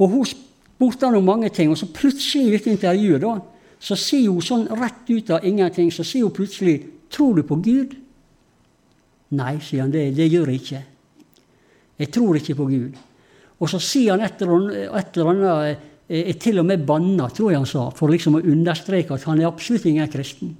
Og 0.03 0.11
hun 0.11 1.17
om 1.17 1.25
mange 1.25 1.49
ting. 1.55 1.71
Og 1.71 1.79
så 1.79 1.87
plutselig 1.87 2.49
i 2.49 2.55
dette 2.57 2.73
intervjuet 2.73 3.23
da, 3.23 3.37
så 3.83 3.99
sier 3.99 4.31
hun 4.31 4.43
sånn 4.43 4.67
rett 4.79 5.11
ut 5.11 5.31
av 5.35 5.47
ingenting 5.47 5.91
så 5.95 6.05
sier 6.07 6.27
hun 6.27 6.35
plutselig 6.35 6.83
'Tror 7.13 7.37
du 7.37 7.43
på 7.43 7.57
Gud?' 7.61 7.97
Nei, 9.31 9.59
sier 9.61 9.83
han, 9.83 9.91
det, 9.91 10.17
det 10.17 10.29
gjør 10.29 10.49
jeg 10.49 10.61
ikke. 10.61 10.83
Jeg 11.99 12.11
tror 12.13 12.37
ikke 12.37 12.55
på 12.55 12.67
Gud. 12.69 12.97
Og 13.61 13.69
så 13.69 13.79
sier 13.79 14.11
han 14.13 14.21
et 14.21 14.43
eller 14.43 15.31
annet 15.31 15.79
er 16.09 16.33
til 16.41 16.59
og 16.59 16.67
med 16.67 16.85
banna, 16.87 17.29
tror 17.29 17.51
jeg 17.51 17.59
han 17.59 17.67
sa, 17.67 17.91
for 17.91 18.09
liksom 18.13 18.37
å 18.37 18.43
understreke 18.43 19.15
at 19.15 19.25
han 19.25 19.41
er 19.41 19.49
absolutt 19.49 19.87
ingen 19.87 20.09
kristen. 20.09 20.57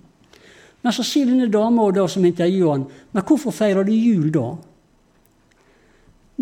Men 0.83 0.93
så 0.93 1.05
sier 1.05 1.27
denne 1.27 1.51
dama 1.53 1.91
som 2.09 2.25
intervjuer 2.25 2.71
han, 2.71 2.87
men 3.13 3.23
hvorfor 3.23 3.53
feirer 3.53 3.85
du 3.85 3.93
jul 3.93 4.31
da? 4.33 4.57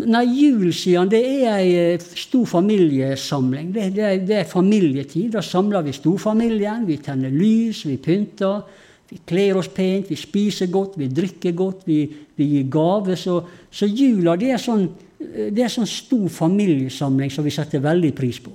Nei, 0.07 0.23
jul, 0.33 0.69
sier 0.73 1.01
han, 1.01 1.09
det 1.11 1.19
er 1.21 1.57
ei 1.59 1.71
eh, 1.77 2.03
stor 2.17 2.45
familiesamling. 2.49 3.71
Det, 3.75 3.89
det, 3.95 4.11
det, 4.27 4.37
er 4.39 4.49
familietid. 4.49 5.31
Da 5.35 5.43
samler 5.45 5.83
vi 5.85 5.93
storfamilien. 5.95 6.87
Vi 6.87 6.97
tenner 7.03 7.33
lys, 7.33 7.83
vi 7.85 7.97
pynter. 8.01 8.63
Vi 9.11 9.19
kler 9.27 9.59
oss 9.59 9.67
pent, 9.67 10.07
vi 10.07 10.15
spiser 10.15 10.69
godt, 10.71 10.93
vi 10.95 11.09
drikker 11.11 11.51
godt, 11.51 11.81
vi, 11.83 12.05
vi 12.37 12.45
gir 12.53 12.69
gaver. 12.71 13.19
Så, 13.19 13.41
så, 13.67 13.89
jula 13.89 14.37
det 14.39 14.53
er, 14.55 14.61
sånn, 14.61 14.85
det 15.19 15.65
er 15.65 15.73
sånn 15.73 15.89
stor 15.89 16.29
familiesamling 16.31 17.33
som 17.33 17.43
vi 17.43 17.51
setter 17.51 17.83
veldig 17.83 18.13
pris 18.15 18.39
på. 18.39 18.53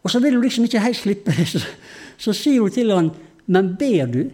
Og 0.00 0.10
så 0.10 0.18
vil 0.24 0.34
hun 0.34 0.42
liksom 0.42 0.66
ikke 0.66 0.82
helt 0.82 0.98
slippe. 0.98 1.36
Så, 1.52 1.62
så 2.20 2.34
sier 2.36 2.60
hun 2.60 2.74
til 2.74 2.90
han, 2.92 3.12
'Men 3.46 3.76
ber 3.78 4.06
du?' 4.06 4.30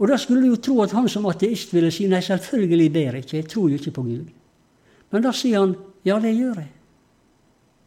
Og 0.00 0.08
da 0.08 0.16
skulle 0.16 0.42
du 0.42 0.54
jo 0.54 0.60
tro 0.64 0.78
at 0.82 0.94
han 0.96 1.08
som 1.12 1.28
ateist 1.28 1.74
ville 1.74 1.90
si 1.92 2.06
nei, 2.08 2.22
selvfølgelig 2.24 2.92
ber 2.92 3.18
jeg 3.18 3.24
ikke, 3.24 3.36
jeg 3.36 3.48
tror 3.52 3.68
jo 3.68 3.80
ikke 3.80 3.96
på 3.98 4.04
Gud. 4.06 4.28
Men 5.12 5.24
da 5.24 5.32
sier 5.36 5.60
han 5.60 5.74
ja, 6.06 6.16
det 6.22 6.32
gjør 6.32 6.62
jeg. 6.62 6.70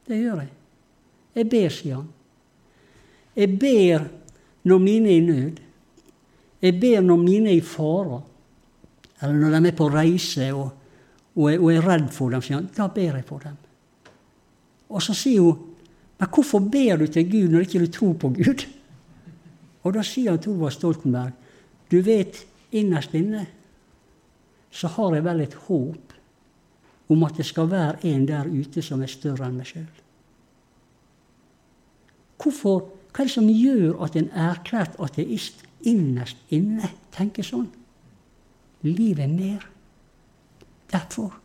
Det 0.05 0.19
gjør 0.19 0.43
jeg. 0.43 0.51
Jeg 1.33 1.49
ber, 1.49 1.73
sier 1.73 1.95
han. 1.97 2.09
Jeg 3.33 3.57
ber 3.57 4.05
når 4.69 4.83
mine 4.83 5.09
er 5.09 5.17
i 5.17 5.25
nød. 5.25 5.59
Jeg 6.61 6.79
ber 6.79 7.01
når 7.01 7.19
mine 7.23 7.49
er 7.49 7.57
i 7.57 7.65
fare. 7.65 8.21
Eller 9.23 9.39
når 9.41 9.57
de 9.57 9.71
er 9.71 9.77
på 9.77 9.89
reise 9.89 10.51
og, 10.53 10.69
og, 11.33 11.47
og 11.49 11.69
er 11.73 11.87
redd 11.87 12.11
for 12.13 12.29
dem, 12.29 12.43
sier 12.45 12.59
han. 12.59 12.69
Da 12.77 12.87
ber 12.93 13.17
jeg 13.17 13.25
for 13.25 13.41
dem. 13.47 13.57
Og 14.93 15.01
så 15.01 15.15
sier 15.17 15.41
hun 15.41 15.69
men 16.23 16.29
hvorfor 16.31 16.59
ber 16.71 17.01
du 17.01 17.07
til 17.11 17.25
Gud 17.27 17.49
når 17.51 17.65
ikke 17.65 17.79
du 17.79 17.89
tror 17.91 18.13
på 18.13 18.29
Gud? 18.37 18.61
Og 19.83 19.93
da 19.93 20.03
sier 20.07 20.31
han 20.31 20.39
Thorvald 20.39 20.71
Stoltenberg 20.71 21.33
du 21.93 22.01
vet, 22.01 22.39
innerst 22.73 23.13
inne 23.13 23.45
så 24.73 24.89
har 24.95 25.13
jeg 25.13 25.25
vel 25.27 25.43
et 25.43 25.57
håp 25.67 26.15
om 27.13 27.25
at 27.27 27.37
det 27.37 27.45
skal 27.45 27.69
være 27.69 27.99
en 28.09 28.25
der 28.25 28.49
ute 28.49 28.81
som 28.81 29.03
er 29.05 29.11
større 29.11 29.45
enn 29.45 29.59
meg 29.59 29.69
sjøl. 29.69 29.91
Hva 32.41 32.73
er 33.21 33.27
det 33.27 33.35
som 33.35 33.45
gjør 33.45 34.01
at 34.03 34.17
en 34.17 34.31
erklært 34.33 34.97
ateist 35.03 35.61
innerst 35.85 36.39
inne 36.55 36.89
tenker 37.13 37.45
sånn? 37.45 37.69
Livet 38.83 39.27
er 39.27 39.31
mer. 39.31 39.67
Derfor. 40.89 41.37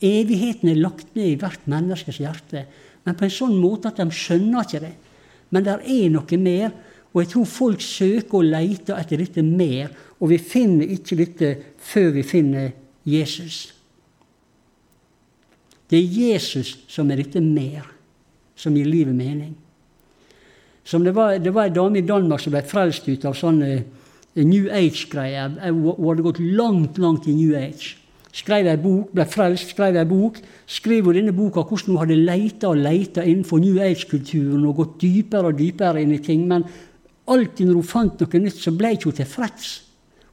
Evigheten 0.00 0.72
er 0.72 0.80
lagt 0.80 1.12
ned 1.14 1.34
i 1.34 1.38
hvert 1.40 1.68
menneskes 1.70 2.22
hjerte, 2.24 2.64
men 3.04 3.16
på 3.20 3.28
en 3.28 3.36
sånn 3.36 3.54
måte 3.60 3.92
at 3.92 4.00
de 4.00 4.08
skjønner 4.08 4.64
ikke 4.64 4.82
det. 4.86 4.94
Men 5.52 5.68
det 5.68 5.76
er 5.76 6.08
noe 6.12 6.40
mer, 6.40 6.72
og 7.14 7.22
jeg 7.22 7.30
tror 7.30 7.46
folk 7.46 7.82
søker 7.82 8.40
og 8.40 8.48
leter 8.50 8.98
etter 8.98 9.20
dette 9.22 9.42
mer, 9.46 9.92
og 10.18 10.32
vi 10.32 10.38
finner 10.42 10.90
ikke 10.96 11.18
dette 11.20 11.50
før 11.78 12.10
vi 12.16 12.24
finner 12.26 12.72
Jesus. 13.06 13.68
Det 15.90 16.00
er 16.00 16.16
Jesus 16.18 16.72
som 16.90 17.10
er 17.10 17.22
dette 17.22 17.40
mer, 17.40 17.86
som 18.58 18.74
gir 18.74 18.88
livet 18.88 19.14
mening. 19.14 19.52
Som 20.84 21.04
det 21.04 21.14
var, 21.14 21.38
det 21.38 21.54
var 21.54 21.68
ei 21.68 21.74
dame 21.74 22.00
i 22.00 22.06
Danmark 22.06 22.42
som 22.42 22.52
ble 22.52 22.64
frelst 22.66 23.06
ut 23.08 23.24
av 23.24 23.36
sånne 23.38 23.68
eh, 23.76 24.42
New 24.44 24.66
Age-greier. 24.68 25.54
Hun 25.70 26.08
hadde 26.08 26.24
gått 26.26 26.40
langt, 26.42 26.98
langt 27.00 27.28
i 27.30 27.36
New 27.36 27.54
Age. 27.56 27.94
Skrev 28.34 28.66
ei 28.66 28.80
bok, 28.80 29.12
ble 29.14 29.24
frelst, 29.30 29.70
skrev 29.70 29.96
ei 30.00 30.08
bok. 30.08 30.40
Skrev 30.66 31.06
hun 31.06 31.16
denne 31.16 31.36
boka 31.36 31.62
hvordan 31.62 31.94
hun 31.94 32.00
hadde 32.02 32.18
leita 32.18 32.72
og 32.72 32.82
leita 32.82 33.22
innenfor 33.22 33.62
New 33.62 33.78
Age-kulturen 33.80 34.66
og 34.66 34.80
gått 34.82 34.98
dypere 35.04 35.52
og 35.52 35.60
dypere 35.60 36.02
inn 36.02 36.16
i 36.16 36.20
ting. 36.24 36.42
Men 36.50 36.66
Alltid 37.30 37.68
når 37.68 37.80
hun 37.80 37.88
fant 37.88 38.20
noe 38.20 38.40
nytt, 38.42 38.60
så 38.60 38.72
ble 38.76 38.94
ikke 38.94 39.10
hun 39.10 39.18
tilfreds. 39.20 39.72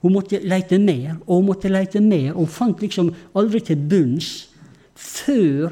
Hun 0.01 0.15
måtte 0.15 0.41
lete 0.41 0.79
mer 0.81 1.13
og 1.27 1.35
hun 1.37 1.47
måtte 1.51 1.71
lete 1.71 2.01
mer. 2.03 2.33
Og 2.33 2.45
hun 2.45 2.55
fant 2.55 2.81
liksom 2.81 3.11
aldri 3.37 3.61
til 3.65 3.79
bunns 3.91 4.31
før 4.97 5.71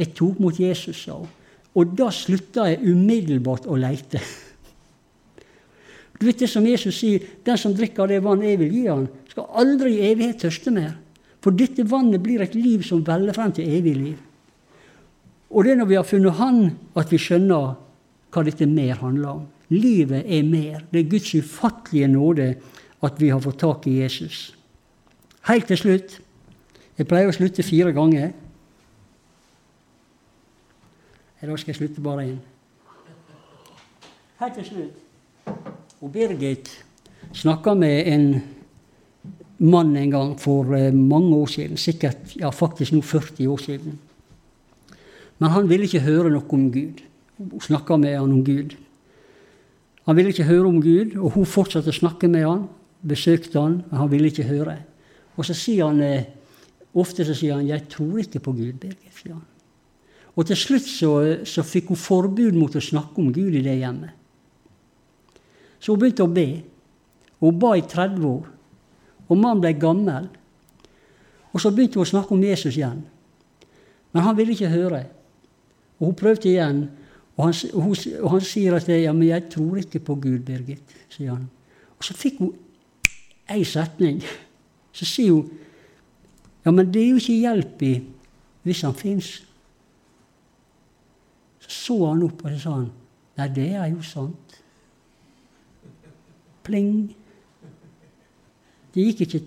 jeg 0.00 0.14
tok 0.16 0.40
mot 0.42 0.58
Jesus, 0.58 1.04
sa 1.04 1.18
hun. 1.20 1.30
Og 1.74 1.94
da 1.98 2.06
slutta 2.14 2.68
jeg 2.70 2.86
umiddelbart 2.86 3.66
å 3.66 3.76
leite. 3.78 4.20
Du 6.14 6.26
vet 6.28 6.38
det 6.38 6.48
som 6.50 6.66
Jesus 6.66 7.00
sier, 7.00 7.22
den 7.44 7.58
som 7.58 7.74
drikker 7.74 8.08
det 8.08 8.20
vann 8.22 8.44
jeg 8.46 8.60
vil 8.60 8.70
gi 8.72 8.84
han, 8.86 9.08
skal 9.30 9.50
aldri 9.58 9.96
i 9.96 10.12
evighet 10.12 10.44
tørste 10.46 10.70
mer. 10.74 10.92
For 11.42 11.52
dette 11.52 11.84
vannet 11.84 12.22
blir 12.24 12.40
et 12.40 12.54
liv 12.56 12.84
som 12.86 13.02
veller 13.04 13.34
frem 13.36 13.52
til 13.52 13.68
evig 13.68 13.96
liv. 13.98 14.20
Og 15.50 15.66
det 15.66 15.74
er 15.74 15.80
når 15.82 15.90
vi 15.90 15.98
har 15.98 16.06
funnet 16.06 16.38
Han, 16.38 16.62
at 16.96 17.10
vi 17.12 17.20
skjønner 17.20 17.74
hva 18.34 18.42
dette 18.46 18.66
mer 18.66 18.96
handler 19.02 19.28
om. 19.34 19.42
Livet 19.72 20.24
er 20.26 20.42
mer. 20.44 20.82
Det 20.92 21.00
er 21.00 21.10
Guds 21.10 21.34
ufattelige 21.34 22.08
nåde 22.08 22.54
at 23.04 23.20
vi 23.20 23.28
har 23.28 23.40
fått 23.40 23.60
tak 23.60 23.86
i 23.86 24.00
Jesus. 24.02 24.54
Helt 25.48 25.66
til 25.68 25.80
slutt 25.80 26.20
Jeg 26.94 27.08
pleier 27.10 27.26
å 27.26 27.34
slutte 27.34 27.64
fire 27.66 27.90
ganger. 27.90 28.28
Da 31.42 31.56
skal 31.58 31.72
jeg 31.72 31.80
slutte 31.80 32.00
bare 32.04 32.22
én. 32.28 32.36
Helt 34.38 34.54
til 34.60 34.68
slutt. 34.68 35.00
Og 35.98 36.12
Birgit 36.14 36.70
snakka 37.34 37.74
med 37.74 38.12
en 38.12 38.28
mann 39.58 39.96
en 39.96 40.10
gang 40.10 40.32
for 40.40 40.70
eh, 40.76 40.94
mange 40.94 41.34
år 41.36 41.50
siden. 41.50 41.76
Sikkert 41.76 42.36
ja, 42.38 42.50
faktisk 42.54 42.94
nå 42.94 43.02
40 43.02 43.50
år 43.50 43.60
siden. 43.60 43.98
Men 45.38 45.50
han 45.50 45.68
ville 45.68 45.88
ikke 45.88 46.06
høre 46.06 46.30
noe 46.30 46.46
om 46.54 46.70
Gud. 46.72 47.02
Hun 47.38 47.60
snakka 47.60 47.98
med 47.98 48.18
han 48.18 48.32
om 48.32 48.44
Gud. 48.46 48.76
Han 50.04 50.16
ville 50.16 50.34
ikke 50.34 50.48
høre 50.48 50.68
om 50.68 50.80
Gud, 50.82 51.16
og 51.16 51.32
hun 51.38 51.48
fortsatte 51.48 51.92
å 51.92 51.96
snakke 51.96 52.28
med 52.28 52.44
han, 52.44 52.66
besøkte 53.04 53.60
han, 53.60 53.78
men 53.88 54.00
han 54.00 54.10
ville 54.12 54.28
ikke 54.28 54.48
høre. 54.48 54.76
Og 55.36 55.46
så 55.48 55.56
sier 55.56 55.88
han 55.88 56.00
eh, 56.04 56.28
ofte 56.94 57.24
så 57.24 57.34
sier 57.34 57.56
han 57.56 57.66
'Jeg 57.66 57.88
tror 57.88 58.18
ikke 58.20 58.40
på 58.40 58.52
Gud', 58.52 58.78
Birgit. 58.80 59.14
sier 59.16 59.34
han. 59.34 59.46
Og 60.36 60.46
til 60.46 60.56
slutt 60.56 60.86
så, 60.86 61.10
så, 61.46 61.62
fikk 61.62 61.88
hun 61.88 61.96
forbud 61.96 62.56
mot 62.58 62.74
å 62.74 62.82
snakke 62.82 63.20
om 63.22 63.32
Gud 63.32 63.54
i 63.54 63.62
det 63.62 63.78
hjemmet. 63.78 64.10
Så 65.78 65.92
hun 65.92 66.00
begynte 66.00 66.26
å 66.26 66.32
be. 66.32 66.62
Hun 67.40 67.58
ba 67.58 67.74
i 67.78 67.82
30 67.82 68.24
år. 68.26 68.48
Og 69.28 69.38
mannen 69.38 69.62
ble 69.62 69.72
gammel. 69.78 70.28
Og 71.52 71.62
så 71.62 71.70
begynte 71.70 72.00
hun 72.00 72.06
å 72.06 72.10
snakke 72.10 72.34
om 72.34 72.42
Jesus 72.42 72.74
igjen. 72.74 73.04
Men 74.12 74.26
han 74.26 74.36
ville 74.36 74.56
ikke 74.56 74.72
høre. 74.72 75.04
Og 76.00 76.08
hun 76.08 76.18
prøvde 76.18 76.50
igjen. 76.50 76.88
Og 77.36 77.44
han, 77.44 77.54
hun, 77.74 77.96
han, 78.30 78.40
sier 78.40 78.76
at 78.76 78.88
ja, 78.88 79.12
men 79.12 79.28
'jeg 79.28 79.48
tror 79.50 79.76
ikke 79.76 79.98
på 79.98 80.14
Gud, 80.14 80.38
Birgit', 80.38 80.94
sier 81.08 81.34
han. 81.34 81.50
Og 81.98 82.04
så 82.04 82.14
fikk 82.14 82.38
hun 82.38 82.54
ei 83.50 83.64
setning. 83.64 84.22
Så 84.92 85.04
sier 85.04 85.32
hun 85.32 85.50
ja, 86.64 86.70
men 86.70 86.94
det 86.94 87.02
er 87.02 87.08
jo 87.08 87.16
ikke 87.20 87.40
hjelp 87.40 87.82
i 87.82 87.94
hvis 88.62 88.80
han 88.80 88.94
fins. 88.94 89.44
Så 91.60 91.70
så 91.70 92.06
han 92.06 92.22
opp, 92.22 92.44
og 92.44 92.50
så 92.50 92.58
sa 92.58 92.70
han 92.78 92.90
nei, 93.36 93.48
det 93.48 93.66
er 93.74 93.86
jo 93.90 94.02
sant. 94.02 94.60
Pling. 96.64 97.16
Det 98.94 99.04
gikk 99.04 99.20
ikke 99.20 99.42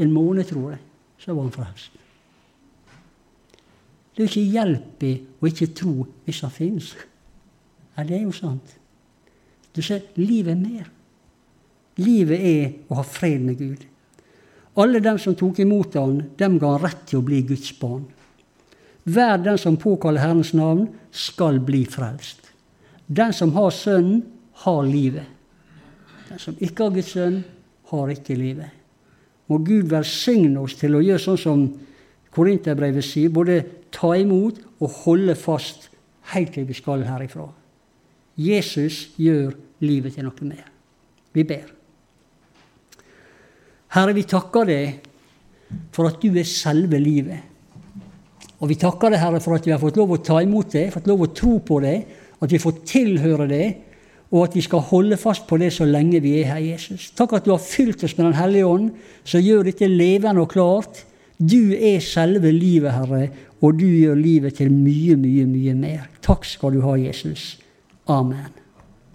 en 0.00 0.12
måned, 0.12 0.44
tror 0.44 0.70
jeg, 0.70 0.80
så 1.18 1.34
var 1.34 1.42
han 1.42 1.52
frelst. 1.52 1.99
Det 4.14 4.22
er 4.22 4.26
jo 4.26 4.30
ikke 4.30 4.52
hjelp 4.54 5.04
i 5.06 5.12
å 5.40 5.48
ikke 5.48 5.70
tro 5.76 5.94
hvis 6.26 6.42
han 6.44 6.54
finnes. 6.54 6.94
Ja, 7.96 8.04
det 8.04 8.16
er 8.18 8.24
jo 8.24 8.34
sant. 8.34 8.76
Du 9.74 9.82
ser, 9.82 10.02
livet 10.18 10.56
er 10.56 10.60
mer. 10.60 10.88
Livet 12.00 12.40
er 12.40 12.64
å 12.90 12.98
ha 13.00 13.04
fred 13.06 13.42
med 13.44 13.58
Gud. 13.60 13.84
Alle 14.80 15.02
dem 15.02 15.18
som 15.20 15.36
tok 15.38 15.60
imot 15.62 15.96
ham, 15.98 16.20
dem 16.38 16.58
ga 16.58 16.74
han 16.74 16.84
rett 16.84 17.04
til 17.10 17.20
å 17.20 17.26
bli 17.26 17.42
Guds 17.46 17.72
barn. 17.78 18.04
Hver 19.10 19.40
den 19.42 19.58
som 19.58 19.78
påkaller 19.80 20.22
Herrens 20.22 20.52
navn, 20.54 20.86
skal 21.10 21.58
bli 21.64 21.84
frelst. 21.88 22.50
Den 23.06 23.32
som 23.34 23.52
har 23.56 23.72
Sønnen, 23.74 24.22
har 24.60 24.82
livet. 24.84 25.26
Den 26.28 26.38
som 26.38 26.56
ikke 26.60 26.86
har 26.86 26.94
Guds 26.94 27.14
sønn, 27.14 27.40
har 27.90 28.10
ikke 28.12 28.36
livet. 28.38 28.76
Må 29.50 29.58
Gud 29.66 29.88
velsigne 29.90 30.60
oss 30.62 30.76
til 30.78 30.94
å 30.94 31.02
gjøre 31.02 31.22
sånn 31.22 31.40
som 31.40 31.62
Korinterbrevet 32.34 33.04
sier 33.04 33.32
både 33.34 33.60
ta 33.94 34.12
imot 34.18 34.60
og 34.80 35.02
holde 35.04 35.34
fast 35.38 35.88
helt 36.34 36.54
til 36.54 36.68
vi 36.68 36.76
skal 36.78 37.02
herifra. 37.06 37.48
Jesus 38.38 39.10
gjør 39.18 39.52
livet 39.84 40.14
til 40.16 40.26
noe 40.26 40.46
mer. 40.48 40.66
Vi 41.34 41.44
ber. 41.46 41.68
Herre, 43.90 44.14
vi 44.14 44.26
takker 44.28 44.68
deg 44.68 45.08
for 45.94 46.06
at 46.10 46.22
du 46.22 46.30
er 46.38 46.46
selve 46.46 46.98
livet. 47.02 47.46
Og 48.60 48.68
vi 48.70 48.78
takker 48.78 49.10
deg, 49.10 49.22
Herre, 49.22 49.40
for 49.42 49.56
at 49.56 49.66
vi 49.66 49.72
har 49.74 49.80
fått 49.82 49.98
lov 49.98 50.14
å 50.14 50.22
ta 50.22 50.40
imot 50.44 50.74
deg, 50.74 50.90
fått 50.94 51.08
lov 51.10 51.24
å 51.24 51.30
tro 51.34 51.56
på 51.64 51.80
deg, 51.82 52.04
at 52.40 52.52
vi 52.52 52.60
får 52.60 52.82
tilhøre 52.88 53.46
deg, 53.50 53.86
og 54.30 54.44
at 54.44 54.54
vi 54.54 54.62
skal 54.62 54.84
holde 54.86 55.18
fast 55.18 55.48
på 55.48 55.58
det 55.58 55.72
så 55.74 55.86
lenge 55.88 56.20
vi 56.22 56.36
er 56.38 56.52
her, 56.52 56.62
Jesus. 56.62 57.08
Takk 57.18 57.34
at 57.34 57.46
du 57.46 57.50
har 57.50 57.62
fylt 57.62 58.04
oss 58.06 58.14
med 58.16 58.28
Den 58.28 58.38
hellige 58.38 58.68
ånd, 58.68 58.90
som 59.26 59.42
gjør 59.42 59.66
dette 59.66 59.88
levende 59.90 60.44
og 60.44 60.52
klart 60.52 61.02
du 61.40 61.72
er 61.72 62.02
selve 62.04 62.52
livet, 62.52 62.92
Herre, 62.92 63.28
og 63.64 63.78
du 63.80 63.86
gjør 63.86 64.14
livet 64.20 64.58
til 64.60 64.72
mye, 64.72 65.16
mye, 65.16 65.46
mye 65.48 65.74
mer. 65.74 66.08
Takk 66.24 66.44
skal 66.44 66.76
du 66.76 66.82
ha, 66.84 66.98
Jesus. 67.00 67.54
Amen. 68.08 68.59